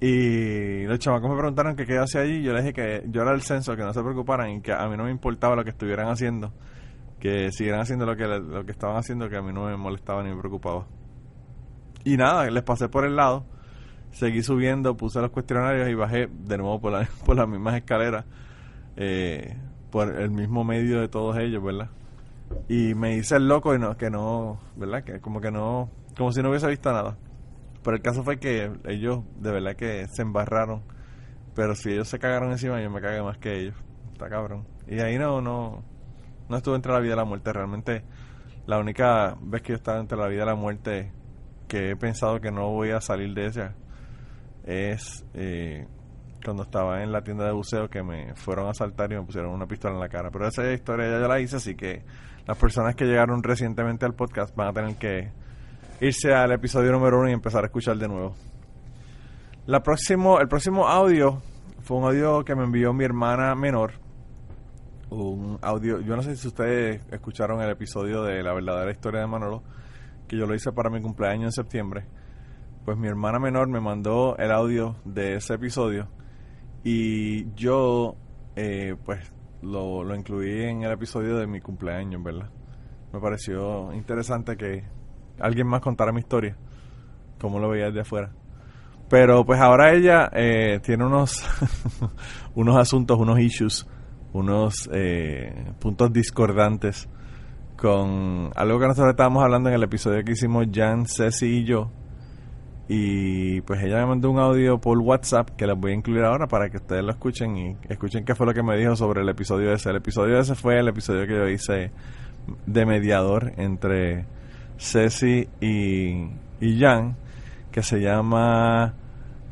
Y 0.00 0.84
los 0.84 0.98
chamacos 0.98 1.28
me 1.28 1.36
preguntaron 1.36 1.76
que 1.76 1.84
qué 1.84 1.98
hacía 1.98 2.22
allí. 2.22 2.42
Yo 2.42 2.54
les 2.54 2.64
dije 2.64 2.72
que 2.72 3.04
yo 3.08 3.20
era 3.20 3.32
el 3.32 3.42
censo, 3.42 3.76
que 3.76 3.82
no 3.82 3.92
se 3.92 4.00
preocuparan 4.00 4.50
y 4.50 4.60
que 4.62 4.72
a 4.72 4.88
mí 4.88 4.96
no 4.96 5.04
me 5.04 5.10
importaba 5.10 5.54
lo 5.54 5.62
que 5.62 5.70
estuvieran 5.70 6.08
haciendo. 6.08 6.52
Que 7.18 7.52
siguieran 7.52 7.82
haciendo 7.82 8.06
lo 8.06 8.16
que, 8.16 8.26
lo 8.26 8.64
que 8.64 8.72
estaban 8.72 8.96
haciendo, 8.96 9.28
que 9.28 9.36
a 9.36 9.42
mí 9.42 9.52
no 9.52 9.66
me 9.66 9.76
molestaba 9.76 10.22
ni 10.22 10.30
me 10.30 10.40
preocupaba. 10.40 10.86
Y 12.02 12.16
nada, 12.16 12.48
les 12.48 12.62
pasé 12.62 12.88
por 12.88 13.04
el 13.04 13.14
lado. 13.14 13.44
Seguí 14.12 14.42
subiendo, 14.42 14.96
puse 14.96 15.20
los 15.20 15.30
cuestionarios 15.30 15.88
y 15.88 15.94
bajé 15.94 16.26
de 16.26 16.58
nuevo 16.58 16.80
por, 16.80 16.92
la, 16.92 17.08
por 17.24 17.36
las 17.36 17.48
mismas 17.48 17.76
escaleras. 17.76 18.24
Eh, 18.96 19.56
por 19.90 20.20
el 20.20 20.30
mismo 20.30 20.64
medio 20.64 21.00
de 21.00 21.08
todos 21.08 21.36
ellos, 21.38 21.62
¿verdad? 21.62 21.90
Y 22.68 22.94
me 22.94 23.16
hice 23.16 23.36
el 23.36 23.48
loco 23.48 23.74
y 23.74 23.78
no, 23.78 23.96
que 23.96 24.10
no, 24.10 24.60
¿verdad? 24.76 25.04
Que 25.04 25.20
como 25.20 25.40
que 25.40 25.50
no, 25.50 25.90
como 26.16 26.32
si 26.32 26.42
no 26.42 26.50
hubiese 26.50 26.68
visto 26.68 26.92
nada. 26.92 27.16
Pero 27.82 27.96
el 27.96 28.02
caso 28.02 28.22
fue 28.22 28.38
que 28.38 28.70
ellos 28.86 29.24
de 29.36 29.50
verdad 29.50 29.76
que 29.76 30.06
se 30.08 30.22
embarraron. 30.22 30.82
Pero 31.54 31.74
si 31.74 31.90
ellos 31.90 32.08
se 32.08 32.18
cagaron 32.18 32.52
encima, 32.52 32.80
yo 32.80 32.90
me 32.90 33.00
cagué 33.00 33.22
más 33.22 33.38
que 33.38 33.60
ellos. 33.60 33.74
Está 34.12 34.28
cabrón. 34.28 34.66
Y 34.86 35.00
ahí 35.00 35.18
no, 35.18 35.40
no, 35.40 35.82
no 36.48 36.56
estuve 36.56 36.76
entre 36.76 36.92
la 36.92 37.00
vida 37.00 37.14
y 37.14 37.16
la 37.16 37.24
muerte. 37.24 37.52
Realmente 37.52 38.04
la 38.66 38.78
única 38.78 39.36
vez 39.40 39.62
que 39.62 39.70
yo 39.70 39.76
estaba 39.76 39.98
entre 40.00 40.18
la 40.18 40.28
vida 40.28 40.42
y 40.42 40.46
la 40.46 40.54
muerte 40.54 41.12
que 41.68 41.90
he 41.90 41.96
pensado 41.96 42.40
que 42.40 42.50
no 42.50 42.70
voy 42.70 42.90
a 42.90 43.00
salir 43.00 43.32
de 43.34 43.46
ella 43.46 43.74
es 44.64 45.24
eh, 45.34 45.86
cuando 46.44 46.62
estaba 46.62 47.02
en 47.02 47.12
la 47.12 47.22
tienda 47.22 47.44
de 47.44 47.52
buceo 47.52 47.88
que 47.88 48.02
me 48.02 48.34
fueron 48.34 48.66
a 48.66 48.70
asaltar 48.70 49.12
y 49.12 49.16
me 49.16 49.22
pusieron 49.22 49.52
una 49.52 49.66
pistola 49.66 49.94
en 49.94 50.00
la 50.00 50.08
cara. 50.08 50.30
Pero 50.30 50.48
esa 50.48 50.70
historia 50.72 51.08
ya 51.10 51.20
yo 51.20 51.28
la 51.28 51.40
hice, 51.40 51.56
así 51.56 51.74
que 51.74 52.02
las 52.46 52.56
personas 52.56 52.94
que 52.94 53.04
llegaron 53.04 53.42
recientemente 53.42 54.06
al 54.06 54.14
podcast 54.14 54.54
van 54.54 54.68
a 54.68 54.72
tener 54.72 54.96
que 54.96 55.30
irse 56.00 56.32
al 56.32 56.52
episodio 56.52 56.92
número 56.92 57.20
uno 57.20 57.28
y 57.28 57.32
empezar 57.32 57.62
a 57.62 57.66
escuchar 57.66 57.96
de 57.96 58.08
nuevo. 58.08 58.34
La 59.66 59.82
próximo, 59.82 60.40
el 60.40 60.48
próximo 60.48 60.88
audio 60.88 61.42
fue 61.82 61.98
un 61.98 62.04
audio 62.04 62.44
que 62.44 62.54
me 62.54 62.64
envió 62.64 62.92
mi 62.92 63.04
hermana 63.04 63.54
menor. 63.54 63.92
Un 65.10 65.58
audio, 65.60 66.00
yo 66.00 66.16
no 66.16 66.22
sé 66.22 66.36
si 66.36 66.48
ustedes 66.48 67.02
escucharon 67.10 67.60
el 67.60 67.70
episodio 67.70 68.22
de 68.22 68.42
La 68.42 68.54
verdadera 68.54 68.90
historia 68.90 69.20
de 69.20 69.26
Manolo, 69.26 69.62
que 70.26 70.36
yo 70.36 70.46
lo 70.46 70.54
hice 70.54 70.72
para 70.72 70.88
mi 70.88 71.00
cumpleaños 71.02 71.46
en 71.46 71.52
septiembre. 71.52 72.06
Pues 72.84 72.96
mi 72.96 73.08
hermana 73.08 73.38
menor 73.38 73.68
me 73.68 73.80
mandó 73.80 74.36
el 74.38 74.50
audio 74.50 74.96
de 75.04 75.36
ese 75.36 75.54
episodio 75.54 76.08
y 76.82 77.52
yo 77.54 78.16
eh, 78.56 78.96
pues 79.04 79.32
lo, 79.62 80.02
lo 80.02 80.14
incluí 80.14 80.62
en 80.64 80.82
el 80.82 80.92
episodio 80.92 81.36
de 81.36 81.46
mi 81.46 81.60
cumpleaños, 81.60 82.22
¿verdad? 82.22 82.50
Me 83.12 83.20
pareció 83.20 83.92
interesante 83.92 84.56
que 84.56 84.84
alguien 85.40 85.66
más 85.66 85.80
contara 85.80 86.12
mi 86.12 86.20
historia, 86.20 86.56
como 87.40 87.58
lo 87.58 87.68
veía 87.68 87.86
desde 87.86 88.00
afuera. 88.00 88.32
Pero 89.08 89.44
pues 89.44 89.60
ahora 89.60 89.92
ella 89.92 90.30
eh, 90.32 90.78
tiene 90.82 91.04
unos, 91.04 91.44
unos 92.54 92.76
asuntos, 92.76 93.18
unos 93.18 93.40
issues, 93.40 93.86
unos 94.32 94.88
eh, 94.92 95.72
puntos 95.80 96.12
discordantes 96.12 97.08
con 97.76 98.50
algo 98.54 98.78
que 98.78 98.86
nosotros 98.86 99.10
estábamos 99.10 99.42
hablando 99.42 99.68
en 99.68 99.74
el 99.74 99.82
episodio 99.82 100.22
que 100.22 100.32
hicimos 100.32 100.66
Jan, 100.72 101.06
Ceci 101.06 101.46
y 101.46 101.64
yo. 101.64 101.90
Y 102.92 103.60
pues 103.60 103.80
ella 103.84 103.98
me 103.98 104.06
mandó 104.06 104.32
un 104.32 104.40
audio 104.40 104.80
por 104.80 104.98
WhatsApp 104.98 105.50
que 105.50 105.64
les 105.64 105.78
voy 105.78 105.92
a 105.92 105.94
incluir 105.94 106.24
ahora 106.24 106.48
para 106.48 106.70
que 106.70 106.78
ustedes 106.78 107.04
lo 107.04 107.12
escuchen 107.12 107.56
y 107.56 107.76
escuchen 107.88 108.24
qué 108.24 108.34
fue 108.34 108.46
lo 108.46 108.52
que 108.52 108.64
me 108.64 108.76
dijo 108.76 108.96
sobre 108.96 109.20
el 109.20 109.28
episodio 109.28 109.72
ese. 109.72 109.90
El 109.90 109.96
episodio 109.98 110.40
ese 110.40 110.56
fue 110.56 110.80
el 110.80 110.88
episodio 110.88 111.24
que 111.24 111.34
yo 111.34 111.48
hice 111.48 111.92
de 112.66 112.86
mediador 112.86 113.52
entre 113.58 114.24
Ceci 114.76 115.48
y, 115.60 116.30
y 116.60 116.80
Jan, 116.80 117.16
que 117.70 117.84
se 117.84 118.00
llama 118.00 118.94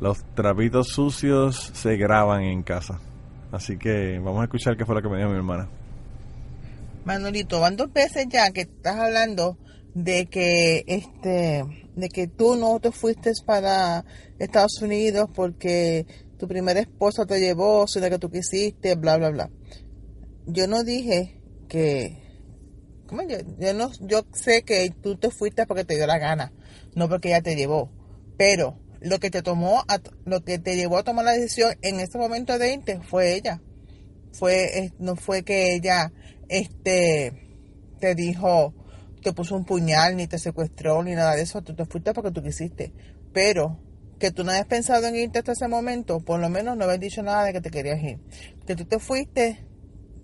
Los 0.01 0.21
trapitos 0.35 0.89
sucios 0.89 1.71
se 1.73 1.95
graban 1.95 2.41
en 2.41 2.61
casa. 2.61 2.99
Así 3.53 3.77
que 3.77 4.19
vamos 4.19 4.41
a 4.41 4.43
escuchar 4.43 4.75
qué 4.75 4.85
fue 4.85 4.95
lo 4.95 5.01
que 5.01 5.07
me 5.07 5.17
dijo 5.17 5.29
mi 5.29 5.37
hermana. 5.37 5.69
Manolito, 7.05 7.61
van 7.61 7.77
dos 7.77 7.93
veces 7.93 8.27
ya 8.29 8.51
que 8.51 8.61
estás 8.63 8.97
hablando 8.97 9.57
de 9.93 10.25
que 10.25 10.83
este 10.87 11.63
de 11.99 12.09
que 12.09 12.27
tú 12.27 12.55
no 12.55 12.79
te 12.79 12.91
fuiste 12.91 13.31
para 13.45 14.05
Estados 14.37 14.81
Unidos 14.81 15.29
porque 15.33 16.05
tu 16.37 16.47
primera 16.47 16.79
esposa 16.79 17.25
te 17.25 17.39
llevó, 17.39 17.87
sino 17.87 18.09
que 18.09 18.19
tú 18.19 18.29
quisiste, 18.29 18.95
bla 18.95 19.17
bla 19.17 19.29
bla. 19.29 19.49
Yo 20.47 20.67
no 20.67 20.83
dije 20.83 21.41
que 21.67 22.29
yo, 23.59 23.73
no, 23.73 23.91
yo 24.01 24.25
sé 24.33 24.63
que 24.63 24.91
tú 25.01 25.17
te 25.17 25.31
fuiste 25.31 25.65
porque 25.65 25.83
te 25.83 25.95
dio 25.95 26.07
la 26.07 26.19
gana, 26.19 26.53
no 26.95 27.09
porque 27.09 27.29
ella 27.29 27.41
te 27.41 27.55
llevó. 27.55 27.91
Pero 28.37 28.79
lo 29.01 29.19
que 29.19 29.31
te 29.31 29.41
tomó, 29.41 29.83
lo 30.25 30.43
que 30.43 30.59
te 30.59 30.75
llevó 30.75 30.97
a 30.97 31.03
tomar 31.03 31.25
la 31.25 31.33
decisión 31.33 31.75
en 31.81 31.99
ese 31.99 32.17
momento 32.17 32.57
de 32.57 32.73
irte 32.73 32.99
fue 33.01 33.35
ella. 33.35 33.61
Fue, 34.31 34.91
no 34.99 35.15
fue 35.15 35.43
que 35.43 35.75
ella, 35.75 36.13
este, 36.49 37.33
te 37.99 38.15
dijo, 38.15 38.73
te 39.21 39.33
puso 39.33 39.55
un 39.55 39.65
puñal, 39.65 40.15
ni 40.15 40.27
te 40.27 40.37
secuestró, 40.37 41.03
ni 41.03 41.13
nada 41.13 41.35
de 41.35 41.43
eso. 41.43 41.61
Tú 41.61 41.75
te 41.75 41.85
fuiste 41.85 42.13
porque 42.13 42.31
tú 42.31 42.41
quisiste. 42.41 42.93
Pero 43.33 43.79
que 44.19 44.31
tú 44.31 44.43
no 44.43 44.51
habías 44.51 44.67
pensado 44.67 45.07
en 45.07 45.15
irte 45.15 45.39
hasta 45.39 45.53
ese 45.53 45.67
momento, 45.67 46.19
por 46.19 46.39
lo 46.39 46.49
menos 46.49 46.77
no 46.77 46.83
habías 46.83 46.99
dicho 46.99 47.23
nada 47.23 47.45
de 47.45 47.53
que 47.53 47.61
te 47.61 47.71
querías 47.71 48.03
ir. 48.03 48.19
Que 48.67 48.75
tú 48.75 48.85
te 48.85 48.99
fuiste 48.99 49.65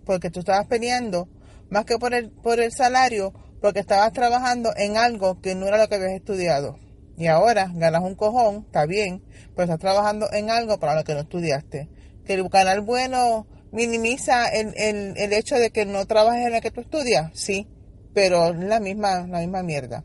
porque 0.05 0.29
tú 0.29 0.41
estabas 0.41 0.67
peleando 0.67 1.29
más 1.69 1.85
que 1.85 1.97
por 1.97 2.13
el, 2.13 2.29
por 2.29 2.59
el 2.59 2.71
salario, 2.71 3.33
porque 3.61 3.79
estabas 3.79 4.11
trabajando 4.13 4.71
en 4.75 4.97
algo 4.97 5.41
que 5.41 5.55
no 5.55 5.65
era 5.67 5.77
lo 5.77 5.87
que 5.87 5.95
habías 5.95 6.11
estudiado. 6.11 6.77
Y 7.17 7.27
ahora 7.27 7.71
ganas 7.73 8.03
un 8.03 8.15
cojón, 8.15 8.65
está 8.65 8.85
bien, 8.85 9.23
pero 9.55 9.63
estás 9.63 9.79
trabajando 9.79 10.27
en 10.33 10.49
algo 10.49 10.77
para 10.79 10.95
lo 10.95 11.03
que 11.03 11.13
no 11.13 11.21
estudiaste. 11.21 11.89
Que 12.25 12.33
el 12.33 12.49
canal 12.49 12.81
bueno 12.81 13.47
minimiza 13.71 14.47
el, 14.49 14.73
el, 14.75 15.17
el 15.17 15.33
hecho 15.33 15.55
de 15.55 15.71
que 15.71 15.85
no 15.85 16.05
trabajes 16.05 16.45
en 16.45 16.53
lo 16.53 16.61
que 16.61 16.71
tú 16.71 16.81
estudias, 16.81 17.31
sí, 17.33 17.67
pero 18.15 18.53
la 18.53 18.79
misma, 18.79 19.27
la 19.27 19.41
misma 19.41 19.61
mierda. 19.61 20.03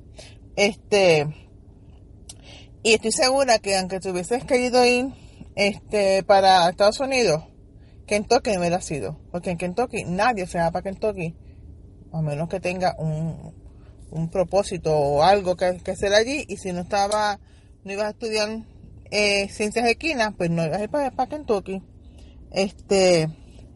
Este, 0.56 1.26
y 2.82 2.92
estoy 2.92 3.12
segura 3.12 3.58
que 3.60 3.78
aunque 3.78 4.00
te 4.00 4.10
hubieses 4.10 4.44
querido 4.44 4.84
ir 4.84 5.06
este, 5.54 6.22
para 6.24 6.68
Estados 6.68 7.00
Unidos, 7.00 7.44
Kentucky 8.06 8.52
no 8.52 8.60
hubiera 8.60 8.82
sido. 8.82 9.18
Porque 9.30 9.50
en 9.50 9.56
Kentucky 9.56 10.04
nadie 10.04 10.46
se 10.46 10.58
va 10.58 10.70
para 10.70 10.82
Kentucky 10.82 11.34
a 12.12 12.20
menos 12.20 12.48
que 12.48 12.60
tenga 12.60 12.94
un, 12.98 13.54
un 14.10 14.30
propósito 14.30 14.96
o 14.96 15.22
algo 15.22 15.56
que, 15.56 15.66
hacer 15.66 16.12
allí, 16.12 16.44
y 16.48 16.56
si 16.56 16.72
no 16.72 16.80
estaba, 16.80 17.38
no 17.84 17.92
ibas 17.92 18.06
a 18.06 18.10
estudiar 18.10 18.48
eh, 19.10 19.48
ciencias 19.48 19.86
equinas, 19.88 20.34
pues 20.36 20.50
no 20.50 20.64
ibas 20.64 20.80
a 20.80 20.84
ir 20.84 20.90
para, 20.90 21.10
para 21.12 21.30
Kentucky. 21.30 21.82
Este, 22.50 23.28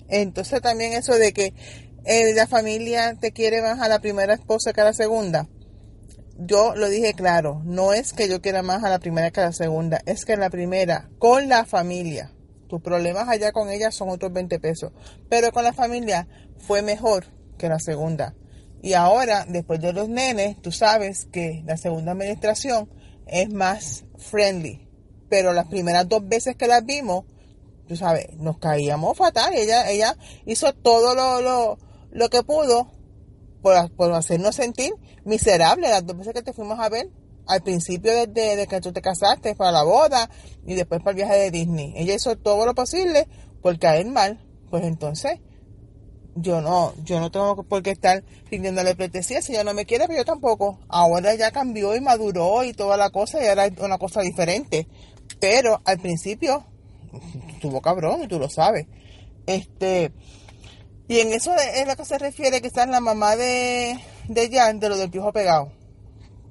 entonces 0.09 0.61
también 0.61 0.93
eso 0.93 1.15
de 1.15 1.33
que 1.33 1.55
eh, 2.05 2.35
la 2.35 2.47
familia 2.47 3.17
te 3.21 3.33
quiere 3.33 3.63
más 3.63 3.81
a 3.81 3.89
la 3.89 4.01
primera 4.01 4.35
esposa 4.35 4.73
que 4.73 4.81
a 4.81 4.85
la 4.85 4.93
segunda. 4.93 5.49
Yo 6.37 6.75
lo 6.75 6.89
dije 6.89 7.15
claro, 7.15 7.63
no 7.65 7.93
es 7.93 8.13
que 8.13 8.29
yo 8.29 8.41
quiera 8.41 8.63
más 8.63 8.83
a 8.85 8.91
la 8.91 8.99
primera 8.99 9.31
que 9.31 9.41
a 9.41 9.45
la 9.45 9.53
segunda, 9.53 10.01
es 10.05 10.25
que 10.25 10.37
la 10.37 10.51
primera, 10.51 11.09
con 11.19 11.49
la 11.49 11.65
familia, 11.65 12.33
tus 12.69 12.83
problemas 12.83 13.29
allá 13.29 13.53
con 13.53 13.71
ella 13.71 13.93
son 13.93 14.09
otros 14.09 14.33
20 14.33 14.59
pesos, 14.59 14.93
pero 15.29 15.53
con 15.53 15.63
la 15.63 15.73
familia 15.73 16.27
fue 16.59 16.83
mejor 16.83 17.27
que 17.57 17.69
la 17.69 17.79
segunda. 17.79 18.35
Y 18.83 18.93
ahora, 18.93 19.47
después 19.49 19.81
de 19.81 19.95
los 19.95 20.11
nenes, 20.11 20.61
tú 20.61 20.71
sabes 20.71 21.27
que 21.33 21.63
la 21.65 21.79
segunda 21.79 22.13
administración 22.13 22.91
es 23.27 23.51
más 23.51 24.05
friendly. 24.19 24.87
Pero 25.31 25.55
las 25.55 25.69
primeras 25.69 26.07
dos 26.07 26.29
veces 26.29 26.57
que 26.57 26.67
las 26.67 26.85
vimos, 26.85 27.25
tú 27.89 27.97
sabes, 27.97 28.37
nos 28.37 28.59
caíamos 28.59 29.17
fatal. 29.17 29.55
Ella, 29.55 29.91
ella 29.91 30.17
hizo 30.45 30.75
todo 30.75 31.15
lo, 31.15 31.41
lo, 31.41 31.79
lo 32.15 32.31
que 32.31 32.43
pudo 32.43 32.91
por, 33.61 33.91
por, 33.93 34.13
hacernos 34.13 34.55
sentir 34.55 34.95
miserables 35.25 35.91
las 35.91 36.07
dos 36.07 36.17
veces 36.17 36.33
que 36.33 36.43
te 36.43 36.53
fuimos 36.53 36.79
a 36.79 36.89
ver. 36.89 37.11
Al 37.47 37.63
principio 37.63 38.11
desde 38.15 38.57
de 38.57 38.67
que 38.67 38.81
tú 38.81 38.93
te 38.93 39.03
casaste 39.03 39.55
para 39.55 39.71
la 39.71 39.83
boda 39.83 40.31
y 40.65 40.75
después 40.75 41.01
para 41.01 41.11
el 41.11 41.17
viaje 41.17 41.35
de 41.35 41.51
Disney. 41.51 41.93
Ella 41.95 42.15
hizo 42.15 42.37
todo 42.37 42.65
lo 42.65 42.75
posible 42.75 43.29
por 43.61 43.79
caer 43.79 44.07
mal. 44.07 44.41
Pues 44.71 44.85
entonces, 44.85 45.41
yo 46.37 46.63
no, 46.63 46.95
yo 47.05 47.21
no 47.21 47.31
tengo 47.31 47.63
por 47.65 47.83
qué 47.83 47.91
estar 47.91 48.25
rindiéndole 48.51 48.95
pretesía 48.95 49.43
si 49.43 49.53
ella 49.53 49.65
no 49.65 49.75
me 49.75 49.85
quiere, 49.85 50.07
pero 50.07 50.21
yo 50.21 50.25
tampoco. 50.25 50.79
Ahora 50.89 51.35
ya 51.35 51.51
cambió 51.51 51.95
y 51.95 52.01
maduró 52.01 52.65
y 52.65 52.73
toda 52.73 52.97
la 52.97 53.11
cosa 53.11 53.43
y 53.43 53.49
ahora 53.49 53.67
es 53.67 53.79
una 53.79 53.99
cosa 53.99 54.23
diferente. 54.23 54.89
Pero 55.41 55.83
al 55.85 55.99
principio 55.99 56.65
tuvo 57.61 57.83
cabrón 57.83 58.23
y 58.23 58.29
tú 58.29 58.39
lo 58.39 58.49
sabes. 58.49 58.87
Este, 59.47 60.13
y 61.09 61.21
en 61.21 61.33
eso 61.33 61.55
es 61.55 61.87
lo 61.87 61.97
que 61.97 62.05
se 62.05 62.19
refiere 62.19 62.59
está 62.59 62.87
la 62.87 63.01
mamá 63.01 63.37
de, 63.37 63.99
de 64.29 64.51
Jan, 64.51 64.81
de 64.81 64.89
lo 64.89 64.97
del 64.97 65.11
piojo 65.11 65.33
pegado. 65.33 65.73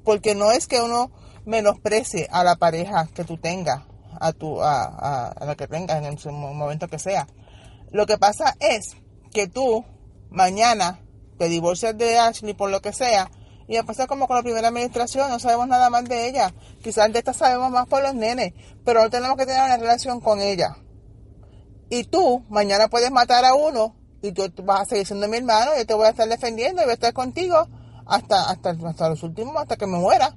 porque 0.04 0.36
no 0.36 0.52
es 0.52 0.68
que 0.68 0.82
uno 0.82 1.12
menosprecie 1.46 2.28
a 2.32 2.44
la 2.44 2.56
pareja 2.56 3.08
que 3.14 3.24
tú 3.24 3.38
tengas, 3.38 3.84
a, 4.20 4.32
tu, 4.32 4.62
a, 4.62 4.84
a, 4.84 5.28
a 5.30 5.46
la 5.46 5.56
que 5.56 5.68
tengas 5.68 5.98
en 5.98 6.06
el 6.06 6.34
momento 6.34 6.88
que 6.88 7.00
sea. 7.00 7.28
Lo 7.92 8.06
que 8.06 8.18
pasa 8.18 8.56
es 8.60 8.96
que 9.32 9.48
tú 9.48 9.84
mañana 10.30 11.00
te 11.38 11.50
divorcias 11.50 11.98
de 11.98 12.18
Ashley 12.18 12.54
por 12.54 12.70
lo 12.70 12.82
que 12.82 12.94
sea, 12.94 13.30
y 13.68 13.78
a 13.78 13.84
pasar 13.84 14.08
como 14.08 14.28
con 14.28 14.36
la 14.36 14.44
primera 14.44 14.68
administración, 14.68 15.30
no 15.30 15.40
sabemos 15.40 15.68
nada 15.68 15.90
más 15.90 16.04
de 16.06 16.28
ella. 16.28 16.54
Quizás 16.84 17.12
de 17.14 17.20
esta 17.20 17.34
sabemos 17.34 17.72
más 17.72 17.88
por 17.88 18.04
los 18.04 18.14
nenes, 18.14 18.54
pero 18.84 19.02
no 19.02 19.10
tenemos 19.10 19.38
que 19.38 19.46
tener 19.46 19.64
una 19.64 19.78
relación 19.78 20.20
con 20.20 20.42
ella. 20.42 20.76
Y 21.90 22.04
tú 22.04 22.46
mañana 22.50 22.90
puedes 22.90 23.10
matar 23.12 23.46
a 23.46 23.54
uno 23.54 23.96
y 24.24 24.32
tú 24.32 24.50
vas 24.64 24.82
a 24.82 24.86
seguir 24.86 25.06
siendo 25.06 25.28
mi 25.28 25.38
hermano, 25.38 25.72
yo 25.78 25.86
te 25.86 25.94
voy 25.94 26.06
a 26.06 26.12
estar 26.12 26.28
defendiendo 26.28 26.82
y 26.82 26.86
voy 26.86 26.92
a 26.92 26.96
estar 26.96 27.14
contigo 27.14 27.68
hasta, 28.06 28.50
hasta, 28.50 28.70
hasta 28.72 29.10
los 29.10 29.22
últimos, 29.22 29.56
hasta 29.58 29.76
que 29.76 29.86
me 29.86 29.98
muera. 29.98 30.36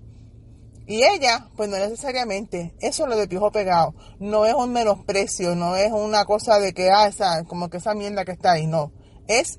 Y 0.89 1.05
ella, 1.05 1.49
pues 1.57 1.69
no 1.69 1.77
necesariamente, 1.77 2.75
eso 2.81 3.05
es 3.05 3.09
lo 3.09 3.17
de 3.17 3.29
piojo 3.29 3.51
pegado, 3.51 3.95
no 4.19 4.45
es 4.45 4.55
un 4.55 4.73
menosprecio, 4.73 5.55
no 5.55 5.77
es 5.77 5.93
una 5.93 6.25
cosa 6.25 6.59
de 6.59 6.73
que, 6.75 6.91
ah, 6.91 7.07
esa, 7.07 7.45
como 7.45 7.71
que 7.71 7.79
esa 7.79 7.95
mierda 7.95 8.25
que 8.25 8.33
está 8.33 8.53
ahí, 8.53 8.67
no. 8.67 8.93
Es 9.29 9.59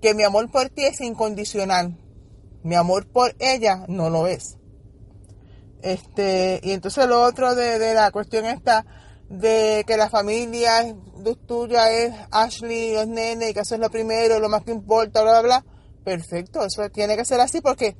que 0.00 0.14
mi 0.14 0.24
amor 0.24 0.50
por 0.50 0.68
ti 0.70 0.84
es 0.84 1.00
incondicional. 1.00 1.96
Mi 2.62 2.74
amor 2.74 3.06
por 3.10 3.34
ella 3.38 3.84
no 3.88 4.10
lo 4.10 4.26
es. 4.26 4.58
Este, 5.82 6.60
y 6.62 6.72
entonces 6.72 7.06
lo 7.06 7.22
otro 7.22 7.54
de, 7.54 7.78
de 7.78 7.94
la 7.94 8.10
cuestión 8.10 8.44
esta 8.44 8.84
de 9.30 9.84
que 9.86 9.96
la 9.96 10.10
familia 10.10 10.94
tuya 11.46 11.90
es 11.92 12.12
Ashley, 12.32 12.92
los 12.92 13.06
nenes, 13.06 13.50
y 13.50 13.54
que 13.54 13.60
eso 13.60 13.76
es 13.76 13.80
lo 13.80 13.88
primero, 13.88 14.40
lo 14.40 14.48
más 14.48 14.64
que 14.64 14.72
importa, 14.72 15.22
bla, 15.22 15.40
bla, 15.40 15.42
bla. 15.42 15.64
Perfecto, 16.04 16.64
eso 16.64 16.88
tiene 16.90 17.16
que 17.16 17.24
ser 17.24 17.40
así 17.40 17.60
porque 17.60 17.96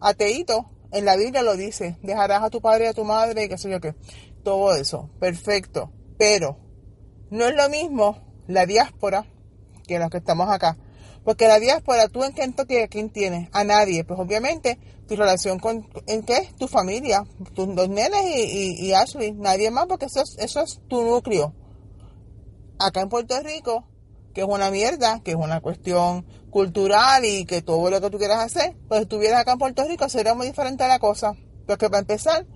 ateíto 0.00 0.70
en 0.92 1.06
la 1.06 1.16
Biblia 1.16 1.42
lo 1.42 1.56
dice, 1.56 1.96
dejarás 2.02 2.42
a 2.42 2.50
tu 2.50 2.60
padre 2.60 2.84
y 2.84 2.88
a 2.88 2.94
tu 2.94 3.04
madre 3.04 3.44
y 3.44 3.48
qué 3.48 3.56
sé 3.56 3.70
yo 3.70 3.80
qué. 3.80 3.94
Todo 4.44 4.74
eso, 4.74 5.10
perfecto. 5.18 5.90
Pero 6.18 6.58
no 7.30 7.46
es 7.46 7.56
lo 7.56 7.68
mismo 7.68 8.18
la 8.46 8.66
diáspora 8.66 9.26
que 9.86 9.98
los 9.98 10.10
que 10.10 10.18
estamos 10.18 10.48
acá. 10.50 10.76
Porque 11.24 11.48
la 11.48 11.58
diáspora, 11.58 12.08
tú 12.08 12.22
en 12.22 12.32
Kentucky, 12.32 12.78
¿a 12.78 12.88
quién 12.88 13.10
tienes? 13.10 13.48
A 13.52 13.64
nadie. 13.64 14.04
Pues 14.04 14.20
obviamente, 14.20 14.78
tu 15.06 15.16
relación 15.16 15.58
con, 15.58 15.88
¿en 16.06 16.22
qué? 16.22 16.50
Tu 16.58 16.68
familia, 16.68 17.24
tus 17.54 17.74
dos 17.74 17.88
nenes 17.88 18.22
y, 18.24 18.86
y, 18.86 18.92
Ashley. 18.92 19.32
Nadie 19.32 19.70
más, 19.70 19.86
porque 19.86 20.06
eso 20.06 20.22
es, 20.22 20.36
eso 20.38 20.60
es 20.60 20.80
tu 20.88 21.02
núcleo. 21.02 21.54
Acá 22.78 23.00
en 23.00 23.08
Puerto 23.08 23.40
Rico, 23.40 23.84
que 24.34 24.42
es 24.42 24.46
una 24.46 24.70
mierda, 24.70 25.20
que 25.24 25.32
es 25.32 25.36
una 25.36 25.60
cuestión 25.60 26.26
cultural 26.50 27.24
y 27.24 27.44
que 27.44 27.62
todo 27.62 27.90
lo 27.90 28.00
que 28.00 28.10
tú 28.10 28.18
quieras 28.18 28.40
hacer, 28.40 28.76
pues 28.88 29.02
estuvieras 29.02 29.40
acá 29.40 29.52
en 29.52 29.58
Puerto 29.58 29.84
Rico 29.84 30.08
sería 30.08 30.34
muy 30.34 30.46
diferente 30.46 30.86
la 30.86 30.98
cosa. 30.98 31.34
Porque 31.66 31.88
para 31.88 32.00
empezar, 32.00 32.46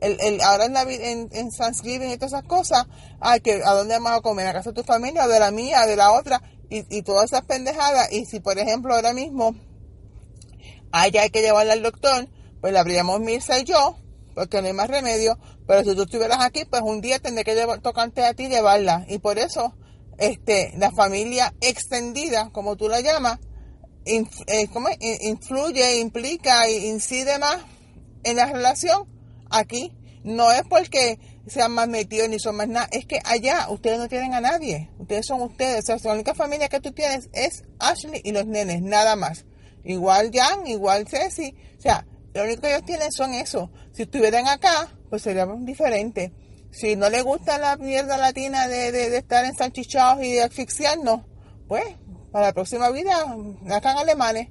el, 0.00 0.18
el, 0.20 0.40
ahora 0.42 0.66
en, 0.66 0.72
la, 0.74 0.82
en, 0.82 1.28
en 1.32 1.50
Thanksgiving 1.50 2.10
y 2.10 2.16
todas 2.16 2.32
esas 2.32 2.44
cosas, 2.44 2.86
hay 3.20 3.40
que, 3.40 3.62
¿a 3.64 3.72
dónde 3.72 3.94
vamos 3.94 4.12
a 4.12 4.20
comer? 4.20 4.46
¿A 4.46 4.52
casa 4.52 4.70
de 4.70 4.82
tu 4.82 4.84
familia 4.84 5.26
de 5.26 5.40
la 5.40 5.50
mía, 5.50 5.86
de 5.86 5.96
la 5.96 6.12
otra? 6.12 6.42
y, 6.70 6.86
y 6.96 7.02
todas 7.02 7.24
esas 7.24 7.44
pendejadas. 7.44 8.10
Y 8.12 8.24
si, 8.24 8.40
por 8.40 8.58
ejemplo, 8.58 8.94
ahora 8.94 9.12
mismo 9.12 9.54
allá 10.92 11.22
hay 11.22 11.30
que 11.30 11.42
llevarla 11.42 11.72
al 11.72 11.82
doctor, 11.82 12.28
pues 12.60 12.72
la 12.72 12.80
habríamos 12.80 13.20
Mirza 13.20 13.58
y 13.58 13.64
yo, 13.64 13.96
porque 14.34 14.60
no 14.60 14.68
hay 14.68 14.72
más 14.72 14.88
remedio. 14.88 15.38
Pero 15.66 15.84
si 15.84 15.94
tú 15.94 16.02
estuvieras 16.02 16.38
aquí, 16.40 16.64
pues 16.64 16.82
un 16.82 17.00
día 17.00 17.18
tendré 17.18 17.44
que 17.44 17.54
tocarte 17.82 18.24
a 18.24 18.34
ti 18.34 18.48
llevarla. 18.48 19.04
Y 19.08 19.18
por 19.18 19.38
eso, 19.38 19.76
este, 20.18 20.72
la 20.76 20.90
familia 20.90 21.54
extendida, 21.60 22.50
como 22.50 22.76
tú 22.76 22.88
la 22.88 23.00
llamas, 23.00 23.38
eh, 24.04 24.68
influye, 25.22 26.00
implica 26.00 26.66
e 26.66 26.88
incide 26.88 27.38
más 27.38 27.58
en 28.24 28.36
la 28.36 28.46
relación 28.46 29.08
aquí. 29.50 29.92
No 30.24 30.50
es 30.52 30.62
porque 30.68 31.18
sean 31.46 31.72
más 31.72 31.88
metidos 31.88 32.28
ni 32.28 32.38
son 32.38 32.56
más 32.56 32.68
nada. 32.68 32.88
Es 32.92 33.06
que 33.06 33.20
allá 33.24 33.68
ustedes 33.70 33.98
no 33.98 34.08
tienen 34.08 34.34
a 34.34 34.40
nadie. 34.40 34.90
Ustedes 34.98 35.26
son 35.26 35.40
ustedes. 35.42 35.88
O 35.88 35.98
sea, 35.98 36.10
la 36.10 36.14
única 36.14 36.34
familia 36.34 36.68
que 36.68 36.80
tú 36.80 36.92
tienes 36.92 37.28
es 37.32 37.62
Ashley 37.78 38.20
y 38.24 38.32
los 38.32 38.46
nenes, 38.46 38.82
nada 38.82 39.16
más. 39.16 39.44
Igual 39.84 40.30
Jan, 40.32 40.66
igual 40.66 41.06
Ceci. 41.06 41.54
O 41.78 41.80
sea, 41.80 42.06
lo 42.34 42.44
único 42.44 42.62
que 42.62 42.70
ellos 42.70 42.84
tienen 42.84 43.10
son 43.10 43.32
eso. 43.34 43.70
Si 43.92 44.02
estuvieran 44.02 44.46
acá, 44.46 44.88
pues 45.08 45.22
sería 45.22 45.46
diferente. 45.60 46.32
Si 46.70 46.94
no 46.96 47.10
les 47.10 47.24
gusta 47.24 47.58
la 47.58 47.76
mierda 47.76 48.16
latina 48.16 48.68
de, 48.68 48.92
de, 48.92 49.16
estar 49.16 49.44
ensanchichados 49.44 50.22
y 50.22 50.32
de 50.32 50.42
asfixiarnos, 50.44 51.22
pues 51.66 51.84
para 52.30 52.46
la 52.46 52.52
próxima 52.52 52.90
vida, 52.90 53.14
acá 53.70 53.98
alemanes. 53.98 54.48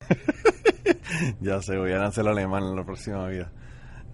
ya 1.40 1.62
sé, 1.62 1.76
voy 1.76 1.92
a 1.92 1.98
nacer 1.98 2.26
alemán 2.26 2.64
en 2.64 2.76
la 2.76 2.84
próxima 2.84 3.26
vida. 3.28 3.52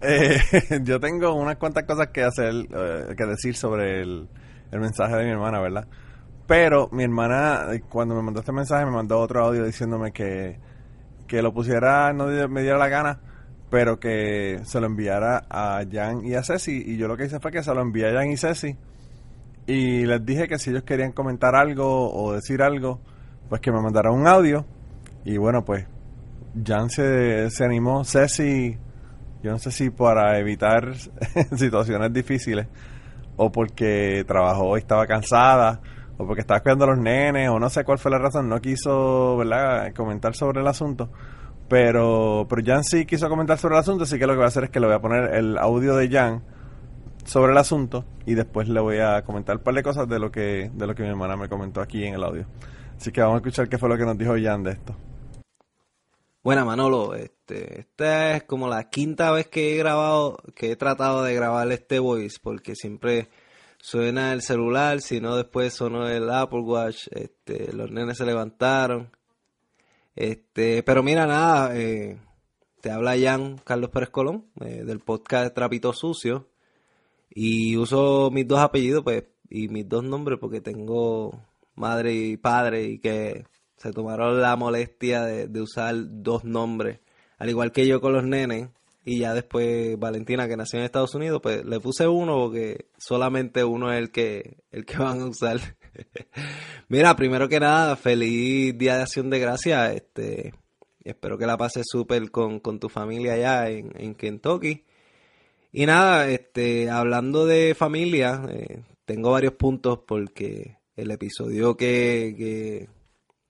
Eh, 0.01 0.39
yo 0.83 0.99
tengo 0.99 1.33
unas 1.33 1.57
cuantas 1.57 1.85
cosas 1.85 2.07
que 2.07 2.23
hacer, 2.23 2.53
eh, 2.53 3.15
que 3.17 3.25
decir 3.25 3.55
sobre 3.55 4.01
el, 4.01 4.29
mensaje 4.71 5.15
de 5.15 5.23
mi 5.23 5.31
hermana, 5.31 5.61
¿verdad? 5.61 5.87
Pero 6.47 6.89
mi 6.91 7.03
hermana, 7.03 7.73
eh, 7.73 7.81
cuando 7.89 8.15
me 8.15 8.21
mandó 8.21 8.39
este 8.39 8.51
mensaje, 8.51 8.85
me 8.85 8.91
mandó 8.91 9.19
otro 9.19 9.43
audio 9.43 9.65
diciéndome 9.65 10.11
que, 10.11 10.59
que 11.27 11.41
lo 11.41 11.53
pusiera, 11.53 12.13
no 12.13 12.27
me 12.47 12.61
diera 12.61 12.77
la 12.77 12.87
gana, 12.87 13.19
pero 13.69 13.99
que 13.99 14.59
se 14.63 14.79
lo 14.79 14.85
enviara 14.85 15.45
a 15.49 15.83
Jan 15.91 16.25
y 16.25 16.35
a 16.35 16.43
Ceci. 16.43 16.83
Y 16.85 16.97
yo 16.97 17.07
lo 17.07 17.17
que 17.17 17.25
hice 17.25 17.39
fue 17.39 17.51
que 17.51 17.63
se 17.63 17.73
lo 17.73 17.81
envié 17.81 18.09
a 18.09 18.13
Jan 18.13 18.31
y 18.31 18.37
Ceci. 18.37 18.75
Y 19.67 20.05
les 20.05 20.23
dije 20.23 20.47
que 20.47 20.59
si 20.59 20.69
ellos 20.69 20.83
querían 20.83 21.11
comentar 21.11 21.55
algo 21.55 22.13
o 22.13 22.33
decir 22.33 22.61
algo, 22.61 22.99
pues 23.49 23.61
que 23.61 23.71
me 23.71 23.81
mandaran 23.81 24.13
un 24.13 24.27
audio. 24.27 24.65
Y 25.23 25.37
bueno, 25.37 25.65
pues 25.65 25.87
Jan 26.63 26.91
se, 26.91 27.49
se 27.49 27.65
animó. 27.65 28.03
Ceci 28.03 28.77
yo 29.45 29.51
no 29.51 29.59
sé 29.59 29.69
si 29.69 29.91
para 29.91 30.39
evitar 30.39 30.95
situaciones 31.55 32.11
difíciles 32.11 32.65
o 33.37 33.51
porque 33.51 34.23
trabajó 34.27 34.75
y 34.75 34.79
estaba 34.79 35.05
cansada 35.05 35.81
o 36.17 36.25
porque 36.25 36.41
estaba 36.41 36.61
cuidando 36.61 36.85
a 36.85 36.87
los 36.89 36.99
nenes 36.99 37.49
o 37.49 37.59
no 37.59 37.69
sé 37.69 37.83
cuál 37.83 37.99
fue 37.99 38.11
la 38.11 38.17
razón, 38.17 38.49
no 38.49 38.61
quiso, 38.61 39.37
¿verdad?, 39.37 39.93
comentar 39.93 40.35
sobre 40.35 40.61
el 40.61 40.67
asunto. 40.67 41.11
Pero, 41.67 42.45
pero 42.47 42.61
Jan 42.63 42.83
sí 42.83 43.05
quiso 43.05 43.27
comentar 43.27 43.57
sobre 43.57 43.75
el 43.75 43.79
asunto, 43.79 44.03
así 44.03 44.19
que 44.19 44.27
lo 44.27 44.33
que 44.33 44.37
voy 44.37 44.45
a 44.45 44.49
hacer 44.49 44.65
es 44.65 44.69
que 44.69 44.79
le 44.79 44.85
voy 44.85 44.95
a 44.95 45.01
poner 45.01 45.33
el 45.33 45.57
audio 45.57 45.95
de 45.95 46.09
Jan 46.09 46.43
sobre 47.25 47.53
el 47.53 47.57
asunto 47.57 48.05
y 48.25 48.35
después 48.35 48.69
le 48.69 48.79
voy 48.79 48.99
a 48.99 49.23
comentar 49.23 49.57
un 49.57 49.63
par 49.63 49.73
de 49.73 49.81
cosas 49.81 50.07
de 50.07 50.19
lo 50.19 50.31
que 50.31 50.69
de 50.71 50.87
lo 50.87 50.93
que 50.93 51.01
mi 51.01 51.09
hermana 51.09 51.35
me 51.35 51.49
comentó 51.49 51.81
aquí 51.81 52.05
en 52.05 52.13
el 52.13 52.23
audio. 52.23 52.45
Así 52.97 53.11
que 53.11 53.21
vamos 53.21 53.35
a 53.35 53.37
escuchar 53.37 53.67
qué 53.67 53.77
fue 53.77 53.89
lo 53.89 53.97
que 53.97 54.05
nos 54.05 54.17
dijo 54.17 54.35
Jan 54.39 54.63
de 54.63 54.71
esto. 54.71 54.95
Bueno, 56.43 56.63
Manolo, 56.63 57.15
este, 57.15 57.79
esta 57.79 58.35
es 58.35 58.43
como 58.43 58.67
la 58.67 58.87
quinta 58.91 59.31
vez 59.31 59.47
que 59.47 59.73
he 59.73 59.77
grabado, 59.77 60.37
que 60.53 60.71
he 60.71 60.75
tratado 60.75 61.23
de 61.23 61.33
grabar 61.33 61.71
este 61.71 61.97
voice, 61.97 62.37
porque 62.39 62.75
siempre 62.75 63.29
suena 63.85 64.33
el 64.33 64.41
celular, 64.41 64.99
si 64.99 65.21
no 65.21 65.35
después 65.35 65.75
sonó 65.75 66.09
el 66.09 66.31
Apple 66.31 66.61
Watch, 66.61 67.07
este, 67.11 67.71
los 67.71 67.91
nenes 67.91 68.17
se 68.17 68.25
levantaron. 68.25 69.11
Este, 70.15 70.81
pero 70.81 71.03
mira, 71.03 71.27
nada, 71.27 71.77
eh, 71.77 72.19
te 72.81 72.89
habla 72.89 73.15
Jan 73.15 73.59
Carlos 73.63 73.91
Pérez 73.91 74.09
Colón, 74.09 74.47
eh, 74.59 74.83
del 74.83 75.01
podcast 75.01 75.53
Trapito 75.53 75.93
Sucio, 75.93 76.49
y 77.29 77.77
uso 77.77 78.31
mis 78.31 78.47
dos 78.47 78.59
apellidos, 78.59 79.03
pues, 79.03 79.25
y 79.51 79.67
mis 79.67 79.87
dos 79.87 80.03
nombres, 80.03 80.39
porque 80.41 80.61
tengo 80.61 81.39
madre 81.75 82.15
y 82.15 82.37
padre, 82.37 82.85
y 82.85 82.97
que 82.97 83.45
se 83.77 83.91
tomaron 83.91 84.41
la 84.41 84.55
molestia 84.55 85.25
de, 85.25 85.61
usar 85.61 85.93
dos 85.95 86.43
nombres, 86.43 87.01
al 87.37 87.49
igual 87.49 87.71
que 87.71 87.85
yo 87.85 88.01
con 88.01 88.13
los 88.13 88.23
nenes. 88.23 88.69
Y 89.07 89.19
ya 89.19 89.35
después 89.35 89.99
Valentina, 89.99 90.47
que 90.47 90.57
nació 90.57 90.79
en 90.79 90.85
Estados 90.85 91.13
Unidos, 91.13 91.39
pues 91.41 91.63
le 91.63 91.79
puse 91.79 92.07
uno 92.07 92.37
porque 92.39 92.87
solamente 92.97 93.63
uno 93.63 93.93
es 93.93 93.99
el 93.99 94.11
que, 94.11 94.57
el 94.71 94.83
que 94.83 94.97
van 94.97 95.21
a 95.21 95.25
usar. 95.25 95.59
Mira, 96.89 97.15
primero 97.15 97.47
que 97.47 97.59
nada, 97.59 97.95
feliz 97.95 98.75
Día 98.75 98.95
de 98.95 99.03
Acción 99.03 99.29
de 99.29 99.37
Gracias. 99.37 99.93
Este, 99.93 100.55
espero 101.03 101.37
que 101.37 101.45
la 101.45 101.55
pases 101.55 101.85
súper 101.87 102.31
con, 102.31 102.59
tu 102.79 102.89
familia 102.89 103.33
allá 103.33 103.69
en, 103.69 103.91
en, 103.95 104.15
Kentucky. 104.15 104.83
Y 105.71 105.85
nada, 105.85 106.27
este, 106.27 106.89
hablando 106.89 107.45
de 107.45 107.75
familia, 107.75 108.41
eh, 108.49 108.81
tengo 109.05 109.31
varios 109.31 109.53
puntos 109.53 109.99
porque 109.99 110.77
el 110.95 111.11
episodio 111.11 111.77
que, 111.77 112.87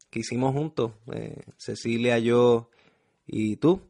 que 0.09 0.19
hicimos 0.19 0.53
juntos, 0.53 0.91
eh, 1.13 1.43
Cecilia, 1.57 2.19
yo 2.19 2.69
y 3.25 3.55
tú. 3.55 3.81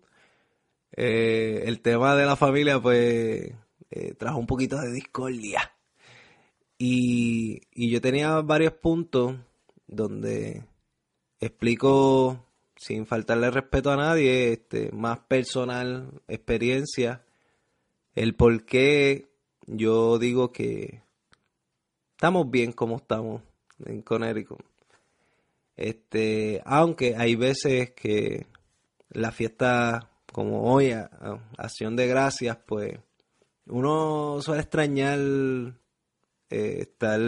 Eh, 0.96 1.64
el 1.66 1.82
tema 1.82 2.16
de 2.16 2.26
la 2.26 2.36
familia, 2.36 2.82
pues, 2.82 3.52
eh, 3.92 4.14
trajo 4.18 4.40
un 4.40 4.48
poquito 4.48 4.78
de 4.80 4.92
discordia. 4.92 5.72
Y, 6.78 7.62
y 7.72 7.92
yo 7.92 8.02
tenía 8.02 8.42
varios 8.42 8.74
puntos 8.74 9.36
donde 9.88 10.64
explico, 11.40 12.46
sin 12.76 13.06
faltarle 13.06 13.52
respeto 13.52 13.92
a 13.92 13.98
nadie, 13.98 14.54
este, 14.54 14.92
más 14.92 15.20
personal 15.20 16.22
experiencia, 16.28 17.24
el 18.16 18.36
por 18.36 18.66
qué 18.66 19.30
yo 19.68 20.20
digo 20.20 20.52
que 20.52 21.02
estamos 22.12 22.50
bien 22.50 22.72
como 22.72 22.98
estamos 22.98 23.42
en 23.86 24.02
Connecticut. 24.02 24.64
Este, 25.76 26.62
aunque 26.66 27.16
hay 27.18 27.36
veces 27.36 27.92
que 27.92 28.48
la 29.10 29.32
fiesta 29.32 30.15
como 30.36 30.70
hoy, 30.70 30.92
a- 30.92 31.10
acción 31.58 31.96
de 31.96 32.08
gracias, 32.08 32.58
pues 32.66 33.00
uno 33.68 34.42
suele 34.42 34.64
extrañar 34.64 35.18
eh, 36.50 36.80
estar 36.82 37.22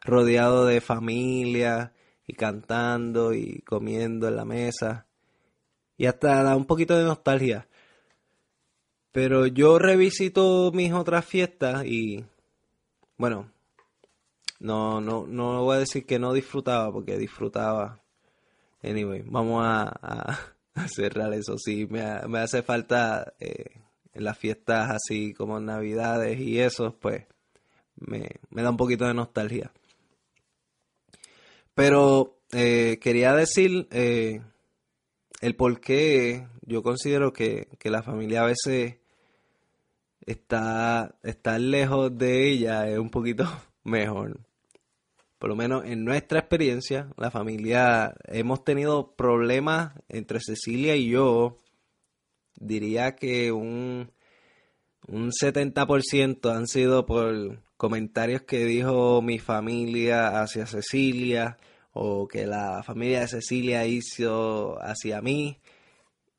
rodeado 0.00 0.66
de 0.66 0.80
familia 0.80 1.92
y 2.26 2.32
cantando 2.32 3.32
y 3.32 3.60
comiendo 3.60 4.26
en 4.26 4.34
la 4.34 4.44
mesa 4.44 5.06
y 5.96 6.06
hasta 6.06 6.42
da 6.42 6.56
un 6.56 6.64
poquito 6.64 6.96
de 6.98 7.04
nostalgia. 7.04 7.68
Pero 9.12 9.46
yo 9.46 9.78
revisito 9.78 10.72
mis 10.74 10.92
otras 10.92 11.24
fiestas 11.24 11.84
y 11.86 12.24
bueno, 13.18 13.52
no, 14.58 15.00
no, 15.00 15.28
no 15.28 15.62
voy 15.62 15.76
a 15.76 15.78
decir 15.78 16.04
que 16.06 16.18
no 16.18 16.32
disfrutaba 16.32 16.92
porque 16.92 17.18
disfrutaba. 17.18 18.00
Anyway, 18.82 19.22
vamos 19.26 19.62
a 19.64 20.56
cerrar 20.88 21.32
eso. 21.34 21.58
Sí, 21.58 21.86
me, 21.88 22.04
me 22.28 22.38
hace 22.38 22.62
falta 22.62 23.34
eh, 23.40 23.80
en 24.12 24.24
las 24.24 24.38
fiestas 24.38 24.90
así 24.90 25.32
como 25.34 25.60
Navidades 25.60 26.38
y 26.40 26.60
eso, 26.60 26.96
pues 26.98 27.24
me, 27.96 28.28
me 28.50 28.62
da 28.62 28.70
un 28.70 28.76
poquito 28.76 29.06
de 29.06 29.14
nostalgia. 29.14 29.72
Pero 31.74 32.38
eh, 32.52 32.98
quería 33.00 33.34
decir 33.34 33.88
eh, 33.90 34.42
el 35.40 35.56
por 35.56 35.80
qué 35.80 36.46
yo 36.62 36.82
considero 36.82 37.32
que, 37.32 37.68
que 37.78 37.90
la 37.90 38.02
familia 38.02 38.42
a 38.42 38.46
veces 38.46 38.96
está 40.26 41.16
estar 41.22 41.60
lejos 41.60 42.16
de 42.16 42.48
ella 42.50 42.88
es 42.88 42.98
un 42.98 43.10
poquito 43.10 43.44
mejor. 43.84 44.40
Por 45.42 45.48
lo 45.48 45.56
menos 45.56 45.84
en 45.86 46.04
nuestra 46.04 46.38
experiencia, 46.38 47.08
la 47.16 47.32
familia 47.32 48.14
hemos 48.26 48.62
tenido 48.62 49.16
problemas 49.16 49.92
entre 50.08 50.38
Cecilia 50.38 50.94
y 50.94 51.08
yo. 51.08 51.58
Diría 52.54 53.16
que 53.16 53.50
un, 53.50 54.12
un 55.08 55.32
70% 55.32 56.48
han 56.54 56.68
sido 56.68 57.06
por 57.06 57.60
comentarios 57.76 58.42
que 58.42 58.64
dijo 58.66 59.20
mi 59.20 59.40
familia 59.40 60.40
hacia 60.40 60.64
Cecilia 60.64 61.56
o 61.92 62.28
que 62.28 62.46
la 62.46 62.84
familia 62.84 63.22
de 63.22 63.26
Cecilia 63.26 63.84
hizo 63.84 64.80
hacia 64.80 65.20
mí. 65.22 65.58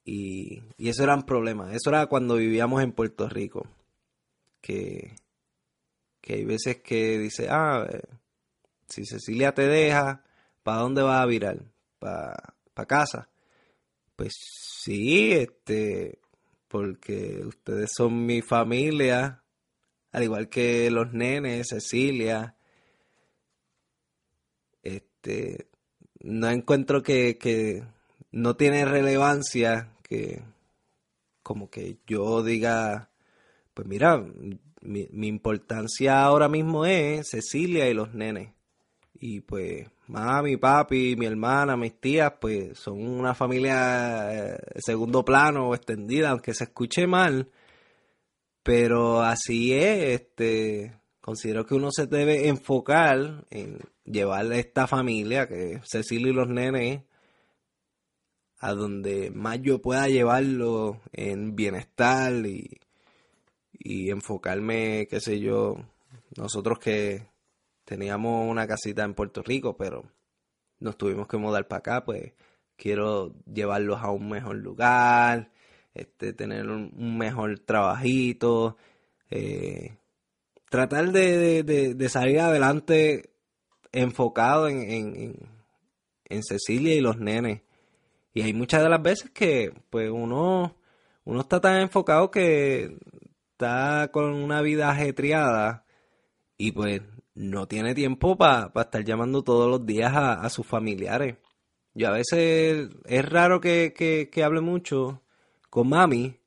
Y, 0.06 0.64
y 0.78 0.88
eso 0.88 1.04
eran 1.04 1.24
problemas. 1.24 1.76
Eso 1.76 1.89
era 1.89 2.06
cuando 2.08 2.36
vivíamos 2.36 2.82
en 2.82 2.93
Puerto 2.93 3.28
Rico. 3.28 3.68
Que, 4.62 5.18
que 6.22 6.36
hay 6.36 6.45
veces 6.45 6.78
que 6.78 7.20
dice, 7.20 7.49
ah, 7.49 7.86
eh, 7.91 7.99
si 8.94 9.06
Cecilia 9.06 9.54
te 9.54 9.68
deja, 9.68 10.24
¿para 10.62 10.80
dónde 10.80 11.02
vas 11.02 11.22
a 11.22 11.26
virar? 11.26 11.66
¿Para 12.00 12.86
casa? 12.88 13.30
Pues 14.16 14.34
sí, 14.82 15.32
este, 15.32 16.20
porque 16.68 17.41
ustedes 17.44 17.91
son 17.96 18.26
mi 18.26 18.41
familia, 18.41 19.44
al 20.12 20.24
igual 20.24 20.48
que 20.48 20.91
los 20.91 21.12
nenes, 21.12 21.70
Cecilia. 21.70 22.56
Este, 24.84 25.70
no 26.20 26.50
encuentro 26.50 27.02
que, 27.02 27.38
que 27.39 27.84
no 28.32 28.56
tiene 28.56 28.86
relevancia 28.86 29.89
que 30.04 30.44
como 31.41 31.70
que 31.70 31.98
yo 32.06 32.44
diga, 32.44 33.10
pues 33.74 33.88
mira, 33.88 34.24
mi, 34.82 35.08
mi 35.12 35.28
importancia 35.28 36.24
ahora 36.24 36.48
mismo 36.48 36.86
es 36.86 37.30
Cecilia 37.30 37.89
y 37.89 37.94
los 37.94 38.14
nenes. 38.14 38.53
Y 39.26 39.39
pues 39.39 39.88
mami, 40.07 40.57
papi, 40.57 41.15
mi 41.15 41.26
hermana, 41.28 41.78
mis 41.78 41.97
tías, 41.97 42.34
pues 42.41 42.78
son 42.78 43.07
una 43.07 43.34
familia 43.34 44.55
eh, 44.55 44.57
segundo 44.86 45.24
plano 45.24 45.69
o 45.69 45.76
extendida, 45.76 46.32
aunque 46.32 46.53
se 46.53 46.65
escuche 46.65 47.07
mal. 47.07 47.49
Pero 48.63 49.21
así 49.21 49.74
es, 49.74 50.19
este, 50.19 50.99
considero 51.21 51.65
que 51.65 51.74
uno 51.74 51.88
se 51.89 52.05
debe 52.07 52.49
enfocar 52.49 53.45
en 53.49 53.80
llevar 54.03 54.51
esta 54.51 54.88
familia, 54.88 55.47
que 55.47 55.76
es 55.76 55.82
Cecilia 55.89 56.32
y 56.32 56.34
los 56.34 56.49
nenes, 56.49 57.03
a 58.59 58.74
donde 58.74 59.32
más 59.32 59.57
yo 59.61 59.82
pueda 59.82 60.09
llevarlo 60.09 60.99
en 61.13 61.55
bienestar 61.55 62.34
y, 62.45 62.78
y 63.71 64.09
enfocarme, 64.09 65.07
qué 65.09 65.21
sé 65.21 65.39
yo, 65.39 65.78
nosotros 66.36 66.78
que 66.80 67.33
teníamos 67.86 68.50
una 68.50 68.68
casita 68.68 69.04
en 69.04 69.14
Puerto 69.14 69.42
Rico, 69.42 69.78
pero 69.78 70.04
nos 70.80 70.98
tuvimos 70.98 71.28
que 71.28 71.38
mudar 71.38 71.68
para 71.68 71.80
acá, 71.80 72.06
pues 72.06 72.34
quiero 72.76 73.34
llevarlos 73.46 74.02
a 74.02 74.12
un 74.12 74.30
mejor 74.30 74.58
lugar, 74.58 75.52
este, 75.94 76.34
tener 76.34 76.70
un, 76.70 77.18
mejor 77.18 77.60
trabajito, 77.60 78.78
eh, 79.30 79.98
tratar 80.70 81.12
de, 81.12 82.10
salir 82.10 82.40
adelante 82.40 83.30
enfocado 83.92 84.68
en, 84.68 84.82
en, 84.82 85.16
en, 85.16 85.36
en 86.26 86.44
Cecilia 86.44 86.96
y 86.96 87.02
los 87.02 87.18
nenes. 87.18 87.62
Y 88.34 88.42
hay 88.42 88.54
muchas 88.54 88.82
de 88.82 88.90
las 88.90 89.02
veces 89.02 89.30
que 89.30 89.72
pues 89.90 90.10
uno, 90.10 90.76
uno 91.24 91.42
está 91.42 91.62
tan 91.62 91.82
enfocado 91.82 92.32
que 92.32 92.98
está 93.52 94.10
con 94.12 94.34
una 94.34 94.62
vida 94.62 94.90
ajetreada 94.90 95.86
y 96.58 96.72
pues 96.72 97.02
no 97.36 97.68
tiene 97.68 97.96
tiempo 97.96 98.38
para 98.38 98.72
estar 98.76 99.04
llamando 99.04 99.44
todos 99.44 99.70
los 99.70 99.86
días 99.86 100.14
a, 100.16 100.50
sus 100.50 100.66
familiares. 100.66 101.38
Yo 101.94 102.10
a 102.10 102.12
veces 102.12 102.90
es 103.06 103.30
raro 103.30 103.60
que, 103.62 103.94
que, 103.94 104.44
hable 104.44 104.62
mucho 104.62 105.22
con 105.70 105.90
mami, 105.90 106.40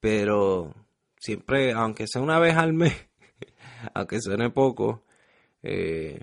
pero 0.00 0.74
siempre, 1.18 1.72
aunque 1.72 2.06
sea 2.06 2.22
una 2.22 2.38
vez 2.38 2.56
al 2.56 2.72
mes, 2.72 2.94
aunque 3.94 4.20
suene 4.20 4.50
poco, 4.50 5.04
eh, 5.62 6.20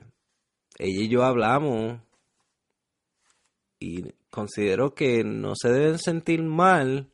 ella 0.77 1.03
y 1.03 1.09
yo 1.09 1.23
hablamos 1.23 1.99
y 3.79 4.13
considero 4.29 4.93
que 4.93 5.23
no 5.23 5.53
se 5.55 5.69
deben 5.69 5.99
sentir 5.99 6.43
mal 6.43 7.09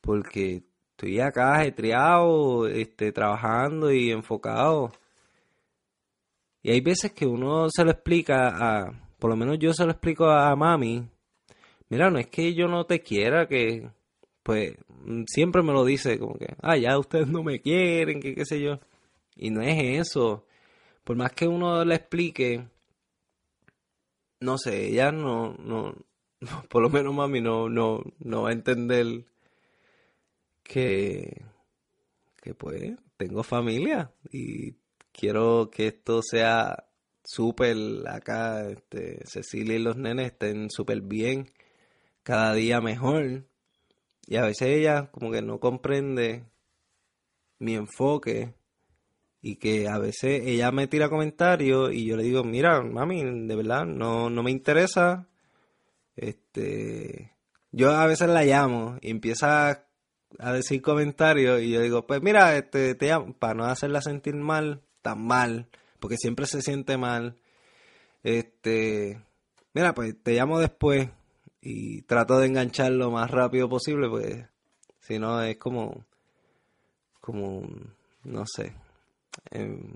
porque 0.00 0.64
estoy 0.90 1.20
acá 1.20 1.54
ajetreado, 1.54 2.66
este, 2.66 3.12
trabajando 3.12 3.92
y 3.92 4.10
enfocado. 4.10 4.92
Y 6.62 6.70
hay 6.70 6.80
veces 6.80 7.12
que 7.12 7.26
uno 7.26 7.68
se 7.70 7.84
lo 7.84 7.90
explica 7.90 8.48
a, 8.48 8.92
por 9.18 9.30
lo 9.30 9.36
menos 9.36 9.58
yo 9.58 9.72
se 9.72 9.84
lo 9.84 9.92
explico 9.92 10.30
a 10.30 10.54
mami, 10.56 11.08
mira, 11.88 12.10
no 12.10 12.18
es 12.18 12.26
que 12.28 12.54
yo 12.54 12.68
no 12.68 12.84
te 12.84 13.00
quiera, 13.00 13.46
que 13.46 13.90
pues 14.42 14.74
mm, 15.04 15.24
siempre 15.26 15.62
me 15.62 15.72
lo 15.72 15.84
dice 15.84 16.18
como 16.18 16.34
que, 16.34 16.54
ah, 16.62 16.76
ya 16.76 16.98
ustedes 16.98 17.28
no 17.28 17.42
me 17.42 17.60
quieren, 17.60 18.20
que 18.20 18.34
qué 18.34 18.44
sé 18.44 18.60
yo. 18.60 18.80
Y 19.36 19.50
no 19.50 19.62
es 19.62 20.00
eso. 20.00 20.46
Por 21.04 21.16
más 21.16 21.32
que 21.32 21.46
uno 21.48 21.84
le 21.84 21.94
explique, 21.96 22.68
no 24.40 24.58
sé, 24.58 24.88
ella 24.88 25.12
no, 25.12 25.54
no, 25.54 25.94
por 26.68 26.82
lo 26.82 26.90
menos 26.90 27.14
mami 27.14 27.40
no, 27.40 27.68
no, 27.68 28.02
no 28.18 28.42
va 28.42 28.50
a 28.50 28.52
entender 28.52 29.24
que, 30.62 31.44
que 32.42 32.54
pues 32.54 32.96
tengo 33.16 33.42
familia 33.42 34.12
y 34.32 34.72
quiero 35.20 35.70
que 35.70 35.88
esto 35.88 36.22
sea 36.22 36.86
súper 37.22 37.76
acá, 38.08 38.66
este, 38.70 39.20
Cecilia 39.26 39.76
y 39.76 39.78
los 39.78 39.96
nenes 39.96 40.32
estén 40.32 40.70
súper 40.70 41.02
bien, 41.02 41.52
cada 42.22 42.54
día 42.54 42.80
mejor. 42.80 43.44
Y 44.26 44.36
a 44.36 44.42
veces 44.42 44.68
ella 44.68 45.10
como 45.10 45.30
que 45.30 45.42
no 45.42 45.60
comprende 45.60 46.44
mi 47.58 47.74
enfoque 47.74 48.54
y 49.42 49.56
que 49.56 49.88
a 49.88 49.98
veces 49.98 50.42
ella 50.46 50.72
me 50.72 50.86
tira 50.86 51.10
comentarios 51.10 51.92
y 51.92 52.06
yo 52.06 52.16
le 52.16 52.22
digo, 52.22 52.42
mira, 52.42 52.82
mami, 52.82 53.22
de 53.46 53.56
verdad, 53.56 53.84
no, 53.84 54.30
no 54.30 54.42
me 54.42 54.50
interesa. 54.50 55.28
Este, 56.16 57.32
yo 57.72 57.90
a 57.90 58.06
veces 58.06 58.28
la 58.28 58.44
llamo 58.44 58.96
y 59.02 59.10
empieza 59.10 59.86
a 60.38 60.52
decir 60.52 60.80
comentarios 60.80 61.60
y 61.62 61.72
yo 61.72 61.82
digo, 61.82 62.06
pues 62.06 62.22
mira, 62.22 62.56
este, 62.56 62.94
te 62.94 63.08
llamo, 63.08 63.34
para 63.34 63.54
no 63.54 63.64
hacerla 63.64 64.00
sentir 64.00 64.34
mal, 64.34 64.82
tan 65.02 65.26
mal, 65.26 65.68
porque 65.98 66.16
siempre 66.16 66.46
se 66.46 66.62
siente 66.62 66.96
mal. 66.96 67.36
Este, 68.22 69.20
mira, 69.72 69.94
pues 69.94 70.14
te 70.22 70.34
llamo 70.34 70.58
después 70.58 71.08
y 71.60 72.02
trato 72.02 72.38
de 72.38 72.46
enganchar 72.46 72.92
lo 72.92 73.10
más 73.10 73.30
rápido 73.30 73.68
posible, 73.68 74.08
pues 74.08 74.46
si 75.00 75.18
no 75.18 75.42
es 75.42 75.56
como, 75.56 76.04
como, 77.20 77.62
no 78.24 78.44
sé, 78.46 78.74
em, 79.50 79.94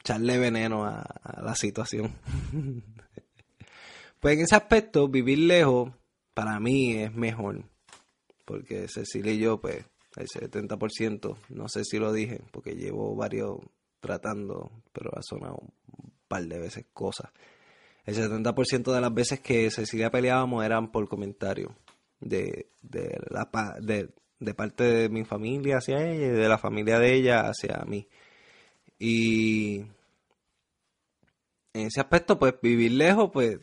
echarle 0.00 0.38
veneno 0.38 0.84
a, 0.84 1.00
a 1.00 1.42
la 1.42 1.54
situación. 1.54 2.14
pues 4.20 4.34
en 4.36 4.40
ese 4.40 4.56
aspecto, 4.56 5.08
vivir 5.08 5.38
lejos 5.38 5.90
para 6.34 6.58
mí 6.60 6.96
es 6.96 7.14
mejor. 7.14 7.64
Porque 8.44 8.88
Cecilia 8.88 9.32
y 9.32 9.38
yo, 9.38 9.60
pues, 9.60 9.84
el 10.16 10.26
70%, 10.28 11.36
no 11.48 11.68
sé 11.68 11.84
si 11.84 11.98
lo 11.98 12.12
dije, 12.12 12.42
porque 12.52 12.74
llevo 12.74 13.16
varios 13.16 13.58
tratando, 14.04 14.70
pero 14.92 15.10
ha 15.16 15.22
sonado 15.22 15.56
un 15.56 16.12
par 16.28 16.44
de 16.44 16.58
veces 16.58 16.84
cosas. 16.92 17.30
El 18.04 18.14
70% 18.16 18.92
de 18.92 19.00
las 19.00 19.14
veces 19.14 19.40
que 19.40 19.70
Cecilia 19.70 20.10
peleábamos 20.10 20.62
eran 20.62 20.92
por 20.92 21.08
comentarios. 21.08 21.72
de, 22.20 22.68
de, 22.82 23.18
la, 23.30 23.48
de, 23.80 24.10
de 24.40 24.54
parte 24.54 24.84
de 24.84 25.08
mi 25.08 25.24
familia 25.24 25.78
hacia 25.78 25.98
ella 25.98 26.26
y 26.26 26.30
de 26.30 26.48
la 26.48 26.58
familia 26.58 26.98
de 26.98 27.14
ella 27.14 27.48
hacia 27.48 27.82
mí. 27.86 28.06
Y 28.98 29.80
en 31.72 31.86
ese 31.86 32.00
aspecto, 32.00 32.38
pues 32.38 32.54
vivir 32.62 32.92
lejos, 32.92 33.30
pues 33.32 33.58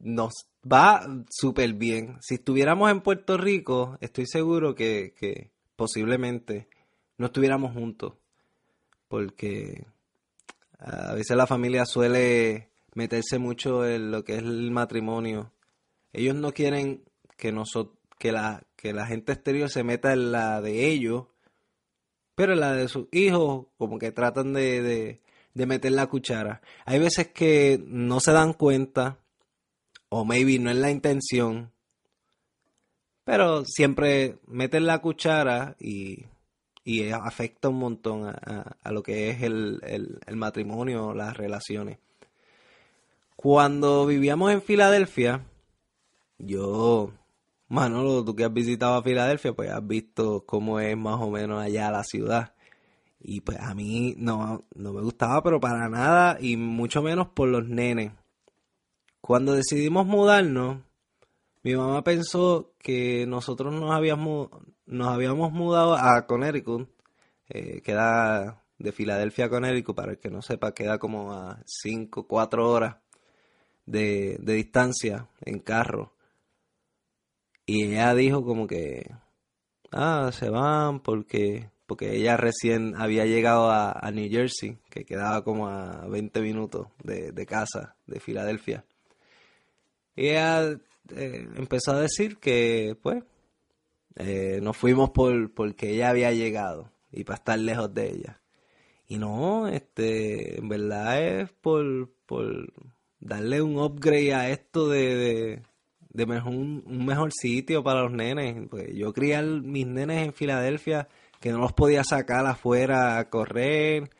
nos 0.00 0.32
va 0.70 1.06
súper 1.30 1.74
bien. 1.74 2.18
Si 2.20 2.34
estuviéramos 2.34 2.90
en 2.90 3.00
Puerto 3.02 3.36
Rico, 3.36 3.98
estoy 4.00 4.26
seguro 4.26 4.74
que, 4.74 5.14
que 5.16 5.50
posiblemente 5.76 6.68
no 7.18 7.26
estuviéramos 7.26 7.72
juntos. 7.72 8.14
Porque 9.12 9.84
a 10.78 11.12
veces 11.12 11.36
la 11.36 11.46
familia 11.46 11.84
suele 11.84 12.70
meterse 12.94 13.38
mucho 13.38 13.86
en 13.86 14.10
lo 14.10 14.24
que 14.24 14.36
es 14.36 14.38
el 14.38 14.70
matrimonio. 14.70 15.52
Ellos 16.14 16.34
no 16.34 16.52
quieren 16.52 17.02
que 17.36 17.54
que 18.18 18.32
la, 18.32 18.62
que 18.74 18.94
la 18.94 19.04
gente 19.06 19.32
exterior 19.32 19.68
se 19.68 19.84
meta 19.84 20.14
en 20.14 20.32
la 20.32 20.62
de 20.62 20.86
ellos, 20.86 21.26
pero 22.34 22.54
en 22.54 22.60
la 22.60 22.72
de 22.72 22.88
sus 22.88 23.08
hijos, 23.12 23.66
como 23.76 23.98
que 23.98 24.12
tratan 24.12 24.54
de, 24.54 25.20
de, 25.52 25.66
meter 25.66 25.92
la 25.92 26.06
cuchara. 26.06 26.62
Hay 26.86 26.98
veces 26.98 27.28
que 27.34 27.84
no 27.86 28.18
se 28.18 28.32
dan 28.32 28.54
cuenta, 28.54 29.18
o 30.08 30.24
maybe 30.24 30.58
no 30.58 30.70
es 30.70 30.76
la 30.76 30.90
intención, 30.90 31.70
pero 33.24 33.66
siempre 33.66 34.38
meten 34.46 34.86
la 34.86 35.00
cuchara 35.00 35.76
y, 35.78 36.24
y 36.84 37.10
afecta 37.10 37.68
un 37.68 37.78
montón 37.78 38.26
a, 38.26 38.76
a, 38.82 38.92
lo 38.92 39.02
que 39.02 39.30
es 39.30 39.42
el, 39.42 39.80
el, 39.84 40.18
el, 40.26 40.36
matrimonio, 40.36 41.14
las 41.14 41.36
relaciones. 41.36 41.98
Cuando 43.36 44.06
vivíamos 44.06 44.52
en 44.52 44.62
Filadelfia, 44.62 45.46
yo 46.38 47.12
Manolo, 47.72 48.22
tú 48.22 48.36
que 48.36 48.44
has 48.44 48.52
visitado 48.52 48.96
a 48.96 49.02
Filadelfia, 49.02 49.54
pues 49.54 49.70
has 49.70 49.86
visto 49.86 50.44
cómo 50.44 50.78
es 50.78 50.94
más 50.96 51.20
o 51.20 51.30
menos 51.30 51.62
allá 51.62 51.90
la 51.90 52.04
ciudad. 52.04 52.54
Y 53.18 53.40
pues 53.40 53.58
a 53.60 53.74
mí 53.74 54.14
no, 54.18 54.66
no 54.74 54.92
me 54.92 55.00
gustaba, 55.00 55.42
pero 55.42 55.58
para 55.58 55.88
nada, 55.88 56.36
y 56.40 56.56
mucho 56.58 57.02
menos 57.02 57.28
por 57.28 57.48
los 57.48 57.66
nenes. 57.66 58.12
Cuando 59.22 59.54
decidimos 59.54 60.04
mudarnos, 60.06 60.82
mi 61.62 61.74
mamá 61.74 62.04
pensó 62.04 62.74
que 62.78 63.24
nosotros 63.26 63.72
nos 63.72 63.92
habíamos, 63.92 64.50
nos 64.86 65.08
habíamos 65.08 65.52
mudado 65.52 65.94
a 65.94 66.26
Connecticut, 66.26 66.88
eh, 67.48 67.80
queda 67.82 68.62
de 68.78 68.92
Filadelfia 68.92 69.46
a 69.46 69.50
Connecticut, 69.50 69.96
para 69.96 70.12
el 70.12 70.18
que 70.18 70.30
no 70.30 70.42
sepa, 70.42 70.74
queda 70.74 70.98
como 70.98 71.32
a 71.32 71.62
5, 71.66 72.26
4 72.26 72.70
horas 72.70 72.96
de, 73.86 74.36
de 74.40 74.54
distancia 74.54 75.28
en 75.40 75.60
carro. 75.60 76.12
Y 77.66 77.84
ella 77.84 78.14
dijo 78.14 78.44
como 78.44 78.66
que, 78.66 79.10
ah, 79.92 80.30
se 80.32 80.50
van 80.50 81.00
porque, 81.00 81.70
porque 81.86 82.16
ella 82.16 82.36
recién 82.36 82.94
había 82.96 83.24
llegado 83.24 83.70
a, 83.70 84.10
New 84.12 84.28
Jersey, 84.30 84.78
que 84.90 85.04
quedaba 85.04 85.44
como 85.44 85.68
a 85.68 86.06
20 86.08 86.40
minutos 86.40 86.88
de, 87.04 87.46
casa, 87.46 87.96
de 88.06 88.20
Filadelfia. 88.20 88.84
Y 90.16 90.28
ella 90.30 90.72
eh, 91.14 91.48
empezó 91.56 91.92
a 91.92 92.00
decir 92.00 92.38
que, 92.38 92.96
pues, 93.00 93.22
eh, 94.16 94.60
nos 94.62 94.76
fuimos 94.76 95.10
por, 95.10 95.52
porque 95.52 95.90
ella 95.90 96.10
había 96.10 96.32
llegado 96.32 96.90
y 97.10 97.24
para 97.24 97.36
estar 97.36 97.58
lejos 97.58 97.92
de 97.94 98.10
ella. 98.10 98.40
Y 99.06 99.18
no, 99.18 99.68
este, 99.68 100.58
en 100.58 100.68
verdad 100.68 101.22
es 101.22 101.52
por, 101.52 102.10
por 102.26 102.72
darle 103.20 103.60
un 103.62 103.78
upgrade 103.78 104.34
a 104.34 104.48
esto 104.50 104.88
de, 104.88 105.62
de 106.12 106.26
mejor, 106.26 106.52
un, 106.52 107.04
mejor 107.04 107.32
sitio 107.32 107.82
para 107.82 108.02
los 108.02 108.12
nenes. 108.12 108.68
Pues 108.70 108.88
yo 108.94 109.12
crié 109.12 109.42
mis 109.42 109.86
nenes 109.86 110.26
en 110.26 110.32
Filadelfia 110.32 111.08
que 111.40 111.50
no 111.50 111.58
los 111.58 111.72
podía 111.72 112.04
sacar 112.04 112.46
afuera 112.46 113.18
a 113.18 113.28
correr, 113.28 114.10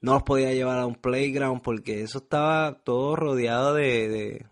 no 0.00 0.14
los 0.14 0.22
podía 0.22 0.52
llevar 0.52 0.78
a 0.78 0.86
un 0.86 0.94
playground 0.94 1.62
porque 1.62 2.02
eso 2.02 2.18
estaba 2.18 2.80
todo 2.84 3.16
rodeado 3.16 3.74
de, 3.74 4.46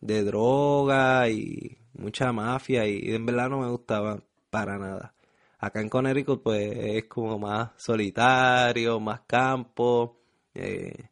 de, 0.00 0.24
droga 0.24 1.28
y 1.28 1.78
mucha 1.94 2.32
mafia 2.32 2.86
y, 2.86 3.14
en 3.14 3.26
verdad 3.26 3.50
no 3.50 3.60
me 3.60 3.70
gustaba 3.70 4.22
para 4.50 4.78
nada. 4.78 5.14
Acá 5.58 5.80
en 5.80 5.88
Connecticut 5.88 6.42
pues 6.42 6.72
es 6.76 7.04
como 7.04 7.38
más 7.38 7.70
solitario, 7.76 8.98
más 9.00 9.20
campo 9.26 10.18
eh, 10.54 11.08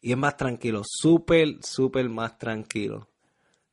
y 0.00 0.12
es 0.12 0.18
más 0.18 0.36
tranquilo, 0.36 0.82
súper, 0.84 1.58
súper 1.62 2.08
más 2.08 2.38
tranquilo 2.38 3.08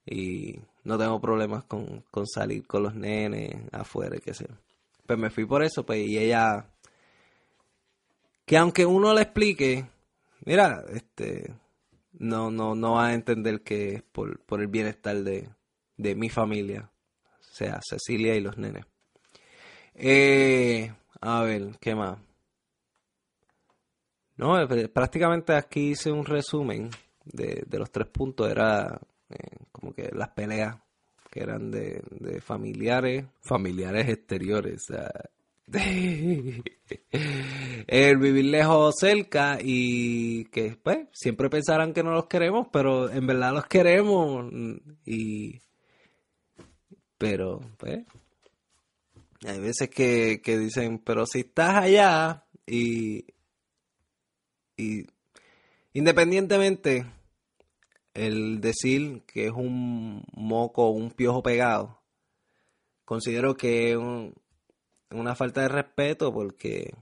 y 0.05 0.59
no 0.83 0.97
tengo 0.97 1.19
problemas 1.21 1.63
con, 1.65 2.03
salir 2.25 2.65
con 2.65 2.83
los 2.83 2.95
nenes 2.95 3.55
afuera 3.71 4.17
qué 4.19 4.33
sé. 4.33 4.47
Pues 5.05 5.17
me 5.17 5.29
fui 5.29 5.45
por 5.45 5.63
eso, 5.63 5.85
pues, 5.85 6.05
y 6.05 6.17
ella, 6.17 6.67
que 8.45 8.57
aunque 8.57 8.85
uno 8.85 9.13
le 9.13 9.23
explique, 9.23 9.85
mira, 10.45 10.83
este, 10.93 11.53
no, 12.13 12.51
no, 12.51 12.75
no 12.75 12.93
va 12.93 13.07
a 13.07 13.13
entender 13.13 13.61
que 13.63 13.95
es 13.95 14.03
por, 14.03 14.39
por 14.41 14.61
el 14.61 14.67
bienestar 14.67 15.17
de, 15.23 15.49
de 15.99 16.15
mi 16.15 16.29
familia, 16.29 16.89
o 17.39 17.53
sea, 17.53 17.79
Cecilia 17.83 18.33
y 18.33 18.39
los 18.39 18.57
nenes. 18.57 18.85
Eh, 19.93 20.91
a 21.19 21.43
ver, 21.43 21.77
¿qué 21.81 21.93
más? 21.93 22.17
No, 24.37 24.57
eh, 24.57 24.87
prácticamente 24.87 25.53
aquí 25.53 25.89
hice 25.89 26.09
un 26.09 26.25
resumen 26.25 26.89
de, 27.25 27.65
de 27.67 27.79
los 27.79 27.91
tres 27.91 28.07
puntos. 28.07 28.49
Era 28.49 28.97
eh, 29.29 29.57
como 29.73 29.93
que 29.93 30.09
las 30.13 30.29
peleas 30.29 30.77
que 31.29 31.41
eran 31.41 31.69
de, 31.69 32.01
familiares, 32.41 33.25
familiares 33.41 34.07
exteriores. 34.07 34.81
el 37.87 38.17
vivir 38.17 38.45
lejos 38.45 38.95
cerca 38.97 39.57
y 39.61 40.45
que 40.45 40.77
pues 40.81 41.09
siempre 41.11 41.49
pensarán 41.49 41.93
que 41.93 42.03
no 42.03 42.11
los 42.11 42.27
queremos, 42.27 42.69
pero 42.71 43.11
en 43.11 43.27
verdad 43.27 43.51
los 43.53 43.65
queremos 43.65 44.49
y 45.05 45.59
pero 47.19 47.59
pues 47.77 48.03
hay 49.45 49.59
veces 49.59 49.89
que, 49.89 50.41
que 50.41 50.57
dicen, 50.57 50.97
pero 50.97 51.27
si 51.27 51.41
estás 51.41 51.75
allá 51.75 52.45
y, 52.65 53.25
y 54.75 55.05
independientemente 55.93 57.05
el 58.13 58.59
decir 58.59 59.21
que 59.27 59.45
es 59.45 59.51
un 59.51 60.23
moco 60.33 60.87
o 60.87 60.91
un 60.91 61.11
piojo 61.11 61.43
pegado, 61.43 62.01
considero 63.05 63.55
que 63.55 63.91
es 63.91 63.97
una 65.11 65.35
falta 65.35 65.61
de 65.61 65.69
respeto 65.69 66.33
porque, 66.33 66.93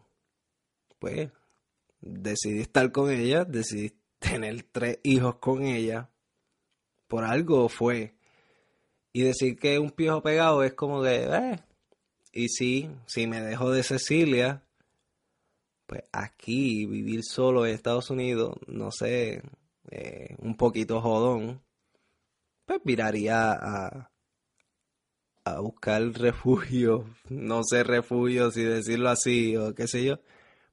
pues, 1.00 1.30
decidí 2.02 2.62
estar 2.62 2.92
con 2.92 3.12
ella, 3.12 3.46
decidí 3.46 3.94
tener 4.20 4.64
tres 4.64 5.00
hijos 5.04 5.36
con 5.36 5.64
ella, 5.64 6.10
por 7.08 7.24
algo 7.24 7.70
fue. 7.70 8.17
Y 9.18 9.24
decir 9.24 9.58
que 9.58 9.80
un 9.80 9.90
piojo 9.90 10.22
pegado 10.22 10.64
es 10.64 10.76
como 10.76 11.02
de, 11.02 11.24
eh, 11.24 11.60
y 12.32 12.50
sí, 12.50 12.88
si 13.08 13.26
me 13.26 13.42
dejo 13.42 13.72
de 13.72 13.82
Cecilia, 13.82 14.62
pues 15.88 16.04
aquí 16.12 16.86
vivir 16.86 17.24
solo 17.24 17.66
en 17.66 17.74
Estados 17.74 18.12
Unidos, 18.12 18.58
no 18.68 18.92
sé, 18.92 19.42
eh, 19.90 20.36
un 20.38 20.56
poquito 20.56 21.02
jodón, 21.02 21.64
pues 22.68 22.80
miraría 22.84 23.54
a, 23.54 24.12
a 25.46 25.60
buscar 25.62 26.04
refugio, 26.14 27.10
no 27.28 27.64
sé 27.64 27.84
refugio 27.84 28.52
si 28.52 28.62
decirlo 28.62 29.10
así 29.10 29.58
o 29.58 29.74
qué 29.74 29.88
sé 29.88 30.06
yo, 30.06 30.20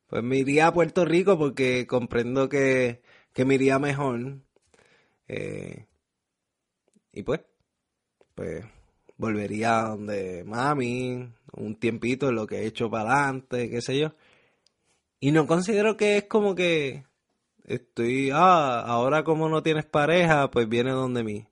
pues 0.07 0.23
me 0.23 0.37
iría 0.37 0.67
a 0.67 0.75
Puerto 0.75 1.07
Rico 1.07 1.39
porque 1.39 1.87
comprendo 1.87 2.51
que, 2.51 3.01
que 3.33 3.47
me 3.47 3.55
iría 3.55 3.79
mejor. 3.79 4.43
Eh, 5.29 5.87
y 7.11 7.23
pues, 7.23 7.41
pues 8.35 8.65
volvería 9.17 9.83
donde 9.83 10.45
mami, 10.45 11.29
un 11.53 11.77
tiempito 11.77 12.29
en 12.29 12.35
lo 12.37 12.47
que 12.47 12.61
he 12.61 12.67
hecho 12.67 12.91
para 12.91 13.25
adelante, 13.25 13.71
qué 13.71 13.81
sé 13.81 13.99
yo. 13.99 14.15
Y 15.21 15.33
no 15.33 15.47
considero 15.47 15.97
que 15.97 16.19
es 16.19 16.25
como 16.25 16.55
que 16.55 17.05
estoy, 17.65 18.31
ah, 18.33 18.81
ahora 18.81 19.25
como 19.25 19.49
no 19.49 19.63
tienes 19.63 19.87
pareja, 19.87 20.51
pues 20.51 20.69
viene 20.69 20.91
donde 20.91 21.25
mí. 21.25 21.47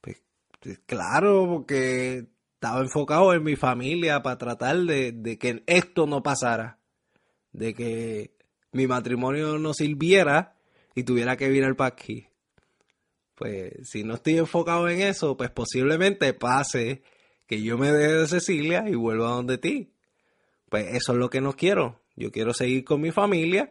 Pues, 0.00 0.22
pues, 0.60 0.80
claro, 0.86 1.46
porque 1.46 2.26
estaba 2.54 2.80
enfocado 2.80 3.34
en 3.34 3.42
mi 3.42 3.56
familia 3.56 4.22
para 4.22 4.38
tratar 4.38 4.78
de, 4.78 5.12
de 5.12 5.38
que 5.38 5.62
esto 5.66 6.06
no 6.06 6.22
pasara. 6.22 6.78
De 7.52 7.74
que 7.74 8.36
mi 8.72 8.86
matrimonio 8.86 9.58
no 9.58 9.74
sirviera 9.74 10.56
y 10.94 11.02
tuviera 11.02 11.36
que 11.36 11.48
venir 11.48 11.74
para 11.76 11.88
aquí. 11.88 12.28
Pues 13.38 13.72
si 13.88 14.02
no 14.02 14.14
estoy 14.14 14.36
enfocado 14.38 14.88
en 14.88 15.00
eso, 15.00 15.36
pues 15.36 15.48
posiblemente 15.50 16.34
pase 16.34 17.04
que 17.46 17.62
yo 17.62 17.78
me 17.78 17.92
deje 17.92 18.14
de 18.14 18.26
Cecilia 18.26 18.84
y 18.88 18.96
vuelva 18.96 19.30
donde 19.30 19.58
ti. 19.58 19.92
Pues 20.68 20.86
eso 20.88 21.12
es 21.12 21.18
lo 21.18 21.30
que 21.30 21.40
no 21.40 21.54
quiero. 21.54 22.00
Yo 22.16 22.32
quiero 22.32 22.52
seguir 22.52 22.84
con 22.84 23.00
mi 23.00 23.12
familia 23.12 23.70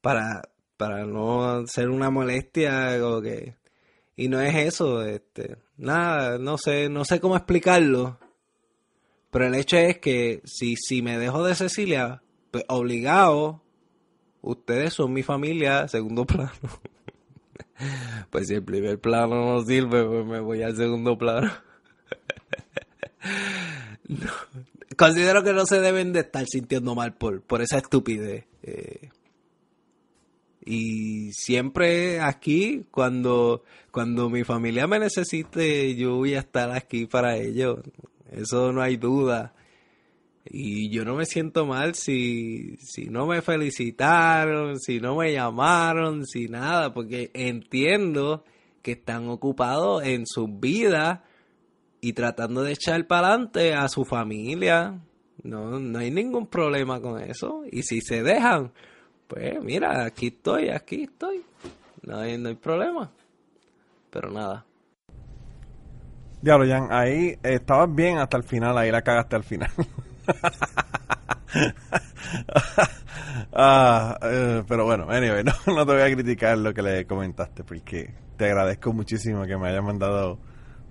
para, 0.00 0.48
para 0.78 1.04
no 1.04 1.66
ser 1.66 1.90
una 1.90 2.08
molestia 2.08 2.98
que... 3.22 3.56
Y 4.16 4.28
no 4.28 4.40
es 4.40 4.54
eso, 4.54 5.02
este, 5.02 5.56
nada, 5.76 6.38
no 6.38 6.56
sé, 6.56 6.88
no 6.88 7.04
sé 7.04 7.20
cómo 7.20 7.36
explicarlo. 7.36 8.18
Pero 9.30 9.46
el 9.46 9.56
hecho 9.56 9.76
es 9.76 9.98
que 9.98 10.40
si, 10.44 10.76
si 10.76 11.02
me 11.02 11.18
dejo 11.18 11.44
de 11.44 11.54
Cecilia, 11.54 12.22
pues 12.50 12.64
obligado, 12.68 13.62
ustedes 14.40 14.94
son 14.94 15.12
mi 15.12 15.22
familia, 15.22 15.86
segundo 15.88 16.24
plano. 16.26 16.52
pues 18.30 18.48
si 18.48 18.54
el 18.54 18.62
primer 18.62 19.00
plano 19.00 19.54
no 19.54 19.64
sirve, 19.64 20.04
pues 20.04 20.26
me 20.26 20.40
voy 20.40 20.62
al 20.62 20.76
segundo 20.76 21.18
plano. 21.18 21.52
Considero 24.96 25.42
que 25.42 25.52
no 25.52 25.66
se 25.66 25.80
deben 25.80 26.12
de 26.12 26.20
estar 26.20 26.44
sintiendo 26.46 26.94
mal 26.94 27.14
por, 27.14 27.42
por 27.42 27.62
esa 27.62 27.78
estupidez. 27.78 28.44
Eh, 28.62 29.10
y 30.64 31.32
siempre 31.32 32.20
aquí, 32.20 32.86
cuando, 32.90 33.64
cuando 33.90 34.30
mi 34.30 34.44
familia 34.44 34.86
me 34.86 34.98
necesite, 34.98 35.94
yo 35.94 36.16
voy 36.16 36.34
a 36.34 36.40
estar 36.40 36.70
aquí 36.70 37.06
para 37.06 37.36
ellos. 37.36 37.80
Eso 38.30 38.72
no 38.72 38.80
hay 38.80 38.96
duda. 38.96 39.54
Y 40.46 40.90
yo 40.90 41.04
no 41.04 41.14
me 41.14 41.24
siento 41.24 41.64
mal 41.64 41.94
si, 41.94 42.76
si 42.76 43.06
no 43.06 43.26
me 43.26 43.40
felicitaron, 43.40 44.78
si 44.78 45.00
no 45.00 45.16
me 45.16 45.32
llamaron, 45.32 46.26
si 46.26 46.48
nada, 46.48 46.92
porque 46.92 47.30
entiendo 47.32 48.44
que 48.82 48.92
están 48.92 49.28
ocupados 49.28 50.04
en 50.04 50.26
sus 50.26 50.48
vidas 50.60 51.20
y 52.02 52.12
tratando 52.12 52.62
de 52.62 52.72
echar 52.72 53.06
para 53.06 53.28
adelante 53.28 53.72
a 53.72 53.88
su 53.88 54.04
familia. 54.04 55.00
No, 55.42 55.80
no 55.80 55.98
hay 55.98 56.10
ningún 56.10 56.46
problema 56.46 57.00
con 57.00 57.22
eso. 57.22 57.62
Y 57.70 57.82
si 57.82 58.02
se 58.02 58.22
dejan, 58.22 58.72
pues 59.26 59.62
mira, 59.62 60.04
aquí 60.04 60.26
estoy, 60.26 60.68
aquí 60.68 61.04
estoy. 61.04 61.42
No 62.02 62.18
hay, 62.18 62.36
no 62.36 62.50
hay 62.50 62.56
problema. 62.56 63.10
Pero 64.10 64.30
nada. 64.30 64.66
Diablo, 66.42 66.66
Jan, 66.68 66.88
ahí 66.90 67.38
estabas 67.42 67.94
bien 67.94 68.18
hasta 68.18 68.36
el 68.36 68.44
final, 68.44 68.76
ahí 68.76 68.90
la 68.90 69.00
cagaste 69.00 69.36
al 69.36 69.44
final. 69.44 69.70
ah, 73.52 74.18
eh, 74.22 74.62
pero 74.66 74.84
bueno, 74.84 75.06
anyway, 75.08 75.44
no, 75.44 75.52
no 75.66 75.86
te 75.86 75.92
voy 75.92 76.02
a 76.02 76.14
criticar 76.14 76.58
lo 76.58 76.74
que 76.74 76.82
le 76.82 77.06
comentaste 77.06 77.62
porque 77.64 78.14
te 78.36 78.46
agradezco 78.46 78.92
muchísimo 78.92 79.44
que 79.44 79.56
me 79.56 79.68
hayas 79.68 79.84
mandado, 79.84 80.38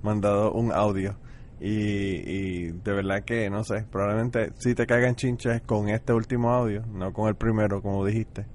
mandado 0.01 0.53
un 0.53 0.71
audio. 0.71 1.17
Y, 1.65 2.71
de 2.71 2.91
verdad 2.91 3.23
que, 3.23 3.49
no 3.49 3.63
sé, 3.63 3.85
probablemente 3.89 4.51
si 4.57 4.75
te 4.75 4.85
caigan 4.85 5.15
chinches 5.15 5.61
con 5.61 5.87
este 5.87 6.11
último 6.11 6.51
audio, 6.51 6.85
no 6.87 7.13
con 7.13 7.29
el 7.29 7.35
primero, 7.35 7.81
como 7.81 8.05
dijiste. 8.05 8.45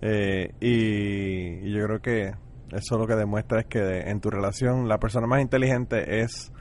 Eh, 0.00 0.54
y, 0.60 1.66
y 1.66 1.72
yo 1.72 1.84
creo 1.84 2.00
que 2.00 2.32
eso 2.70 2.98
lo 2.98 3.06
que 3.06 3.16
demuestra 3.16 3.60
es 3.60 3.66
que 3.66 4.00
en 4.00 4.20
tu 4.20 4.30
relación 4.30 4.88
la 4.88 4.98
persona 4.98 5.26
más 5.26 5.40
inteligente 5.40 6.20
es 6.20 6.52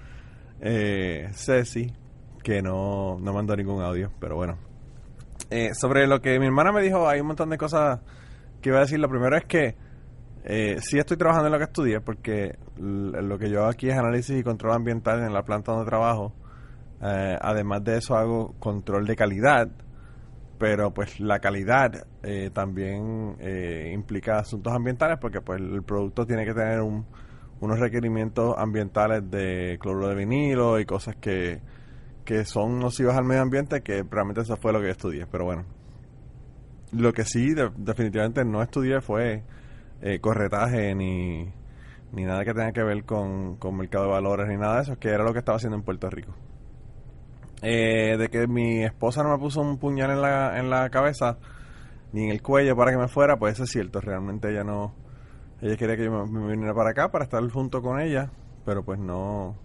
eh, 0.61 1.29
Ceci, 1.33 1.91
que 2.47 2.61
no, 2.61 3.19
no 3.19 3.33
mandó 3.33 3.57
ningún 3.57 3.83
audio, 3.83 4.09
pero 4.21 4.37
bueno. 4.37 4.57
Eh, 5.49 5.73
sobre 5.73 6.07
lo 6.07 6.21
que 6.21 6.39
mi 6.39 6.45
hermana 6.45 6.71
me 6.71 6.81
dijo, 6.81 7.05
hay 7.05 7.19
un 7.19 7.27
montón 7.27 7.49
de 7.49 7.57
cosas 7.57 7.99
que 8.61 8.69
iba 8.69 8.77
a 8.77 8.81
decir. 8.83 8.99
Lo 8.99 9.09
primero 9.09 9.35
es 9.35 9.43
que 9.43 9.75
eh, 10.45 10.77
sí 10.79 10.97
estoy 10.97 11.17
trabajando 11.17 11.47
en 11.47 11.51
lo 11.51 11.57
que 11.57 11.65
estudié, 11.65 11.99
porque 11.99 12.57
lo 12.77 13.37
que 13.37 13.49
yo 13.49 13.59
hago 13.59 13.69
aquí 13.71 13.89
es 13.89 13.97
análisis 13.97 14.39
y 14.39 14.43
control 14.43 14.75
ambiental 14.75 15.23
en 15.23 15.33
la 15.33 15.43
planta 15.43 15.73
donde 15.73 15.89
trabajo. 15.89 16.31
Eh, 17.01 17.37
además 17.41 17.83
de 17.83 17.97
eso 17.97 18.15
hago 18.15 18.55
control 18.59 19.05
de 19.05 19.17
calidad 19.17 19.67
pero 20.57 20.91
pues 20.91 21.19
la 21.19 21.39
calidad 21.39 22.07
eh, 22.23 22.49
también 22.51 23.35
eh, 23.39 23.91
implica 23.93 24.39
asuntos 24.39 24.73
ambientales 24.73 25.19
porque 25.19 25.41
pues 25.41 25.61
el 25.61 25.83
producto 25.83 26.25
tiene 26.25 26.45
que 26.45 26.53
tener 26.55 26.81
unos 26.81 27.79
requerimientos 27.79 28.55
ambientales 28.57 29.29
de 29.29 29.77
cloruro 29.79 30.07
de 30.07 30.15
vinilo 30.15 30.79
y 30.79 30.85
cosas 30.85 31.15
que, 31.17 31.61
que 32.27 32.45
son 32.45 32.77
nocivas 32.77 33.15
al 33.15 33.23
medio 33.23 33.41
ambiente 33.41 33.81
que 33.81 34.03
realmente 34.03 34.41
eso 34.41 34.57
fue 34.57 34.73
lo 34.73 34.81
que 34.81 34.89
estudié 34.91 35.25
pero 35.25 35.45
bueno 35.45 35.65
lo 36.91 37.13
que 37.13 37.23
sí 37.23 37.55
definitivamente 37.77 38.45
no 38.45 38.61
estudié 38.61 39.01
fue 39.01 39.43
eh, 40.01 40.19
corretaje 40.19 40.93
ni, 40.93 41.51
ni 42.11 42.23
nada 42.23 42.43
que 42.43 42.53
tenga 42.53 42.73
que 42.73 42.83
ver 42.83 43.03
con, 43.05 43.55
con 43.55 43.77
mercado 43.77 44.05
de 44.05 44.11
valores 44.11 44.47
ni 44.47 44.57
nada 44.57 44.75
de 44.75 44.81
eso 44.83 44.99
que 44.99 45.09
era 45.09 45.23
lo 45.23 45.33
que 45.33 45.39
estaba 45.39 45.55
haciendo 45.55 45.77
en 45.77 45.83
Puerto 45.83 46.09
Rico 46.09 46.35
eh, 47.61 48.17
de 48.17 48.29
que 48.29 48.47
mi 48.47 48.83
esposa 48.83 49.23
no 49.23 49.29
me 49.29 49.39
puso 49.39 49.61
un 49.61 49.77
puñal 49.77 50.11
en 50.11 50.21
la, 50.21 50.59
en 50.59 50.69
la 50.69 50.89
cabeza 50.89 51.39
ni 52.11 52.25
en 52.25 52.31
el 52.31 52.41
cuello 52.41 52.75
para 52.75 52.91
que 52.91 52.97
me 52.97 53.07
fuera, 53.07 53.37
pues 53.37 53.53
eso 53.53 53.63
es 53.63 53.71
cierto. 53.71 54.01
Realmente 54.01 54.49
ella 54.49 54.63
no. 54.63 54.93
Ella 55.61 55.75
quería 55.75 55.97
que 55.97 56.05
yo 56.05 56.25
me, 56.25 56.47
viniera 56.51 56.73
para 56.73 56.91
acá 56.91 57.09
para 57.11 57.25
estar 57.25 57.47
junto 57.49 57.81
con 57.81 57.99
ella, 57.99 58.31
pero 58.65 58.83
pues 58.83 58.99
no. 58.99 59.55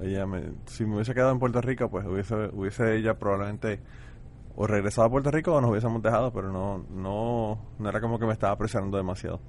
Ella 0.00 0.26
me, 0.26 0.52
si 0.66 0.84
me 0.84 0.96
hubiese 0.96 1.14
quedado 1.14 1.32
en 1.32 1.38
Puerto 1.38 1.60
Rico, 1.60 1.90
pues 1.90 2.06
hubiese, 2.06 2.34
hubiese 2.52 2.96
ella 2.96 3.18
probablemente 3.18 3.80
o 4.56 4.66
regresado 4.66 5.06
a 5.06 5.10
Puerto 5.10 5.30
Rico 5.30 5.54
o 5.54 5.60
nos 5.60 5.70
hubiésemos 5.70 6.02
dejado, 6.02 6.32
pero 6.32 6.50
no, 6.52 6.84
no, 6.90 7.58
no 7.78 7.88
era 7.88 8.00
como 8.00 8.18
que 8.18 8.26
me 8.26 8.32
estaba 8.32 8.56
presionando 8.56 8.96
demasiado. 8.96 9.40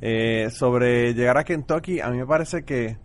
Eh, 0.00 0.48
sobre 0.50 1.14
llegar 1.14 1.36
a 1.38 1.44
Kentucky, 1.44 2.00
a 2.00 2.08
mí 2.08 2.18
me 2.18 2.26
parece 2.26 2.64
que 2.64 2.96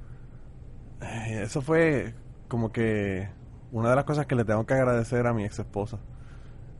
eh, 1.01 1.41
eso 1.43 1.61
fue 1.61 2.13
como 2.47 2.71
que 2.71 3.27
una 3.71 3.89
de 3.89 3.95
las 3.95 4.05
cosas 4.05 4.25
que 4.25 4.35
le 4.35 4.45
tengo 4.45 4.65
que 4.65 4.73
agradecer 4.73 5.27
a 5.27 5.33
mi 5.33 5.43
ex 5.43 5.59
esposa. 5.59 5.99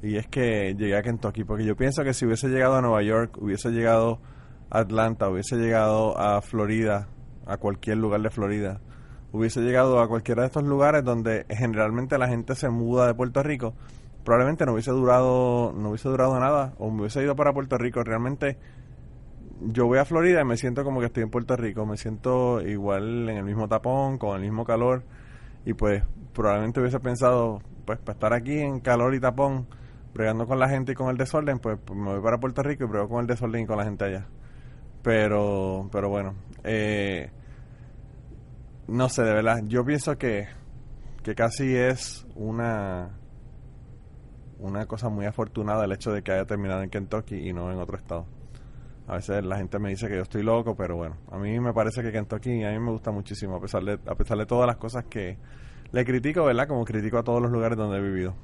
Y 0.02 0.18
es 0.18 0.28
que 0.28 0.76
llegué 0.76 0.96
a 0.96 1.02
Kentucky, 1.02 1.44
porque 1.44 1.66
yo 1.66 1.76
pienso 1.76 2.04
que 2.04 2.14
si 2.14 2.26
hubiese 2.26 2.48
llegado 2.48 2.76
a 2.76 2.82
Nueva 2.82 3.02
York, 3.02 3.38
hubiese 3.42 3.72
llegado 3.72 4.22
a 4.70 4.80
Atlanta, 4.80 5.30
hubiese 5.30 5.56
llegado 5.58 6.18
a 6.18 6.42
Florida, 6.42 7.08
a 7.46 7.58
cualquier 7.58 7.98
lugar 7.98 8.22
de 8.22 8.30
Florida, 8.30 8.82
hubiese 9.36 9.62
llegado 9.62 10.00
a 10.00 10.08
cualquiera 10.08 10.44
de 10.44 10.48
estos 10.48 10.64
lugares 10.64 11.04
donde 11.04 11.46
generalmente 11.50 12.18
la 12.18 12.28
gente 12.28 12.56
se 12.56 12.70
muda 12.70 13.08
de 13.08 13.14
Puerto 13.14 13.44
Rico, 13.44 13.74
probablemente 14.24 14.66
no 14.66 14.74
hubiese 14.74 14.92
durado, 14.92 15.74
no 15.76 15.90
hubiese 15.90 16.10
durado 16.10 16.40
nada, 16.40 16.74
o 16.80 16.90
me 16.90 17.02
hubiese 17.02 17.22
ido 17.22 17.36
para 17.36 17.54
Puerto 17.54 17.78
Rico. 17.78 18.04
Realmente 18.04 18.58
yo 19.62 19.86
voy 19.88 20.00
a 20.00 20.06
Florida 20.06 20.42
y 20.42 20.46
me 20.46 20.58
siento 20.58 20.84
como 20.84 21.00
que 21.00 21.08
estoy 21.08 21.24
en 21.24 21.30
Puerto 21.30 21.56
Rico, 21.56 21.86
me 21.86 21.98
siento 21.98 22.62
igual 22.62 23.30
en 23.30 23.38
el 23.38 23.44
mismo 23.44 23.68
tapón, 23.68 24.18
con 24.18 24.36
el 24.36 24.42
mismo 24.42 24.66
calor, 24.66 25.04
y 25.66 25.74
pues 25.74 26.04
probablemente 26.34 26.80
hubiese 26.80 27.00
pensado, 27.00 27.62
pues 27.86 28.00
para 28.00 28.14
estar 28.14 28.34
aquí 28.34 28.60
en 28.60 28.80
calor 28.80 29.16
y 29.16 29.20
tapón, 29.20 29.68
bregando 30.14 30.48
con 30.48 30.60
la 30.60 30.70
gente 30.70 30.94
y 30.94 30.96
con 30.96 31.10
el 31.10 31.18
desorden, 31.18 31.60
pues, 31.60 31.78
pues 31.84 31.98
me 31.98 32.14
voy 32.14 32.22
para 32.22 32.40
Puerto 32.40 32.64
Rico 32.64 32.86
y 32.86 32.88
brego 32.88 33.10
con 33.10 33.22
el 33.22 33.28
desorden 33.28 33.64
y 33.64 33.66
con 33.66 33.78
la 33.78 33.84
gente 33.84 34.06
allá. 34.06 34.26
Pero, 35.04 35.88
pero 35.92 36.10
bueno, 36.10 36.34
eh, 36.64 37.30
no 38.88 39.10
sé, 39.10 39.24
de 39.24 39.34
verdad, 39.34 39.62
yo 39.66 39.86
pienso 39.86 40.18
que, 40.18 40.48
que 41.24 41.36
casi 41.36 41.76
es 41.76 42.26
una 42.36 43.20
una 44.58 44.86
cosa 44.86 45.10
muy 45.10 45.26
afortunada 45.26 45.84
el 45.84 45.92
hecho 45.92 46.14
de 46.14 46.24
que 46.24 46.32
haya 46.32 46.46
terminado 46.46 46.82
en 46.82 46.90
Kentucky 46.90 47.50
y 47.50 47.54
no 47.54 47.72
en 47.72 47.78
otro 47.78 47.98
estado. 47.98 48.26
A 49.06 49.16
veces 49.16 49.44
la 49.44 49.58
gente 49.58 49.78
me 49.80 49.90
dice 49.90 50.08
que 50.08 50.16
yo 50.16 50.22
estoy 50.22 50.44
loco, 50.44 50.76
pero 50.76 50.96
bueno, 50.96 51.18
a 51.30 51.38
mí 51.38 51.60
me 51.60 51.74
parece 51.74 52.02
que 52.02 52.12
Kentucky 52.12 52.64
a 52.64 52.72
mí 52.72 52.80
me 52.80 52.92
gusta 52.92 53.12
muchísimo, 53.12 53.58
a 53.58 53.62
pesar 53.62 53.84
de, 53.84 54.00
a 54.06 54.16
pesar 54.16 54.38
de 54.38 54.46
todas 54.46 54.66
las 54.66 54.78
cosas 54.78 55.06
que, 55.06 55.38
le 55.92 56.06
critico, 56.06 56.44
¿verdad? 56.44 56.68
Como 56.68 56.84
critico 56.84 57.18
a 57.18 57.24
todos 57.24 57.42
los 57.42 57.52
lugares 57.52 57.78
donde 57.78 57.98
he 57.98 58.02
vivido. 58.02 58.36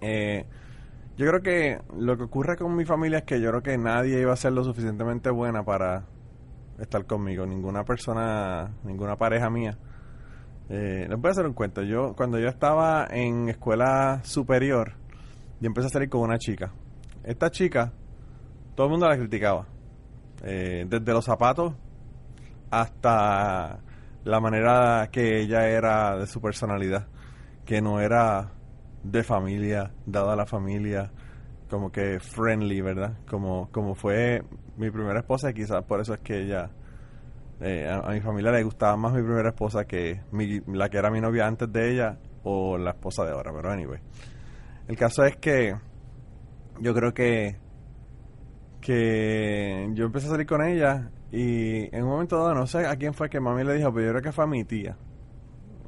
Eh, 0.00 0.46
yo 1.16 1.26
creo 1.26 1.42
que 1.42 1.78
lo 1.98 2.16
que 2.16 2.24
ocurre 2.24 2.56
con 2.56 2.74
mi 2.74 2.86
familia 2.86 3.18
es 3.18 3.24
que 3.24 3.40
yo 3.40 3.50
creo 3.50 3.62
que 3.62 3.76
nadie 3.76 4.20
iba 4.20 4.32
a 4.32 4.36
ser 4.36 4.52
lo 4.52 4.64
suficientemente 4.64 5.28
buena 5.30 5.64
para 5.64 6.06
estar 6.80 7.04
conmigo. 7.06 7.46
Ninguna 7.46 7.84
persona, 7.84 8.70
ninguna 8.84 9.16
pareja 9.16 9.50
mía. 9.50 9.76
Eh, 10.68 11.06
les 11.08 11.18
voy 11.18 11.28
a 11.28 11.32
hacer 11.32 11.46
un 11.46 11.52
cuento. 11.52 11.82
Yo, 11.82 12.14
cuando 12.14 12.38
yo 12.38 12.48
estaba 12.48 13.06
en 13.10 13.48
escuela 13.48 14.20
superior, 14.24 14.92
yo 15.60 15.66
empecé 15.66 15.88
a 15.88 15.90
salir 15.90 16.08
con 16.08 16.22
una 16.22 16.38
chica. 16.38 16.72
Esta 17.24 17.50
chica, 17.50 17.92
todo 18.74 18.86
el 18.86 18.90
mundo 18.92 19.08
la 19.08 19.16
criticaba. 19.16 19.66
Eh, 20.42 20.86
desde 20.88 21.12
los 21.12 21.24
zapatos 21.24 21.74
hasta 22.70 23.80
la 24.24 24.40
manera 24.40 25.08
que 25.10 25.40
ella 25.40 25.68
era 25.68 26.16
de 26.16 26.26
su 26.26 26.40
personalidad, 26.40 27.08
que 27.64 27.82
no 27.82 28.00
era 28.00 28.52
de 29.02 29.22
familia, 29.22 29.92
dada 30.06 30.36
la 30.36 30.46
familia, 30.46 31.10
como 31.68 31.90
que 31.90 32.20
friendly, 32.20 32.80
¿verdad? 32.80 33.18
Como, 33.28 33.70
como 33.70 33.94
fue 33.94 34.42
mi 34.80 34.90
primera 34.90 35.20
esposa 35.20 35.50
y 35.50 35.54
quizás 35.54 35.84
por 35.84 36.00
eso 36.00 36.14
es 36.14 36.20
que 36.20 36.42
ella, 36.42 36.70
eh, 37.60 37.88
a, 37.88 38.10
mi 38.10 38.20
familia 38.20 38.50
le 38.50 38.62
gustaba 38.62 38.96
más 38.96 39.12
mi 39.12 39.22
primera 39.22 39.50
esposa 39.50 39.84
que 39.84 40.22
la 40.66 40.88
que 40.88 40.96
era 40.96 41.10
mi 41.10 41.20
novia 41.20 41.46
antes 41.46 41.70
de 41.70 41.92
ella 41.92 42.18
o 42.42 42.78
la 42.78 42.92
esposa 42.92 43.24
de 43.24 43.32
ahora, 43.32 43.52
pero 43.54 43.70
anyway. 43.70 44.00
El 44.88 44.96
caso 44.96 45.24
es 45.24 45.36
que 45.36 45.76
yo 46.80 46.94
creo 46.94 47.12
que 47.12 47.56
que 48.80 49.90
yo 49.92 50.06
empecé 50.06 50.28
a 50.28 50.30
salir 50.30 50.46
con 50.46 50.62
ella 50.62 51.10
y 51.30 51.94
en 51.94 52.02
un 52.02 52.08
momento 52.08 52.38
dado, 52.38 52.54
no 52.54 52.66
sé 52.66 52.86
a 52.86 52.96
quién 52.96 53.12
fue 53.12 53.28
que 53.28 53.38
mami 53.38 53.62
le 53.62 53.74
dijo, 53.74 53.92
pero 53.92 54.06
yo 54.06 54.12
creo 54.12 54.22
que 54.22 54.32
fue 54.32 54.44
a 54.44 54.46
mi 54.46 54.64
tía. 54.64 54.96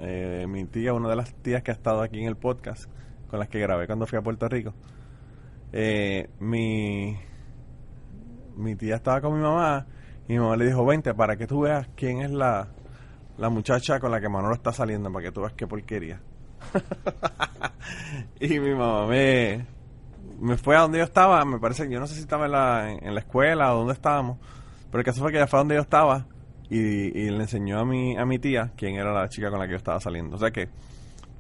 Eh, 0.01 0.47
mi 0.47 0.65
tía, 0.67 0.93
una 0.93 1.09
de 1.09 1.17
las 1.17 1.35
tías 1.37 1.63
que 1.63 1.71
ha 1.71 1.75
estado 1.75 2.03
aquí 2.03 2.21
en 2.21 2.27
el 2.27 2.37
podcast, 2.37 2.91
con 3.29 3.39
las 3.39 3.49
que 3.49 3.59
grabé 3.59 3.87
cuando 3.87 4.07
fui 4.07 4.19
a 4.19 4.23
Puerto 4.23 4.47
Rico. 4.49 4.75
Eh, 5.73 6.29
mi, 6.39 7.17
mi 8.63 8.77
tía 8.77 8.97
estaba 8.97 9.21
con 9.21 9.35
mi 9.35 9.43
mamá 9.43 9.87
y 10.29 10.35
mi 10.35 10.39
mamá 10.39 10.57
le 10.57 10.67
dijo, 10.67 10.85
vente 10.85 11.15
para 11.15 11.37
que 11.37 11.47
tú 11.47 11.63
veas 11.63 11.89
quién 11.97 12.21
es 12.21 12.31
la, 12.31 12.69
la 13.39 13.51
muchacha 13.51 13.99
con 14.01 14.11
la 14.11 14.21
que 14.21 14.29
Manolo 14.29 14.55
está 14.55 14.73
saliendo, 14.73 15.13
para 15.13 15.27
que 15.27 15.33
tú 15.33 15.41
veas 15.41 15.53
qué 15.55 15.67
porquería. 15.67 16.21
y 18.41 18.61
mi 18.61 18.75
mamá 18.75 19.07
me, 19.07 19.67
me 20.41 20.57
fue 20.57 20.77
a 20.77 20.81
donde 20.81 20.99
yo 20.99 21.05
estaba, 21.05 21.45
me 21.45 21.59
parece, 21.59 21.89
yo 21.91 21.99
no 22.01 22.07
sé 22.07 22.15
si 22.15 22.21
estaba 22.21 22.47
en 22.47 22.53
la, 22.53 22.93
en 22.93 23.15
la 23.15 23.21
escuela 23.21 23.75
o 23.75 23.79
donde 23.79 23.95
estábamos, 23.95 24.39
pero 24.91 25.01
el 25.01 25.05
caso 25.05 25.21
fue 25.21 25.33
que 25.33 25.39
ella 25.39 25.47
fue 25.47 25.59
a 25.59 25.63
donde 25.63 25.75
yo 25.75 25.83
estaba 25.83 26.27
y, 26.71 26.79
y 26.79 27.31
le 27.31 27.43
enseñó 27.43 27.81
a 27.81 27.85
mi, 27.85 28.17
a 28.17 28.25
mi 28.25 28.39
tía 28.39 28.73
quién 28.77 28.95
era 28.95 29.13
la 29.13 29.29
chica 29.29 29.51
con 29.51 29.59
la 29.59 29.67
que 29.67 29.73
yo 29.73 29.77
estaba 29.77 30.01
saliendo. 30.01 30.37
O 30.37 30.39
sea 30.39 30.51
que 30.51 30.69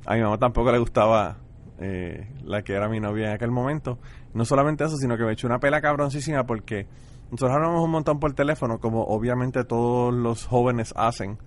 a 0.05 0.14
mi 0.14 0.20
mamá 0.23 0.39
tampoco 0.39 0.73
le 0.73 0.79
gustaba 0.79 1.37
eh, 1.79 2.29
la 2.45 2.62
que 2.62 2.75
era 2.75 2.89
mi 2.89 3.01
novia 3.01 3.29
en 3.29 3.35
aquel 3.35 3.51
momento. 3.51 3.99
No 4.35 4.45
solamente 4.45 4.85
eso, 4.85 4.97
sino 4.97 5.16
que 5.16 5.25
me 5.25 5.33
echó 5.33 5.47
una 5.47 5.59
pela 5.59 5.81
cabroncísima 5.81 6.45
porque 6.45 6.87
nosotros 7.33 7.57
hablamos 7.57 7.83
un 7.83 7.91
montón 7.91 8.20
por 8.20 8.35
teléfono, 8.35 8.78
como 8.78 9.05
obviamente 9.05 9.64
todos 9.64 10.12
los 10.12 10.47
jóvenes 10.47 10.93
hacen, 10.97 11.39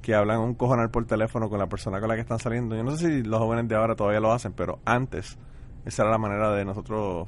que 0.00 0.14
hablan 0.14 0.38
un 0.38 0.54
cojonal 0.54 0.90
por 0.90 1.06
teléfono 1.06 1.50
con 1.50 1.58
la 1.58 1.66
persona 1.66 1.98
con 1.98 2.08
la 2.08 2.14
que 2.14 2.20
están 2.20 2.38
saliendo. 2.38 2.76
Yo 2.76 2.84
no 2.84 2.92
sé 2.92 3.08
si 3.08 3.22
los 3.24 3.40
jóvenes 3.40 3.66
de 3.66 3.74
ahora 3.74 3.96
todavía 3.96 4.20
lo 4.20 4.32
hacen, 4.32 4.52
pero 4.52 4.78
antes 4.84 5.36
esa 5.84 6.02
era 6.02 6.12
la 6.12 6.18
manera 6.18 6.52
de 6.52 6.64
nosotros 6.64 7.26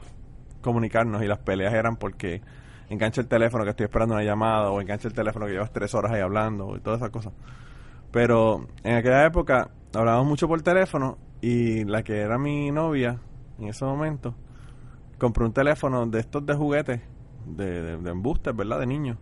comunicarnos 0.61 1.21
y 1.25 1.27
las 1.27 1.41
peleas 1.41 1.75
eran 1.75 1.97
porque 1.97 2.43
engancha 2.91 3.21
el 3.21 3.27
teléfono 3.27 3.65
que 3.65 3.71
estoy 3.71 3.87
esperando 3.87 4.15
una 4.15 4.23
llamada 4.23 4.71
o 4.71 4.81
engancha 4.81 5.09
el 5.09 5.15
teléfono 5.15 5.47
que 5.47 5.53
llevas 5.53 5.73
tres 5.73 5.93
horas 5.93 6.13
ahí 6.13 6.21
hablando 6.21 6.77
y 6.77 6.81
todas 6.81 7.01
esas 7.01 7.11
cosas. 7.11 7.33
Pero 8.13 8.69
en 8.85 8.95
aquella 8.95 9.27
época 9.27 9.73
hablábamos 9.93 10.29
mucho 10.29 10.47
por 10.47 10.63
teléfono 10.63 11.19
y 11.41 11.83
la 11.83 12.05
que 12.05 12.21
era 12.21 12.39
mi 12.39 12.71
novia 12.71 13.19
en 13.59 13.67
ese 13.67 13.85
momento 13.85 14.37
compró 15.19 15.45
un 15.45 15.53
teléfono 15.53 16.07
de 16.07 16.21
estos 16.21 16.47
de 16.47 16.55
juguetes, 16.55 17.01
de, 17.47 17.83
de, 17.83 17.97
de 17.97 18.11
embustes, 18.11 18.55
¿verdad? 18.55 18.81
De 18.81 18.87
niños. 18.87 19.19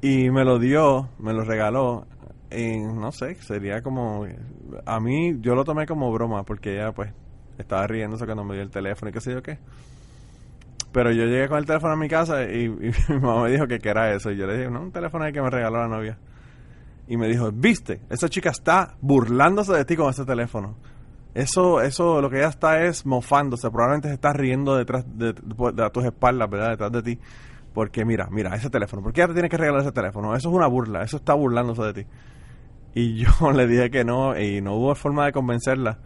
Y 0.00 0.30
me 0.30 0.44
lo 0.44 0.58
dio, 0.58 1.08
me 1.18 1.32
lo 1.32 1.44
regaló 1.44 2.06
en, 2.50 3.00
no 3.00 3.12
sé, 3.12 3.34
sería 3.36 3.82
como... 3.82 4.26
A 4.86 5.00
mí, 5.00 5.38
yo 5.40 5.54
lo 5.54 5.64
tomé 5.64 5.86
como 5.86 6.12
broma 6.12 6.44
porque 6.44 6.74
ella 6.74 6.92
pues 6.92 7.12
estaba 7.58 7.86
riéndose 7.86 8.24
cuando 8.24 8.44
me 8.44 8.54
dio 8.54 8.62
el 8.62 8.70
teléfono 8.70 9.10
y 9.10 9.12
qué 9.12 9.20
sé 9.20 9.32
yo 9.32 9.42
qué. 9.42 9.58
Pero 10.92 11.10
yo 11.12 11.24
llegué 11.24 11.48
con 11.48 11.58
el 11.58 11.66
teléfono 11.66 11.92
a 11.92 11.96
mi 11.96 12.08
casa 12.08 12.44
y, 12.44 12.68
mi 13.08 13.18
mamá 13.20 13.42
me 13.42 13.50
dijo 13.50 13.66
que 13.66 13.78
era 13.82 14.14
eso. 14.14 14.30
Y 14.30 14.36
yo 14.36 14.46
le 14.46 14.56
dije, 14.56 14.70
no, 14.70 14.82
un 14.82 14.92
teléfono 14.92 15.24
ahí 15.24 15.32
que 15.32 15.42
me 15.42 15.50
regaló 15.50 15.78
la 15.78 15.88
novia. 15.88 16.18
Y 17.06 17.16
me 17.16 17.26
dijo, 17.26 17.50
viste, 17.52 18.00
esa 18.10 18.28
chica 18.28 18.50
está 18.50 18.96
burlándose 19.00 19.72
de 19.72 19.84
ti 19.84 19.96
con 19.96 20.10
ese 20.10 20.24
teléfono. 20.24 20.76
Eso, 21.38 21.80
eso, 21.80 22.20
lo 22.20 22.28
que 22.28 22.38
ella 22.38 22.48
está 22.48 22.82
es 22.82 23.06
mofándose. 23.06 23.70
Probablemente 23.70 24.08
se 24.08 24.14
está 24.14 24.32
riendo 24.32 24.76
detrás 24.76 25.04
de, 25.16 25.34
tus 25.34 26.04
espaldas, 26.04 26.50
¿verdad? 26.50 26.70
Detrás 26.70 26.90
de 26.90 27.02
ti. 27.02 27.18
Porque 27.72 28.04
mira, 28.04 28.26
mira, 28.28 28.56
ese 28.56 28.70
teléfono. 28.70 29.04
¿Por 29.04 29.12
qué 29.12 29.20
ella 29.20 29.28
te 29.28 29.34
tiene 29.34 29.48
que 29.48 29.56
regalar 29.56 29.82
ese 29.82 29.92
teléfono? 29.92 30.34
Eso 30.34 30.48
es 30.48 30.54
una 30.56 30.66
burla. 30.66 31.04
Eso 31.04 31.18
está 31.18 31.34
burlándose 31.34 31.82
de 31.82 31.94
ti. 31.94 32.06
Y 32.92 33.18
yo 33.18 33.30
le 33.54 33.68
dije 33.68 33.88
que 33.88 34.02
no 34.02 34.36
y 34.36 34.60
no 34.60 34.74
hubo 34.74 34.96
forma 34.96 35.26
de 35.26 35.32
convencerla. 35.32 35.98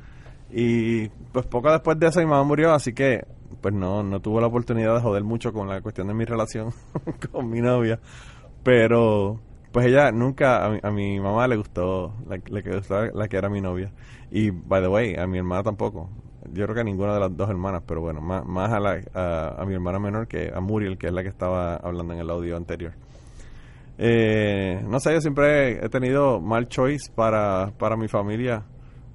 Y 0.50 1.08
pues 1.08 1.46
poco 1.46 1.72
después 1.72 1.98
de 1.98 2.08
eso 2.08 2.20
mi 2.20 2.26
mamá 2.26 2.42
murió, 2.42 2.74
así 2.74 2.92
que 2.92 3.26
pues 3.62 3.72
no, 3.72 4.02
no 4.02 4.20
tuvo 4.20 4.38
la 4.38 4.48
oportunidad 4.48 4.96
de 4.96 5.00
joder 5.00 5.24
mucho 5.24 5.50
con 5.54 5.66
la 5.66 5.80
cuestión 5.80 6.08
de 6.08 6.14
mi 6.14 6.26
relación 6.26 6.74
con 7.32 7.48
mi 7.48 7.62
novia. 7.62 7.98
Pero 8.62 9.40
pues 9.72 9.86
ella 9.86 10.12
nunca, 10.12 10.64
a 10.64 10.70
mi, 10.70 10.78
a 10.82 10.90
mi 10.90 11.20
mamá 11.20 11.48
le 11.48 11.56
gustó 11.56 12.14
la, 12.28 12.38
le 12.44 12.62
gustó 12.62 13.06
la 13.06 13.28
que 13.28 13.36
era 13.36 13.48
mi 13.48 13.60
novia. 13.60 13.92
Y 14.30 14.50
by 14.50 14.82
the 14.82 14.88
way, 14.88 15.14
a 15.16 15.26
mi 15.26 15.38
hermana 15.38 15.62
tampoco. 15.62 16.10
Yo 16.52 16.64
creo 16.64 16.74
que 16.74 16.80
a 16.80 16.84
ninguna 16.84 17.14
de 17.14 17.20
las 17.20 17.36
dos 17.36 17.48
hermanas, 17.48 17.82
pero 17.86 18.00
bueno, 18.00 18.20
más, 18.20 18.44
más 18.44 18.72
a, 18.72 18.80
la, 18.80 19.00
a, 19.14 19.62
a 19.62 19.64
mi 19.64 19.74
hermana 19.74 19.98
menor 19.98 20.26
que 20.26 20.50
a 20.54 20.60
Muriel, 20.60 20.98
que 20.98 21.06
es 21.06 21.12
la 21.12 21.22
que 21.22 21.28
estaba 21.28 21.76
hablando 21.76 22.12
en 22.14 22.20
el 22.20 22.30
audio 22.30 22.56
anterior. 22.56 22.92
Eh, 23.98 24.82
no 24.88 24.98
sé, 25.00 25.12
yo 25.12 25.20
siempre 25.20 25.84
he 25.84 25.88
tenido 25.88 26.40
mal 26.40 26.68
choice 26.68 27.10
para, 27.14 27.72
para 27.78 27.96
mi 27.96 28.08
familia 28.08 28.64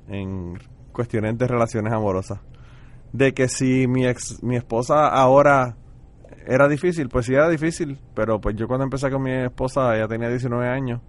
en 0.08 0.58
cuestiones 0.93 1.38
de 1.38 1.47
relaciones 1.47 1.91
amorosas. 1.91 2.39
De 3.12 3.34
que 3.34 3.47
si 3.47 3.88
mi 3.88 4.05
ex, 4.05 4.41
mi 4.43 4.55
esposa 4.55 5.08
ahora 5.08 5.76
era 6.50 6.70
difícil, 6.70 7.10
pues 7.10 7.26
sí 7.26 7.34
era 7.34 7.50
difícil, 7.50 8.00
pero 8.14 8.39
pues 8.39 8.56
yo 8.56 8.68
cuando 8.68 8.86
empecé 8.86 9.12
con 9.12 9.22
mi 9.22 9.34
esposa 9.34 9.93
ella 9.98 10.08
tenía 10.08 10.30
19 10.30 10.68
años, 10.70 11.02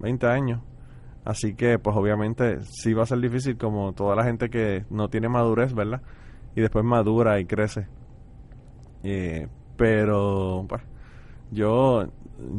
20 0.00 0.26
años. 0.26 0.62
Así 1.22 1.54
que 1.54 1.78
pues 1.78 1.94
obviamente 1.94 2.62
sí 2.62 2.94
va 2.94 3.02
a 3.02 3.06
ser 3.06 3.20
difícil 3.20 3.58
como 3.58 3.92
toda 3.92 4.16
la 4.16 4.24
gente 4.24 4.48
que 4.48 4.86
no 4.88 5.10
tiene 5.10 5.28
madurez, 5.28 5.74
¿verdad? 5.74 6.00
Y 6.56 6.62
después 6.62 6.82
madura 6.82 7.38
y 7.40 7.44
crece. 7.44 7.88
Eh, 9.02 9.48
pero 9.76 10.64
pues 10.66 10.82
yo 11.50 12.06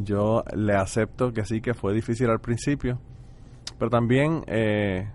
yo 0.04 0.44
le 0.54 0.74
acepto 0.74 1.32
que 1.32 1.44
sí 1.44 1.60
que 1.60 1.74
fue 1.74 1.92
difícil 1.92 2.30
al 2.30 2.40
principio, 2.40 3.00
pero 3.80 3.90
también 3.90 4.44
eh, 4.46 5.08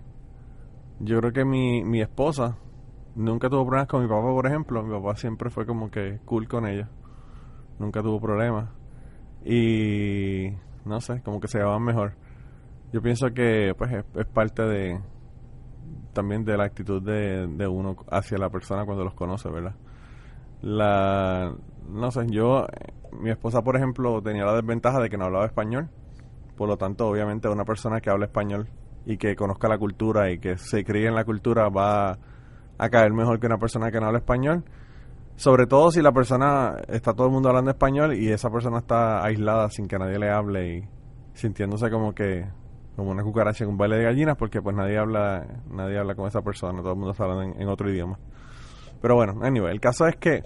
yo 1.00 1.20
creo 1.20 1.32
que 1.32 1.46
mi, 1.46 1.82
mi 1.84 2.02
esposa 2.02 2.58
nunca 3.18 3.50
tuvo 3.50 3.66
problemas 3.66 3.88
con 3.88 4.02
mi 4.02 4.08
papá, 4.08 4.28
por 4.28 4.46
ejemplo. 4.46 4.82
Mi 4.82 4.94
papá 4.94 5.16
siempre 5.16 5.50
fue 5.50 5.66
como 5.66 5.90
que 5.90 6.20
cool 6.24 6.48
con 6.48 6.66
ella. 6.66 6.88
Nunca 7.78 8.00
tuvo 8.02 8.20
problemas. 8.20 8.70
Y 9.44 10.50
no 10.84 11.00
sé, 11.00 11.20
como 11.22 11.40
que 11.40 11.48
se 11.48 11.58
llevaban 11.58 11.82
mejor. 11.82 12.14
Yo 12.92 13.02
pienso 13.02 13.28
que 13.34 13.74
pues 13.76 13.92
es, 13.92 14.04
es 14.14 14.26
parte 14.26 14.62
de 14.62 15.00
también 16.12 16.44
de 16.44 16.56
la 16.56 16.64
actitud 16.64 17.02
de, 17.02 17.46
de, 17.46 17.68
uno 17.68 17.96
hacia 18.10 18.38
la 18.38 18.50
persona 18.50 18.84
cuando 18.84 19.04
los 19.04 19.14
conoce, 19.14 19.50
¿verdad? 19.50 19.74
La 20.62 21.54
no 21.88 22.10
sé, 22.10 22.26
yo 22.28 22.66
mi 23.12 23.30
esposa, 23.30 23.62
por 23.62 23.76
ejemplo, 23.76 24.20
tenía 24.22 24.44
la 24.44 24.54
desventaja 24.54 25.00
de 25.00 25.08
que 25.08 25.16
no 25.16 25.26
hablaba 25.26 25.46
español. 25.46 25.88
Por 26.56 26.68
lo 26.68 26.76
tanto, 26.76 27.06
obviamente 27.08 27.48
una 27.48 27.64
persona 27.64 28.00
que 28.00 28.10
habla 28.10 28.26
español 28.26 28.68
y 29.06 29.16
que 29.16 29.36
conozca 29.36 29.68
la 29.68 29.78
cultura 29.78 30.30
y 30.30 30.38
que 30.38 30.58
se 30.58 30.84
críe 30.84 31.06
en 31.06 31.14
la 31.14 31.24
cultura 31.24 31.68
va 31.68 32.18
a 32.78 32.88
caer 32.88 33.12
mejor 33.12 33.40
que 33.40 33.46
una 33.46 33.58
persona 33.58 33.90
que 33.90 34.00
no 34.00 34.06
habla 34.06 34.20
español. 34.20 34.64
Sobre 35.36 35.66
todo 35.66 35.90
si 35.90 36.00
la 36.00 36.12
persona 36.12 36.76
está 36.88 37.12
todo 37.12 37.26
el 37.26 37.32
mundo 37.32 37.48
hablando 37.48 37.70
español 37.70 38.14
y 38.14 38.30
esa 38.30 38.50
persona 38.50 38.78
está 38.78 39.24
aislada 39.24 39.68
sin 39.70 39.86
que 39.86 39.98
nadie 39.98 40.18
le 40.18 40.30
hable 40.30 40.78
y 40.78 40.88
sintiéndose 41.34 41.90
como 41.90 42.12
que 42.12 42.44
como 42.96 43.12
una 43.12 43.22
cucaracha 43.22 43.62
en 43.62 43.70
un 43.70 43.76
baile 43.76 43.98
de 43.98 44.04
gallinas 44.04 44.36
porque 44.36 44.60
pues 44.60 44.74
nadie 44.74 44.98
habla 44.98 45.46
nadie 45.70 45.96
habla 45.98 46.16
con 46.16 46.26
esa 46.26 46.42
persona, 46.42 46.80
todo 46.80 46.92
el 46.92 46.98
mundo 46.98 47.12
está 47.12 47.24
hablando 47.24 47.56
en, 47.56 47.68
otro 47.68 47.88
idioma. 47.88 48.18
Pero 49.00 49.14
bueno, 49.14 49.38
anyway, 49.42 49.72
el 49.72 49.80
caso 49.80 50.08
es 50.08 50.16
que 50.16 50.42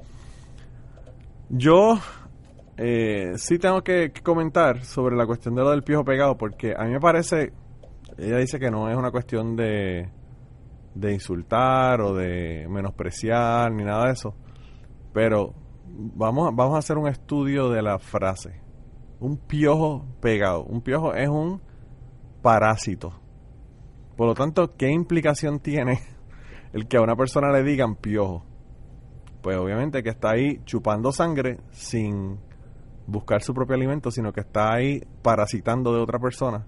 yo 1.48 1.94
eh, 2.76 3.32
sí 3.36 3.58
tengo 3.58 3.82
que, 3.82 4.12
que, 4.12 4.20
comentar 4.20 4.84
sobre 4.84 5.16
la 5.16 5.24
cuestión 5.24 5.54
de 5.54 5.62
lo 5.62 5.70
del 5.70 5.82
piojo 5.82 6.04
pegado 6.04 6.36
porque 6.36 6.74
a 6.76 6.84
mí 6.84 6.90
me 6.90 7.00
parece 7.00 7.52
ella 8.18 8.36
dice 8.36 8.58
que 8.58 8.70
no 8.70 8.90
es 8.90 8.96
una 8.96 9.10
cuestión 9.10 9.56
de, 9.56 10.10
de 10.94 11.12
insultar 11.12 12.00
o 12.00 12.14
de 12.14 12.66
menospreciar 12.68 13.72
ni 13.72 13.84
nada 13.84 14.06
de 14.06 14.12
eso. 14.12 14.34
Pero 15.12 15.54
vamos, 15.86 16.54
vamos 16.54 16.74
a 16.74 16.78
hacer 16.78 16.98
un 16.98 17.08
estudio 17.08 17.70
de 17.70 17.82
la 17.82 17.98
frase. 17.98 18.60
Un 19.20 19.36
piojo 19.36 20.04
pegado. 20.20 20.64
Un 20.64 20.82
piojo 20.82 21.14
es 21.14 21.28
un 21.28 21.60
parásito. 22.42 23.20
Por 24.16 24.26
lo 24.26 24.34
tanto, 24.34 24.76
¿qué 24.76 24.90
implicación 24.90 25.60
tiene 25.60 26.00
el 26.72 26.86
que 26.86 26.96
a 26.96 27.02
una 27.02 27.16
persona 27.16 27.50
le 27.50 27.62
digan 27.62 27.96
piojo? 27.96 28.44
Pues 29.42 29.56
obviamente 29.56 30.02
que 30.02 30.10
está 30.10 30.30
ahí 30.30 30.60
chupando 30.64 31.10
sangre 31.10 31.58
sin 31.70 32.38
buscar 33.06 33.42
su 33.42 33.52
propio 33.52 33.74
alimento, 33.74 34.10
sino 34.10 34.32
que 34.32 34.40
está 34.40 34.72
ahí 34.72 35.02
parasitando 35.22 35.92
de 35.94 36.00
otra 36.00 36.18
persona. 36.18 36.66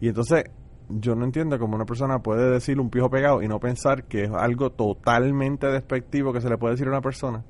Y 0.00 0.08
entonces 0.08 0.44
yo 0.88 1.14
no 1.14 1.24
entiendo 1.24 1.58
cómo 1.58 1.76
una 1.76 1.86
persona 1.86 2.18
puede 2.18 2.50
decir 2.50 2.78
un 2.80 2.90
pijo 2.90 3.10
pegado 3.10 3.42
y 3.42 3.48
no 3.48 3.58
pensar 3.58 4.04
que 4.04 4.24
es 4.24 4.30
algo 4.30 4.70
totalmente 4.70 5.66
despectivo 5.68 6.32
que 6.32 6.40
se 6.40 6.48
le 6.48 6.58
puede 6.58 6.74
decir 6.74 6.86
a 6.88 6.90
una 6.90 7.00
persona. 7.00 7.44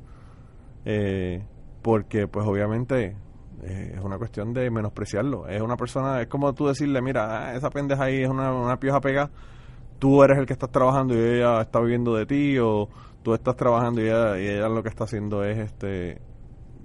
Eh, 0.85 1.43
porque 1.83 2.29
pues 2.29 2.47
obviamente 2.47 3.17
eh, 3.63 3.93
es 3.97 4.05
una 4.05 4.19
cuestión 4.19 4.53
de 4.53 4.71
menospreciarlo. 4.71 5.49
Es 5.49 5.61
una 5.61 5.77
persona, 5.77 6.21
es 6.21 6.29
como 6.29 6.53
tú 6.55 6.67
decirle, 6.67 7.01
mira, 7.03 7.49
ah, 7.49 7.55
esa 7.55 7.71
pendeja 7.71 8.05
ahí 8.05 8.23
es 8.23 8.29
una, 8.29 8.53
una 8.53 8.79
pioja 8.79 9.01
pegada, 9.01 9.31
tú 9.99 10.23
eres 10.23 10.39
el 10.39 10.47
que 10.47 10.53
estás 10.53 10.71
trabajando 10.71 11.15
y 11.15 11.19
ella 11.19 11.61
está 11.61 11.81
viviendo 11.81 12.15
de 12.15 12.27
ti, 12.27 12.59
o 12.59 12.89
tú 13.23 13.35
estás 13.35 13.57
trabajando 13.57 14.01
y 14.01 14.05
ella, 14.05 14.39
y 14.39 14.47
ella 14.47 14.69
lo 14.69 14.83
que 14.83 14.89
está 14.89 15.05
haciendo 15.05 15.45
es 15.45 15.59
este 15.59 16.21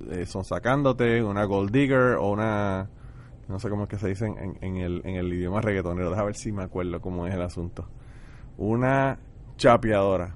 eh, 0.10 0.26
son 0.26 0.46
sacándote 0.46 1.22
una 1.22 1.44
gold 1.44 1.72
digger 1.72 2.16
o 2.16 2.32
una 2.32 2.90
no 3.50 3.60
sé 3.60 3.70
cómo 3.70 3.84
es 3.84 3.90
que 3.90 3.98
se 3.98 4.08
dice 4.08 4.26
en, 4.28 4.58
en, 4.62 4.78
el, 4.78 5.02
en 5.04 5.16
el 5.16 5.34
idioma 5.34 5.60
reggaetonero, 5.62 6.10
déjame 6.10 6.28
ver 6.28 6.36
si 6.36 6.52
me 6.52 6.64
acuerdo 6.64 7.02
cómo 7.02 7.28
es 7.28 7.34
el 7.34 7.42
asunto. 7.42 7.90
Una 8.58 9.20
chapeadora. 9.58 10.36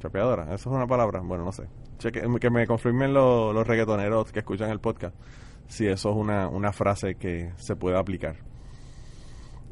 ¿Chapeadora? 0.00 0.44
¿Eso 0.54 0.70
es 0.70 0.76
una 0.76 0.86
palabra? 0.86 1.20
Bueno, 1.20 1.44
no 1.44 1.52
sé. 1.52 1.68
Cheque, 1.98 2.22
que 2.40 2.50
me 2.50 2.66
confirmen 2.66 3.14
lo, 3.14 3.52
los 3.52 3.66
reggaetoneros 3.66 4.32
que 4.32 4.40
escuchan 4.40 4.70
el 4.70 4.80
podcast 4.80 5.14
si 5.66 5.86
eso 5.86 6.10
es 6.10 6.16
una, 6.16 6.48
una 6.48 6.72
frase 6.72 7.14
que 7.16 7.52
se 7.56 7.76
puede 7.76 7.98
aplicar. 7.98 8.36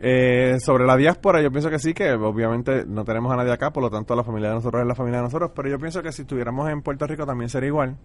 Eh, 0.05 0.57
sobre 0.59 0.85
la 0.85 0.97
diáspora, 0.97 1.41
yo 1.41 1.51
pienso 1.51 1.71
que 1.71 1.79
sí, 1.79 1.95
que 1.95 2.13
obviamente 2.13 2.85
no 2.87 3.05
tenemos 3.05 3.33
a 3.33 3.37
nadie 3.37 3.53
acá, 3.53 3.73
por 3.73 3.85
lo 3.85 3.91
tanto 3.91 4.17
la 4.17 4.25
familia 4.25 4.49
de 4.49 4.57
nosotros 4.57 4.83
es 4.83 4.89
la 4.89 4.95
familia 4.95 5.19
de 5.19 5.25
nosotros, 5.25 5.53
pero 5.55 5.69
yo 5.69 5.79
pienso 5.79 6.03
que 6.03 6.11
si 6.11 6.23
estuviéramos 6.23 6.69
en 6.71 6.83
Puerto 6.83 7.07
Rico 7.07 7.25
también 7.25 7.49
sería 7.49 7.69
igual. 7.69 7.97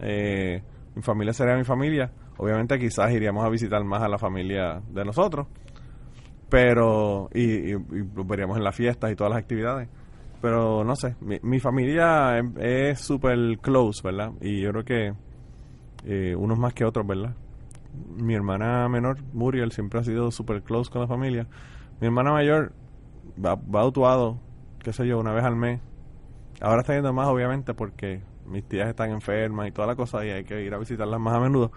Eh, 0.00 0.62
mi 0.94 1.02
familia 1.02 1.32
sería 1.32 1.56
mi 1.56 1.64
familia 1.64 2.10
obviamente 2.40 2.78
quizás 2.78 3.12
iríamos 3.12 3.44
a 3.44 3.50
visitar 3.50 3.84
más 3.84 4.02
a 4.02 4.08
la 4.08 4.16
familia 4.16 4.80
de 4.88 5.04
nosotros, 5.04 5.46
pero, 6.48 7.28
y, 7.34 7.72
los 7.72 8.26
veríamos 8.26 8.56
en 8.56 8.64
las 8.64 8.74
fiestas 8.74 9.12
y 9.12 9.14
todas 9.14 9.30
las 9.30 9.40
actividades. 9.40 9.90
Pero 10.40 10.82
no 10.82 10.96
sé, 10.96 11.16
mi, 11.20 11.38
mi 11.42 11.60
familia 11.60 12.38
es- 12.58 12.98
súper 13.00 13.58
close, 13.60 14.00
¿verdad? 14.02 14.32
Y 14.40 14.62
yo 14.62 14.70
creo 14.70 14.84
que 14.84 15.12
eh, 16.06 16.34
unos 16.34 16.58
más 16.58 16.72
que 16.72 16.86
otros, 16.86 17.06
¿verdad? 17.06 17.34
Mi 18.16 18.34
hermana 18.34 18.88
menor, 18.88 19.18
Muriel, 19.34 19.70
siempre 19.70 20.00
ha 20.00 20.04
sido 20.04 20.30
súper 20.30 20.62
close 20.62 20.90
con 20.90 21.02
la 21.02 21.08
familia. 21.08 21.46
Mi 22.00 22.06
hermana 22.06 22.32
mayor 22.32 22.72
va, 23.44 23.54
va 23.54 23.82
a 23.82 23.86
Utuado, 23.86 24.40
qué 24.82 24.94
sé 24.94 25.06
yo, 25.06 25.18
una 25.18 25.32
vez 25.32 25.44
al 25.44 25.56
mes. 25.56 25.82
Ahora 26.62 26.80
está 26.80 26.94
yendo 26.94 27.12
más, 27.12 27.28
obviamente, 27.28 27.74
porque 27.74 28.22
mis 28.50 28.68
tías 28.68 28.88
están 28.88 29.10
enfermas 29.10 29.68
y 29.68 29.72
toda 29.72 29.88
la 29.88 29.96
cosa 29.96 30.24
y 30.24 30.30
hay 30.30 30.44
que 30.44 30.62
ir 30.62 30.74
a 30.74 30.78
visitarlas 30.78 31.20
más 31.20 31.36
a 31.36 31.40
menudo. 31.40 31.72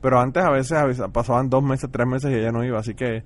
Pero 0.00 0.20
antes 0.20 0.42
a 0.42 0.50
veces 0.50 0.76
pasaban 1.12 1.48
dos 1.48 1.62
meses, 1.62 1.90
tres 1.90 2.06
meses 2.06 2.30
y 2.30 2.34
ella 2.34 2.52
no 2.52 2.64
iba, 2.64 2.78
así 2.78 2.94
que 2.94 3.22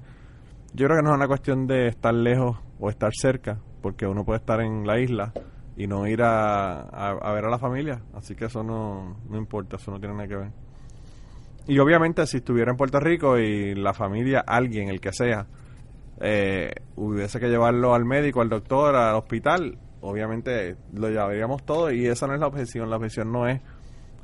yo 0.75 0.87
creo 0.87 0.99
que 0.99 1.03
no 1.03 1.11
es 1.11 1.17
una 1.17 1.27
cuestión 1.27 1.67
de 1.67 1.89
estar 1.89 2.15
lejos 2.15 2.59
o 2.79 2.91
estar 2.91 3.11
cerca, 3.15 3.59
porque 3.81 4.07
uno 4.07 4.25
puede 4.25 4.41
estar 4.41 4.61
en 4.61 4.87
la 4.87 4.99
isla 5.01 5.33
y 5.77 5.87
no 5.87 6.07
ir 6.07 6.23
a 6.23 7.33
ver 7.35 7.45
a 7.45 7.51
la 7.51 7.59
familia, 7.59 8.03
así 8.15 8.35
que 8.35 8.47
eso 8.47 8.63
no, 8.63 9.17
no 9.29 9.39
importa, 9.39 9.77
eso 9.77 9.91
no 9.91 9.99
tiene 9.99 10.15
nada 10.15 10.29
que 10.29 10.37
ver. 10.37 10.67
Y 11.69 11.79
obviamente 11.81 12.27
si 12.27 12.39
estuviera 12.39 12.71
en 12.71 12.77
Puerto 12.77 13.01
Rico 13.01 13.39
y 13.39 13.75
la 13.75 13.93
familia, 13.93 14.45
alguien, 14.47 14.89
el 14.89 15.01
que 15.01 15.13
sea, 15.13 15.47
eh, 16.21 16.71
hubiese 16.95 17.41
que 17.41 17.49
llevarlo 17.49 17.95
al 17.95 18.05
médico, 18.05 18.41
al 18.41 18.49
doctor, 18.49 18.95
al 18.95 19.17
hospital, 19.17 19.79
obviamente 20.07 20.77
lo 20.93 21.09
llevaríamos 21.09 21.65
todo 21.65 21.91
y 21.91 22.07
esa 22.07 22.27
no 22.27 22.35
es 22.35 22.41
la 22.41 22.47
objeción, 22.47 22.91
la 22.91 22.97
objeción 22.97 23.33
no 23.33 23.49
es 23.49 23.61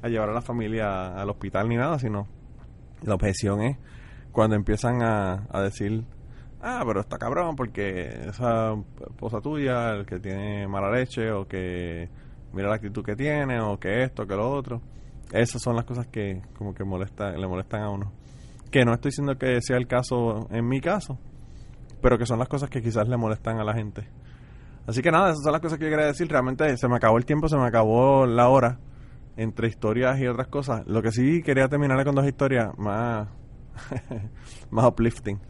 a 0.03 0.09
llevar 0.09 0.31
a 0.31 0.33
la 0.33 0.43
familia 0.43 1.15
al 1.15 1.31
hospital 1.31 1.69
ni 1.69 1.77
nada, 1.77 1.99
sino 1.99 2.27
la 3.03 3.15
objeción 3.15 3.63
es 3.63 3.77
cuando 4.33 4.57
empiezan 4.57 5.03
a, 5.03 5.47
a 5.51 5.63
decir, 5.63 6.05
ah, 6.61 6.83
pero 6.87 7.01
está 7.01 7.19
cabrón 7.19 7.57
porque 7.57 8.09
esa 8.29 8.75
esposa 9.09 9.41
tuya, 9.41 9.91
el 9.91 10.07
que 10.07 10.19
tiene 10.19 10.67
mala 10.67 10.91
leche 10.91 11.31
o 11.31 11.47
que 11.47 12.09
mira 12.53 12.69
la 12.69 12.77
actitud 12.77 13.05
que 13.05 13.17
tiene 13.17 13.61
o 13.61 13.79
que 13.79 14.05
esto, 14.05 14.27
que 14.27 14.35
lo 14.35 14.51
otro. 14.51 14.81
Esas 15.33 15.63
son 15.63 15.77
las 15.77 15.85
cosas 15.85 16.07
que 16.09 16.43
como 16.57 16.75
que 16.75 16.85
molesta, 16.85 17.31
le 17.33 17.47
molestan 17.47 17.83
a 17.83 17.91
uno. 17.91 18.13
Que 18.71 18.85
no 18.85 18.95
estoy 18.95 19.11
diciendo 19.11 19.37
que 19.37 19.61
sea 19.61 19.77
el 19.77 19.87
caso 19.87 20.49
en 20.51 20.67
mi 20.67 20.81
caso, 20.81 21.19
pero 22.01 22.19
que 22.19 22.27
son 22.27 22.39
las 22.39 22.49
cosas 22.49 22.71
que 22.71 22.83
quizás 22.83 23.09
le 23.09 23.17
molestan 23.17 23.59
a 23.59 23.65
la 23.65 23.75
gente. 23.75 24.09
Así 24.87 25.01
que 25.03 25.11
nada, 25.13 25.31
esas 25.31 25.43
son 25.45 25.53
las 25.53 25.61
cosas 25.61 25.79
que 25.79 25.85
yo 25.85 25.91
quería 25.91 26.07
decir. 26.07 26.29
Realmente 26.29 26.77
se 26.77 26.89
me 26.89 26.97
acabó 26.97 27.19
el 27.19 27.25
tiempo, 27.25 27.49
se 27.49 27.57
me 27.57 27.65
acabó 27.67 28.27
la 28.27 28.49
hora 28.49 28.79
entre 29.37 29.69
historias 29.69 30.19
y 30.21 30.27
otras 30.27 30.49
cosas. 30.49 30.83
Lo 30.87 31.03
que 31.03 31.13
sí 31.13 31.43
quería 31.43 31.69
terminar 31.69 32.05
con 32.05 32.15
dos 32.15 32.27
historias 32.27 32.77
más, 32.79 33.29
más 34.71 34.85
uplifting. 34.87 35.41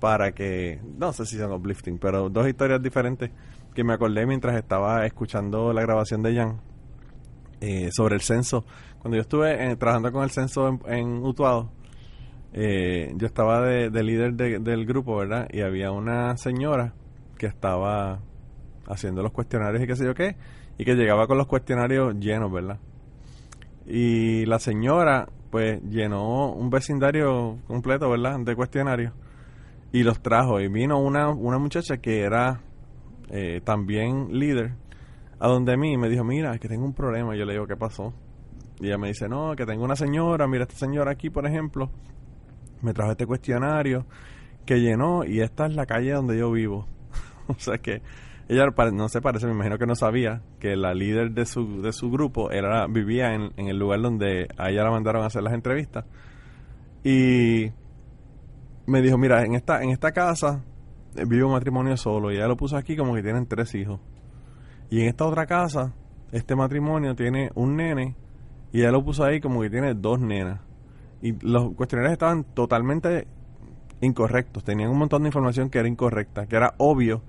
Para 0.00 0.32
que, 0.32 0.80
no 0.98 1.12
sé 1.12 1.26
si 1.26 1.36
son 1.38 1.52
uplifting, 1.52 1.98
pero 1.98 2.28
dos 2.28 2.46
historias 2.46 2.80
diferentes 2.82 3.30
que 3.74 3.82
me 3.84 3.94
acordé 3.94 4.26
mientras 4.26 4.54
estaba 4.56 5.04
escuchando 5.06 5.72
la 5.72 5.80
grabación 5.82 6.22
de 6.22 6.36
Jan 6.36 6.60
eh, 7.60 7.88
sobre 7.90 8.14
el 8.14 8.20
censo. 8.20 8.64
Cuando 9.00 9.16
yo 9.16 9.22
estuve 9.22 9.70
eh, 9.72 9.76
trabajando 9.76 10.12
con 10.12 10.22
el 10.22 10.30
censo 10.30 10.78
en, 10.86 11.24
Utuado, 11.24 11.70
eh, 12.52 13.12
yo 13.16 13.26
estaba 13.26 13.62
de, 13.62 13.90
de 13.90 14.02
líder 14.02 14.34
de- 14.34 14.58
del 14.60 14.86
grupo, 14.86 15.16
¿verdad? 15.16 15.48
Y 15.52 15.62
había 15.62 15.90
una 15.90 16.36
señora 16.36 16.94
que 17.36 17.46
estaba 17.46 18.20
haciendo 18.88 19.22
los 19.22 19.32
cuestionarios 19.32 19.82
y 19.82 19.86
qué 19.86 19.96
sé 19.96 20.04
yo 20.04 20.14
qué, 20.14 20.36
y 20.78 20.84
que 20.84 20.94
llegaba 20.94 21.26
con 21.26 21.38
los 21.38 21.46
cuestionarios 21.46 22.16
llenos, 22.18 22.50
¿verdad? 22.50 22.78
Y 23.86 24.44
la 24.46 24.58
señora, 24.58 25.28
pues, 25.50 25.82
llenó 25.84 26.52
un 26.52 26.70
vecindario 26.70 27.58
completo, 27.66 28.10
¿verdad? 28.10 28.38
De 28.40 28.54
cuestionarios 28.54 29.12
y 29.92 30.02
los 30.02 30.20
trajo. 30.20 30.60
Y 30.60 30.68
vino 30.68 30.98
una, 30.98 31.30
una 31.30 31.58
muchacha 31.58 31.98
que 31.98 32.20
era 32.20 32.60
eh, 33.30 33.60
también 33.64 34.38
líder 34.38 34.74
a 35.40 35.48
donde 35.48 35.76
mí 35.76 35.92
y 35.92 35.96
me 35.96 36.08
dijo, 36.08 36.24
mira, 36.24 36.54
es 36.54 36.60
que 36.60 36.68
tengo 36.68 36.84
un 36.84 36.94
problema. 36.94 37.34
Y 37.34 37.38
yo 37.38 37.44
le 37.44 37.52
digo, 37.52 37.66
¿qué 37.66 37.76
pasó? 37.76 38.12
Y 38.80 38.86
ella 38.86 38.98
me 38.98 39.08
dice, 39.08 39.28
no, 39.28 39.54
que 39.56 39.66
tengo 39.66 39.84
una 39.84 39.96
señora, 39.96 40.46
mira, 40.46 40.64
esta 40.64 40.76
señora 40.76 41.12
aquí, 41.12 41.30
por 41.30 41.46
ejemplo, 41.46 41.90
me 42.82 42.92
trajo 42.92 43.12
este 43.12 43.26
cuestionario 43.26 44.06
que 44.64 44.80
llenó 44.80 45.24
y 45.24 45.40
esta 45.40 45.66
es 45.66 45.74
la 45.74 45.86
calle 45.86 46.12
donde 46.12 46.38
yo 46.38 46.50
vivo. 46.52 46.86
o 47.48 47.54
sea 47.54 47.78
que 47.78 48.02
ella 48.48 48.66
no 48.92 49.08
se 49.10 49.20
parece, 49.20 49.46
me 49.46 49.52
imagino 49.52 49.78
que 49.78 49.86
no 49.86 49.94
sabía 49.94 50.42
que 50.58 50.74
la 50.74 50.94
líder 50.94 51.32
de 51.32 51.44
su, 51.44 51.82
de 51.82 51.92
su 51.92 52.10
grupo 52.10 52.50
era 52.50 52.86
vivía 52.86 53.34
en, 53.34 53.52
en 53.56 53.68
el 53.68 53.78
lugar 53.78 54.00
donde 54.00 54.48
a 54.56 54.70
ella 54.70 54.84
la 54.84 54.90
mandaron 54.90 55.22
a 55.22 55.26
hacer 55.26 55.42
las 55.42 55.52
entrevistas. 55.52 56.06
Y 57.04 57.70
me 58.86 59.02
dijo, 59.02 59.18
mira, 59.18 59.44
en 59.44 59.54
esta, 59.54 59.82
en 59.82 59.90
esta 59.90 60.12
casa 60.12 60.64
eh, 61.14 61.24
vive 61.26 61.44
un 61.44 61.52
matrimonio 61.52 61.96
solo 61.98 62.32
y 62.32 62.36
ella 62.36 62.48
lo 62.48 62.56
puso 62.56 62.76
aquí 62.78 62.96
como 62.96 63.14
que 63.14 63.22
tienen 63.22 63.46
tres 63.46 63.74
hijos. 63.74 64.00
Y 64.88 65.02
en 65.02 65.08
esta 65.08 65.26
otra 65.26 65.44
casa, 65.44 65.92
este 66.32 66.56
matrimonio 66.56 67.14
tiene 67.14 67.50
un 67.54 67.76
nene 67.76 68.16
y 68.72 68.80
ella 68.80 68.92
lo 68.92 69.04
puso 69.04 69.24
ahí 69.24 69.40
como 69.40 69.60
que 69.60 69.68
tiene 69.68 69.92
dos 69.94 70.20
nenas. 70.20 70.60
Y 71.20 71.32
los 71.46 71.74
cuestionarios 71.74 72.12
estaban 72.14 72.44
totalmente 72.44 73.26
incorrectos, 74.00 74.64
tenían 74.64 74.90
un 74.90 74.98
montón 74.98 75.22
de 75.22 75.28
información 75.28 75.68
que 75.68 75.80
era 75.80 75.88
incorrecta, 75.88 76.46
que 76.46 76.56
era 76.56 76.74
obvio 76.78 77.22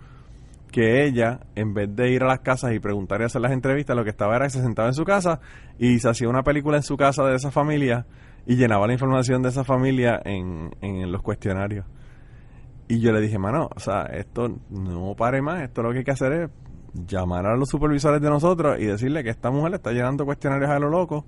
que 0.71 1.05
ella, 1.05 1.41
en 1.55 1.73
vez 1.73 1.95
de 1.95 2.11
ir 2.11 2.23
a 2.23 2.27
las 2.27 2.39
casas 2.39 2.73
y 2.73 2.79
preguntar 2.79 3.21
y 3.21 3.25
hacer 3.25 3.41
las 3.41 3.51
entrevistas, 3.51 3.95
lo 3.95 4.03
que 4.03 4.09
estaba 4.11 4.35
era 4.35 4.45
que 4.45 4.51
se 4.51 4.61
sentaba 4.61 4.87
en 4.87 4.93
su 4.93 5.03
casa 5.03 5.39
y 5.77 5.99
se 5.99 6.09
hacía 6.09 6.29
una 6.29 6.43
película 6.43 6.77
en 6.77 6.83
su 6.83 6.97
casa 6.97 7.23
de 7.23 7.35
esa 7.35 7.51
familia 7.51 8.05
y 8.45 8.55
llenaba 8.55 8.87
la 8.87 8.93
información 8.93 9.41
de 9.41 9.49
esa 9.49 9.63
familia 9.63 10.21
en, 10.23 10.71
en 10.81 11.11
los 11.11 11.21
cuestionarios. 11.21 11.85
Y 12.87 12.99
yo 12.99 13.11
le 13.11 13.21
dije, 13.21 13.37
mano, 13.37 13.69
o 13.75 13.79
sea, 13.79 14.03
esto 14.05 14.49
no 14.69 15.13
pare 15.15 15.41
más, 15.41 15.61
esto 15.61 15.83
lo 15.83 15.91
que 15.91 15.99
hay 15.99 16.03
que 16.03 16.11
hacer 16.11 16.33
es 16.33 16.49
llamar 17.07 17.45
a 17.45 17.55
los 17.55 17.69
supervisores 17.69 18.21
de 18.21 18.29
nosotros 18.29 18.79
y 18.79 18.85
decirle 18.85 19.23
que 19.23 19.29
esta 19.29 19.51
mujer 19.51 19.75
está 19.75 19.91
llenando 19.91 20.25
cuestionarios 20.25 20.69
a 20.71 20.79
lo 20.79 20.89
loco. 20.89 21.25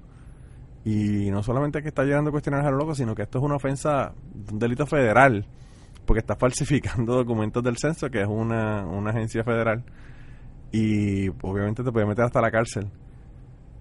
Y 0.84 1.30
no 1.30 1.44
solamente 1.44 1.84
que 1.84 1.90
está 1.90 2.04
llenando 2.04 2.32
cuestionarios 2.32 2.68
a 2.68 2.72
lo 2.72 2.78
loco, 2.78 2.96
sino 2.96 3.14
que 3.14 3.22
esto 3.22 3.38
es 3.38 3.44
una 3.44 3.56
ofensa, 3.56 4.14
un 4.52 4.58
delito 4.58 4.88
federal, 4.88 5.46
porque 6.12 6.20
está 6.20 6.36
falsificando 6.36 7.16
documentos 7.24 7.64
del 7.64 7.78
censo, 7.78 8.10
que 8.10 8.20
es 8.20 8.28
una, 8.28 8.86
una 8.86 9.12
agencia 9.12 9.46
federal. 9.46 9.82
Y 10.70 11.30
obviamente 11.42 11.86
te 11.86 11.92
puede 11.94 12.06
meter 12.06 12.26
hasta 12.26 12.42
la 12.42 12.52
cárcel. 12.52 12.90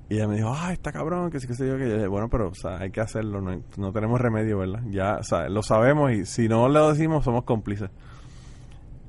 Y 0.08 0.14
ella 0.14 0.28
me 0.28 0.36
dijo, 0.36 0.54
ay, 0.56 0.74
está 0.74 0.92
cabrón, 0.92 1.28
que 1.32 1.40
sí, 1.40 1.48
que 1.48 1.54
sé 1.54 1.66
yo, 1.66 1.76
que 1.76 1.88
yo 1.88 1.94
dije, 1.94 2.06
bueno, 2.06 2.28
pero, 2.30 2.52
hay 2.78 2.92
que 2.92 3.00
hacerlo, 3.00 3.40
no, 3.40 3.60
no 3.76 3.92
tenemos 3.92 4.20
remedio, 4.20 4.58
¿verdad? 4.58 4.80
Ya, 4.90 5.18
lo 5.48 5.60
sabemos 5.64 6.12
y 6.12 6.24
si 6.24 6.48
no 6.48 6.68
lo 6.68 6.90
decimos, 6.90 7.24
somos 7.24 7.42
cómplices. 7.42 7.90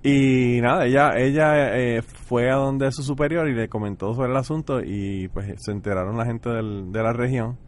Y 0.01 0.59
nada, 0.61 0.88
ella 0.88 1.11
ella 1.15 1.78
eh, 1.78 2.01
fue 2.01 2.49
a 2.49 2.55
donde 2.55 2.91
su 2.91 3.03
superior 3.03 3.47
y 3.47 3.53
le 3.53 3.69
comentó 3.69 4.15
sobre 4.15 4.32
el 4.32 4.38
asunto 4.38 4.82
y 4.84 5.28
pues 5.28 5.53
se 5.59 5.72
enteraron 5.72 6.17
la 6.17 6.26
gente 6.26 6.49
de 6.49 7.03
la 7.03 7.13
región 7.13 7.59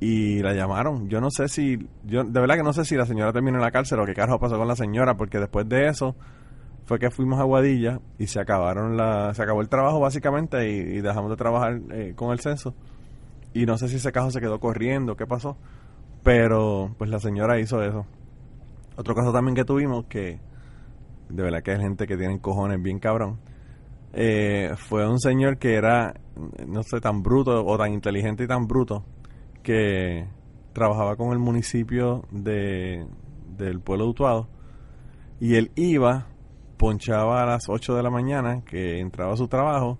y 0.00 0.40
la 0.40 0.54
llamaron. 0.54 1.08
Yo 1.08 1.20
no 1.20 1.30
sé 1.30 1.48
si, 1.48 1.78
yo 2.04 2.24
de 2.24 2.40
verdad 2.40 2.56
que 2.56 2.62
no 2.62 2.72
sé 2.72 2.84
si 2.84 2.96
la 2.96 3.06
señora 3.06 3.32
terminó 3.32 3.58
en 3.58 3.64
la 3.64 3.70
cárcel 3.70 4.00
o 4.00 4.06
qué 4.06 4.14
carajo 4.14 4.38
pasó 4.38 4.56
con 4.56 4.68
la 4.68 4.76
señora 4.76 5.16
porque 5.16 5.38
después 5.38 5.68
de 5.68 5.88
eso 5.88 6.14
fue 6.84 6.98
que 6.98 7.10
fuimos 7.10 7.40
a 7.40 7.44
Guadilla 7.44 8.00
y 8.18 8.28
se 8.28 8.40
acabaron 8.40 8.96
la, 8.96 9.34
se 9.34 9.42
acabó 9.42 9.60
el 9.60 9.68
trabajo 9.68 10.00
básicamente 10.00 10.70
y, 10.70 11.00
dejamos 11.00 11.30
de 11.30 11.36
trabajar 11.36 11.80
eh, 11.90 12.12
con 12.14 12.30
el 12.30 12.40
censo 12.40 12.74
y 13.52 13.66
no 13.66 13.76
sé 13.76 13.88
si 13.88 13.96
ese 13.96 14.12
caso 14.12 14.30
se 14.30 14.40
quedó 14.40 14.60
corriendo, 14.60 15.16
qué 15.16 15.26
pasó, 15.26 15.56
pero 16.22 16.94
pues 16.96 17.10
la 17.10 17.18
señora 17.18 17.58
hizo 17.58 17.82
eso. 17.82 18.06
Otro 18.96 19.14
caso 19.14 19.32
también 19.32 19.54
que 19.54 19.64
tuvimos 19.64 20.06
que 20.06 20.38
de 21.28 21.42
verdad 21.42 21.62
que 21.62 21.72
hay 21.72 21.80
gente 21.80 22.06
que 22.06 22.16
tiene 22.16 22.40
cojones 22.40 22.80
bien 22.82 22.98
cabrón. 22.98 23.38
Eh, 24.12 24.72
fue 24.76 25.06
un 25.08 25.18
señor 25.18 25.58
que 25.58 25.74
era, 25.74 26.14
no 26.66 26.82
sé, 26.82 27.00
tan 27.00 27.22
bruto 27.22 27.64
o 27.64 27.76
tan 27.76 27.92
inteligente 27.92 28.44
y 28.44 28.46
tan 28.46 28.66
bruto 28.66 29.04
que 29.68 30.26
trabajaba 30.72 31.16
con 31.16 31.32
el 31.32 31.38
municipio 31.38 32.24
de, 32.30 33.06
del 33.58 33.80
pueblo 33.80 34.04
de 34.04 34.10
Utuado 34.10 34.48
y 35.40 35.56
él 35.56 35.72
iba, 35.74 36.28
ponchaba 36.78 37.42
a 37.42 37.46
las 37.46 37.68
8 37.68 37.94
de 37.94 38.02
la 38.02 38.08
mañana 38.08 38.62
que 38.64 38.98
entraba 38.98 39.34
a 39.34 39.36
su 39.36 39.46
trabajo, 39.46 39.98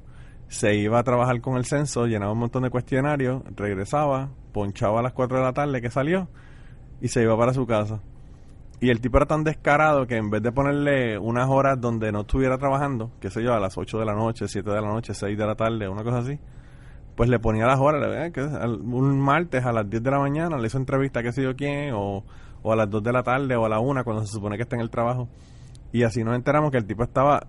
se 0.48 0.74
iba 0.74 0.98
a 0.98 1.02
trabajar 1.02 1.42
con 1.42 1.58
el 1.58 1.66
censo, 1.66 2.06
llenaba 2.06 2.32
un 2.32 2.38
montón 2.38 2.62
de 2.62 2.70
cuestionarios, 2.70 3.42
regresaba, 3.56 4.30
ponchaba 4.52 5.00
a 5.00 5.02
las 5.02 5.12
4 5.12 5.36
de 5.36 5.44
la 5.44 5.52
tarde 5.52 5.82
que 5.82 5.90
salió 5.90 6.30
y 7.02 7.08
se 7.08 7.20
iba 7.20 7.36
para 7.36 7.52
su 7.52 7.66
casa. 7.66 8.00
Y 8.80 8.88
el 8.88 9.02
tipo 9.02 9.18
era 9.18 9.26
tan 9.26 9.44
descarado 9.44 10.06
que 10.06 10.16
en 10.16 10.30
vez 10.30 10.42
de 10.42 10.50
ponerle 10.50 11.18
unas 11.18 11.46
horas 11.50 11.78
donde 11.78 12.10
no 12.10 12.20
estuviera 12.20 12.56
trabajando, 12.56 13.10
qué 13.20 13.28
sé 13.28 13.42
yo, 13.42 13.52
a 13.52 13.60
las 13.60 13.76
8 13.76 13.98
de 13.98 14.06
la 14.06 14.14
noche, 14.14 14.48
7 14.48 14.70
de 14.70 14.80
la 14.80 14.88
noche, 14.88 15.12
6 15.12 15.36
de 15.36 15.46
la 15.46 15.56
tarde, 15.56 15.86
una 15.90 16.02
cosa 16.02 16.20
así, 16.20 16.40
pues 17.18 17.28
le 17.28 17.40
ponía 17.40 17.66
las 17.66 17.80
horas, 17.80 18.30
que 18.30 18.40
un 18.40 19.18
martes 19.18 19.64
a 19.64 19.72
las 19.72 19.90
10 19.90 20.04
de 20.04 20.10
la 20.12 20.20
mañana 20.20 20.56
le 20.56 20.68
hizo 20.68 20.78
entrevista 20.78 21.18
a 21.18 21.24
qué 21.24 21.32
sé 21.32 21.42
yo 21.42 21.56
quién, 21.56 21.92
o, 21.92 22.22
o 22.62 22.72
a 22.72 22.76
las 22.76 22.88
2 22.88 23.02
de 23.02 23.12
la 23.12 23.24
tarde 23.24 23.56
o 23.56 23.66
a 23.66 23.68
la 23.68 23.80
1 23.80 24.04
cuando 24.04 24.24
se 24.24 24.32
supone 24.32 24.56
que 24.56 24.62
está 24.62 24.76
en 24.76 24.82
el 24.82 24.88
trabajo. 24.88 25.28
Y 25.92 26.04
así 26.04 26.22
nos 26.22 26.36
enteramos 26.36 26.70
que 26.70 26.76
el 26.76 26.86
tipo 26.86 27.02
estaba 27.02 27.44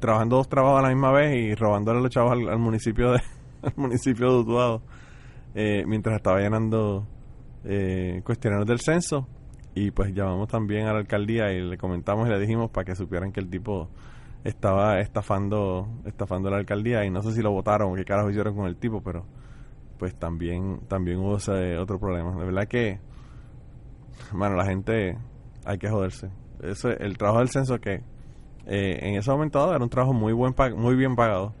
trabajando 0.00 0.36
dos 0.36 0.50
trabajos 0.50 0.80
a 0.80 0.82
la 0.82 0.88
misma 0.90 1.12
vez 1.12 1.34
y 1.34 1.54
robándole 1.54 2.02
los 2.02 2.10
chavos 2.10 2.32
al, 2.32 2.46
al 2.46 2.58
municipio 2.58 3.12
de 3.12 3.22
al 3.62 3.72
municipio 3.76 4.30
de 4.30 4.38
Utuado 4.40 4.82
eh, 5.54 5.84
mientras 5.86 6.16
estaba 6.16 6.38
llenando 6.38 7.06
eh, 7.64 8.20
cuestionarios 8.22 8.68
del 8.68 8.80
censo 8.80 9.26
y 9.74 9.92
pues 9.92 10.12
llamamos 10.12 10.48
también 10.48 10.88
a 10.88 10.92
la 10.92 10.98
alcaldía 10.98 11.52
y 11.52 11.62
le 11.62 11.78
comentamos 11.78 12.28
y 12.28 12.32
le 12.32 12.38
dijimos 12.38 12.70
para 12.70 12.84
que 12.84 12.94
supieran 12.94 13.32
que 13.32 13.40
el 13.40 13.48
tipo 13.48 13.88
estaba 14.46 15.00
estafando 15.00 15.88
estafando 16.04 16.50
la 16.50 16.58
alcaldía 16.58 17.04
y 17.04 17.10
no 17.10 17.22
sé 17.22 17.32
si 17.32 17.42
lo 17.42 17.50
votaron 17.50 17.92
o 17.92 17.94
qué 17.96 18.04
carajo 18.04 18.30
hicieron 18.30 18.54
con 18.54 18.66
el 18.66 18.76
tipo, 18.76 19.02
pero 19.02 19.26
pues 19.98 20.14
también 20.14 20.80
también 20.88 21.18
hubo 21.18 21.36
otro 21.80 21.98
problema. 21.98 22.38
De 22.38 22.44
verdad 22.44 22.68
que, 22.68 23.00
bueno, 24.32 24.56
la 24.56 24.64
gente 24.64 25.18
hay 25.64 25.78
que 25.78 25.88
joderse. 25.88 26.30
Eso, 26.62 26.90
el 26.90 27.18
trabajo 27.18 27.40
del 27.40 27.50
censo 27.50 27.78
que 27.78 28.02
eh, 28.66 28.98
en 29.02 29.16
ese 29.16 29.30
momento 29.30 29.58
dado 29.58 29.74
era 29.74 29.82
un 29.82 29.90
trabajo 29.90 30.12
muy 30.12 30.32
buen 30.32 30.54
muy 30.76 30.94
bien 30.96 31.16
pagado 31.16 31.54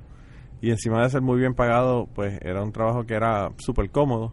y 0.60 0.70
encima 0.70 1.02
de 1.02 1.10
ser 1.10 1.22
muy 1.22 1.38
bien 1.38 1.54
pagado, 1.54 2.06
pues 2.14 2.38
era 2.42 2.62
un 2.62 2.72
trabajo 2.72 3.04
que 3.04 3.14
era 3.14 3.50
súper 3.58 3.90
cómodo. 3.90 4.32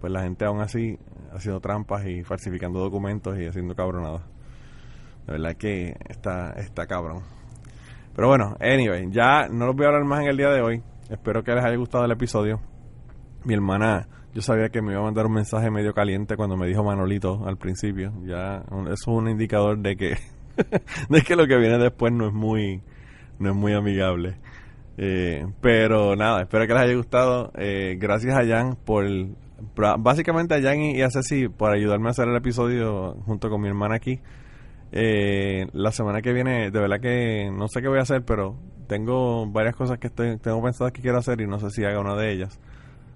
Pues 0.00 0.12
la 0.12 0.22
gente 0.22 0.44
aún 0.44 0.60
así 0.60 0.98
haciendo 1.32 1.60
trampas 1.60 2.04
y 2.06 2.24
falsificando 2.24 2.80
documentos 2.80 3.38
y 3.38 3.46
haciendo 3.46 3.74
cabronadas. 3.76 4.22
De 5.26 5.32
verdad 5.32 5.56
que 5.56 5.94
está, 6.08 6.52
está 6.54 6.86
cabrón. 6.86 7.22
Pero 8.14 8.28
bueno, 8.28 8.56
anyway, 8.60 9.08
ya 9.10 9.48
no 9.48 9.66
los 9.66 9.76
voy 9.76 9.86
a 9.86 9.88
hablar 9.88 10.04
más 10.04 10.20
en 10.20 10.28
el 10.28 10.36
día 10.36 10.50
de 10.50 10.60
hoy. 10.60 10.82
Espero 11.08 11.42
que 11.42 11.52
les 11.54 11.64
haya 11.64 11.76
gustado 11.76 12.04
el 12.04 12.12
episodio. 12.12 12.60
Mi 13.44 13.54
hermana, 13.54 14.08
yo 14.34 14.42
sabía 14.42 14.68
que 14.68 14.80
me 14.82 14.92
iba 14.92 15.00
a 15.00 15.04
mandar 15.04 15.26
un 15.26 15.32
mensaje 15.32 15.70
medio 15.70 15.92
caliente 15.94 16.36
cuando 16.36 16.56
me 16.56 16.66
dijo 16.66 16.84
Manolito 16.84 17.46
al 17.46 17.56
principio. 17.56 18.12
Ya, 18.24 18.64
eso 18.66 18.92
es 18.92 19.06
un 19.06 19.28
indicador 19.28 19.78
de 19.78 19.96
que, 19.96 20.16
de 21.08 21.22
que 21.22 21.36
lo 21.36 21.46
que 21.46 21.56
viene 21.56 21.78
después 21.78 22.12
no 22.12 22.28
es 22.28 22.32
muy, 22.32 22.82
no 23.38 23.50
es 23.50 23.56
muy 23.56 23.72
amigable. 23.74 24.36
Eh, 24.96 25.46
pero 25.60 26.14
nada, 26.16 26.42
espero 26.42 26.66
que 26.66 26.74
les 26.74 26.82
haya 26.82 26.94
gustado. 26.94 27.50
Eh, 27.56 27.96
gracias 27.98 28.34
a 28.36 28.46
Jan 28.46 28.76
por, 28.76 29.04
básicamente 29.98 30.54
a 30.54 30.62
Jan 30.62 30.80
y 30.80 31.02
a 31.02 31.10
Ceci 31.10 31.48
por 31.48 31.72
ayudarme 31.72 32.08
a 32.08 32.10
hacer 32.10 32.28
el 32.28 32.36
episodio 32.36 33.14
junto 33.24 33.50
con 33.50 33.60
mi 33.60 33.68
hermana 33.68 33.96
aquí. 33.96 34.20
Eh, 34.94 35.66
la 35.72 35.90
semana 35.90 36.20
que 36.20 36.34
viene, 36.34 36.70
de 36.70 36.78
verdad 36.78 37.00
que 37.00 37.50
no 37.50 37.66
sé 37.66 37.80
qué 37.80 37.88
voy 37.88 37.98
a 37.98 38.02
hacer, 38.02 38.24
pero 38.24 38.56
tengo 38.86 39.46
varias 39.46 39.74
cosas 39.74 39.98
que 39.98 40.08
estoy, 40.08 40.36
tengo 40.36 40.62
pensadas 40.62 40.92
que 40.92 41.00
quiero 41.00 41.16
hacer 41.16 41.40
y 41.40 41.46
no 41.46 41.58
sé 41.58 41.70
si 41.70 41.84
haga 41.84 41.98
una 41.98 42.14
de 42.14 42.30
ellas. 42.30 42.60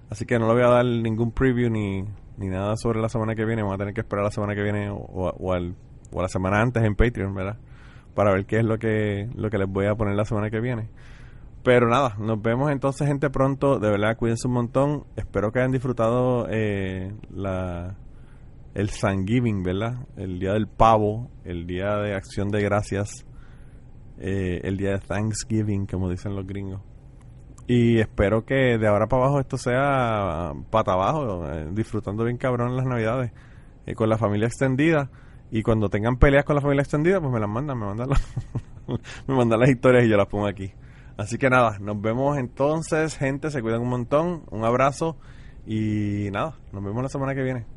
Así 0.09 0.25
que 0.25 0.39
no 0.39 0.47
le 0.47 0.53
voy 0.53 0.63
a 0.63 0.69
dar 0.69 0.85
ningún 0.85 1.31
preview 1.31 1.69
ni, 1.69 2.03
ni 2.37 2.47
nada 2.47 2.75
sobre 2.77 2.99
la 2.99 3.09
semana 3.09 3.35
que 3.35 3.45
viene. 3.45 3.61
Voy 3.61 3.75
a 3.75 3.77
tener 3.77 3.93
que 3.93 4.01
esperar 4.01 4.25
la 4.25 4.31
semana 4.31 4.55
que 4.55 4.63
viene 4.63 4.89
o, 4.89 5.53
al, 5.53 5.75
o 6.11 6.21
la 6.21 6.29
semana 6.29 6.61
antes 6.61 6.83
en 6.83 6.95
Patreon, 6.95 7.35
¿verdad? 7.35 7.57
Para 8.15 8.31
ver 8.31 8.45
qué 8.47 8.57
es 8.57 8.65
lo 8.65 8.79
que, 8.79 9.29
lo 9.35 9.51
que 9.51 9.59
les 9.59 9.69
voy 9.69 9.85
a 9.85 9.93
poner 9.93 10.15
la 10.15 10.25
semana 10.25 10.49
que 10.49 10.59
viene. 10.59 10.89
Pero 11.61 11.89
nada, 11.89 12.15
nos 12.17 12.41
vemos 12.41 12.71
entonces 12.71 13.07
gente 13.07 13.29
pronto. 13.29 13.77
De 13.77 13.91
verdad, 13.91 14.17
cuídense 14.17 14.47
un 14.47 14.53
montón. 14.53 15.03
Espero 15.15 15.51
que 15.51 15.59
hayan 15.59 15.71
disfrutado 15.71 16.47
eh, 16.49 17.13
la, 17.29 17.95
el 18.77 18.91
Thanksgiving, 18.91 19.63
¿verdad? 19.63 20.05
El 20.17 20.37
día 20.37 20.53
del 20.53 20.67
pavo, 20.67 21.31
el 21.43 21.65
día 21.65 21.97
de 21.97 22.13
acción 22.13 22.49
de 22.49 22.61
gracias, 22.61 23.25
eh, 24.19 24.61
el 24.63 24.77
día 24.77 24.91
de 24.91 24.99
Thanksgiving, 24.99 25.87
como 25.87 26.11
dicen 26.11 26.35
los 26.35 26.45
gringos. 26.45 26.79
Y 27.65 27.99
espero 27.99 28.45
que 28.45 28.77
de 28.77 28.87
ahora 28.87 29.07
para 29.07 29.23
abajo 29.23 29.39
esto 29.39 29.57
sea 29.57 30.53
pata 30.69 30.93
abajo, 30.93 31.51
eh, 31.51 31.69
disfrutando 31.71 32.23
bien 32.23 32.37
cabrón 32.37 32.77
las 32.77 32.85
navidades, 32.85 33.31
eh, 33.87 33.95
con 33.95 34.09
la 34.09 34.17
familia 34.19 34.45
extendida. 34.45 35.09
Y 35.49 35.63
cuando 35.63 35.89
tengan 35.89 36.17
peleas 36.17 36.45
con 36.45 36.53
la 36.53 36.61
familia 36.61 36.83
extendida, 36.83 37.19
pues 37.19 37.33
me 37.33 37.39
las 37.39 37.49
mandan, 37.49 37.79
me 37.79 37.87
mandan, 37.87 38.09
me 39.27 39.35
mandan 39.35 39.59
las 39.59 39.69
historias 39.71 40.05
y 40.05 40.09
yo 40.09 40.17
las 40.17 40.27
pongo 40.27 40.45
aquí. 40.45 40.71
Así 41.17 41.39
que 41.39 41.49
nada, 41.49 41.79
nos 41.79 41.99
vemos 41.99 42.37
entonces, 42.37 43.17
gente, 43.17 43.49
se 43.49 43.59
cuidan 43.63 43.81
un 43.81 43.89
montón, 43.89 44.43
un 44.51 44.63
abrazo 44.65 45.17
y 45.65 46.29
nada, 46.31 46.53
nos 46.71 46.83
vemos 46.83 47.01
la 47.01 47.09
semana 47.09 47.33
que 47.33 47.41
viene. 47.41 47.76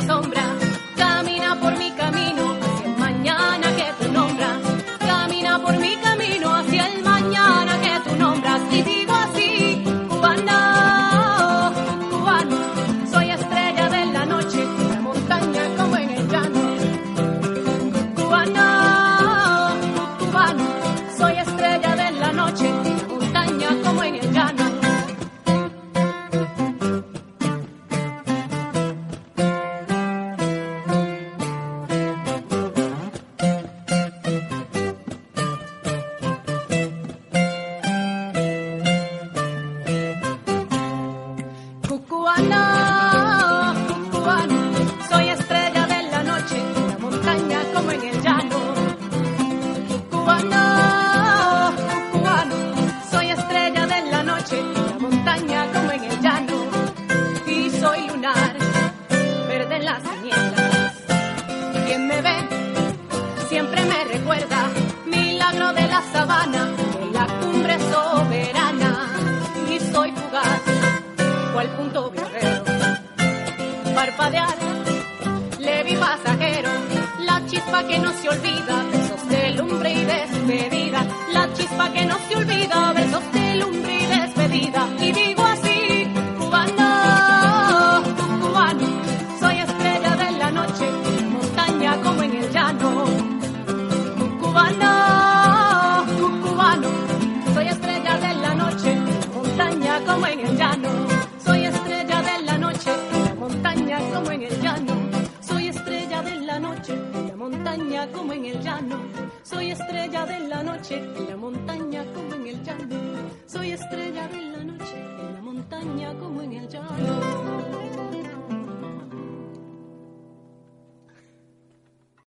sombra. 0.00 0.39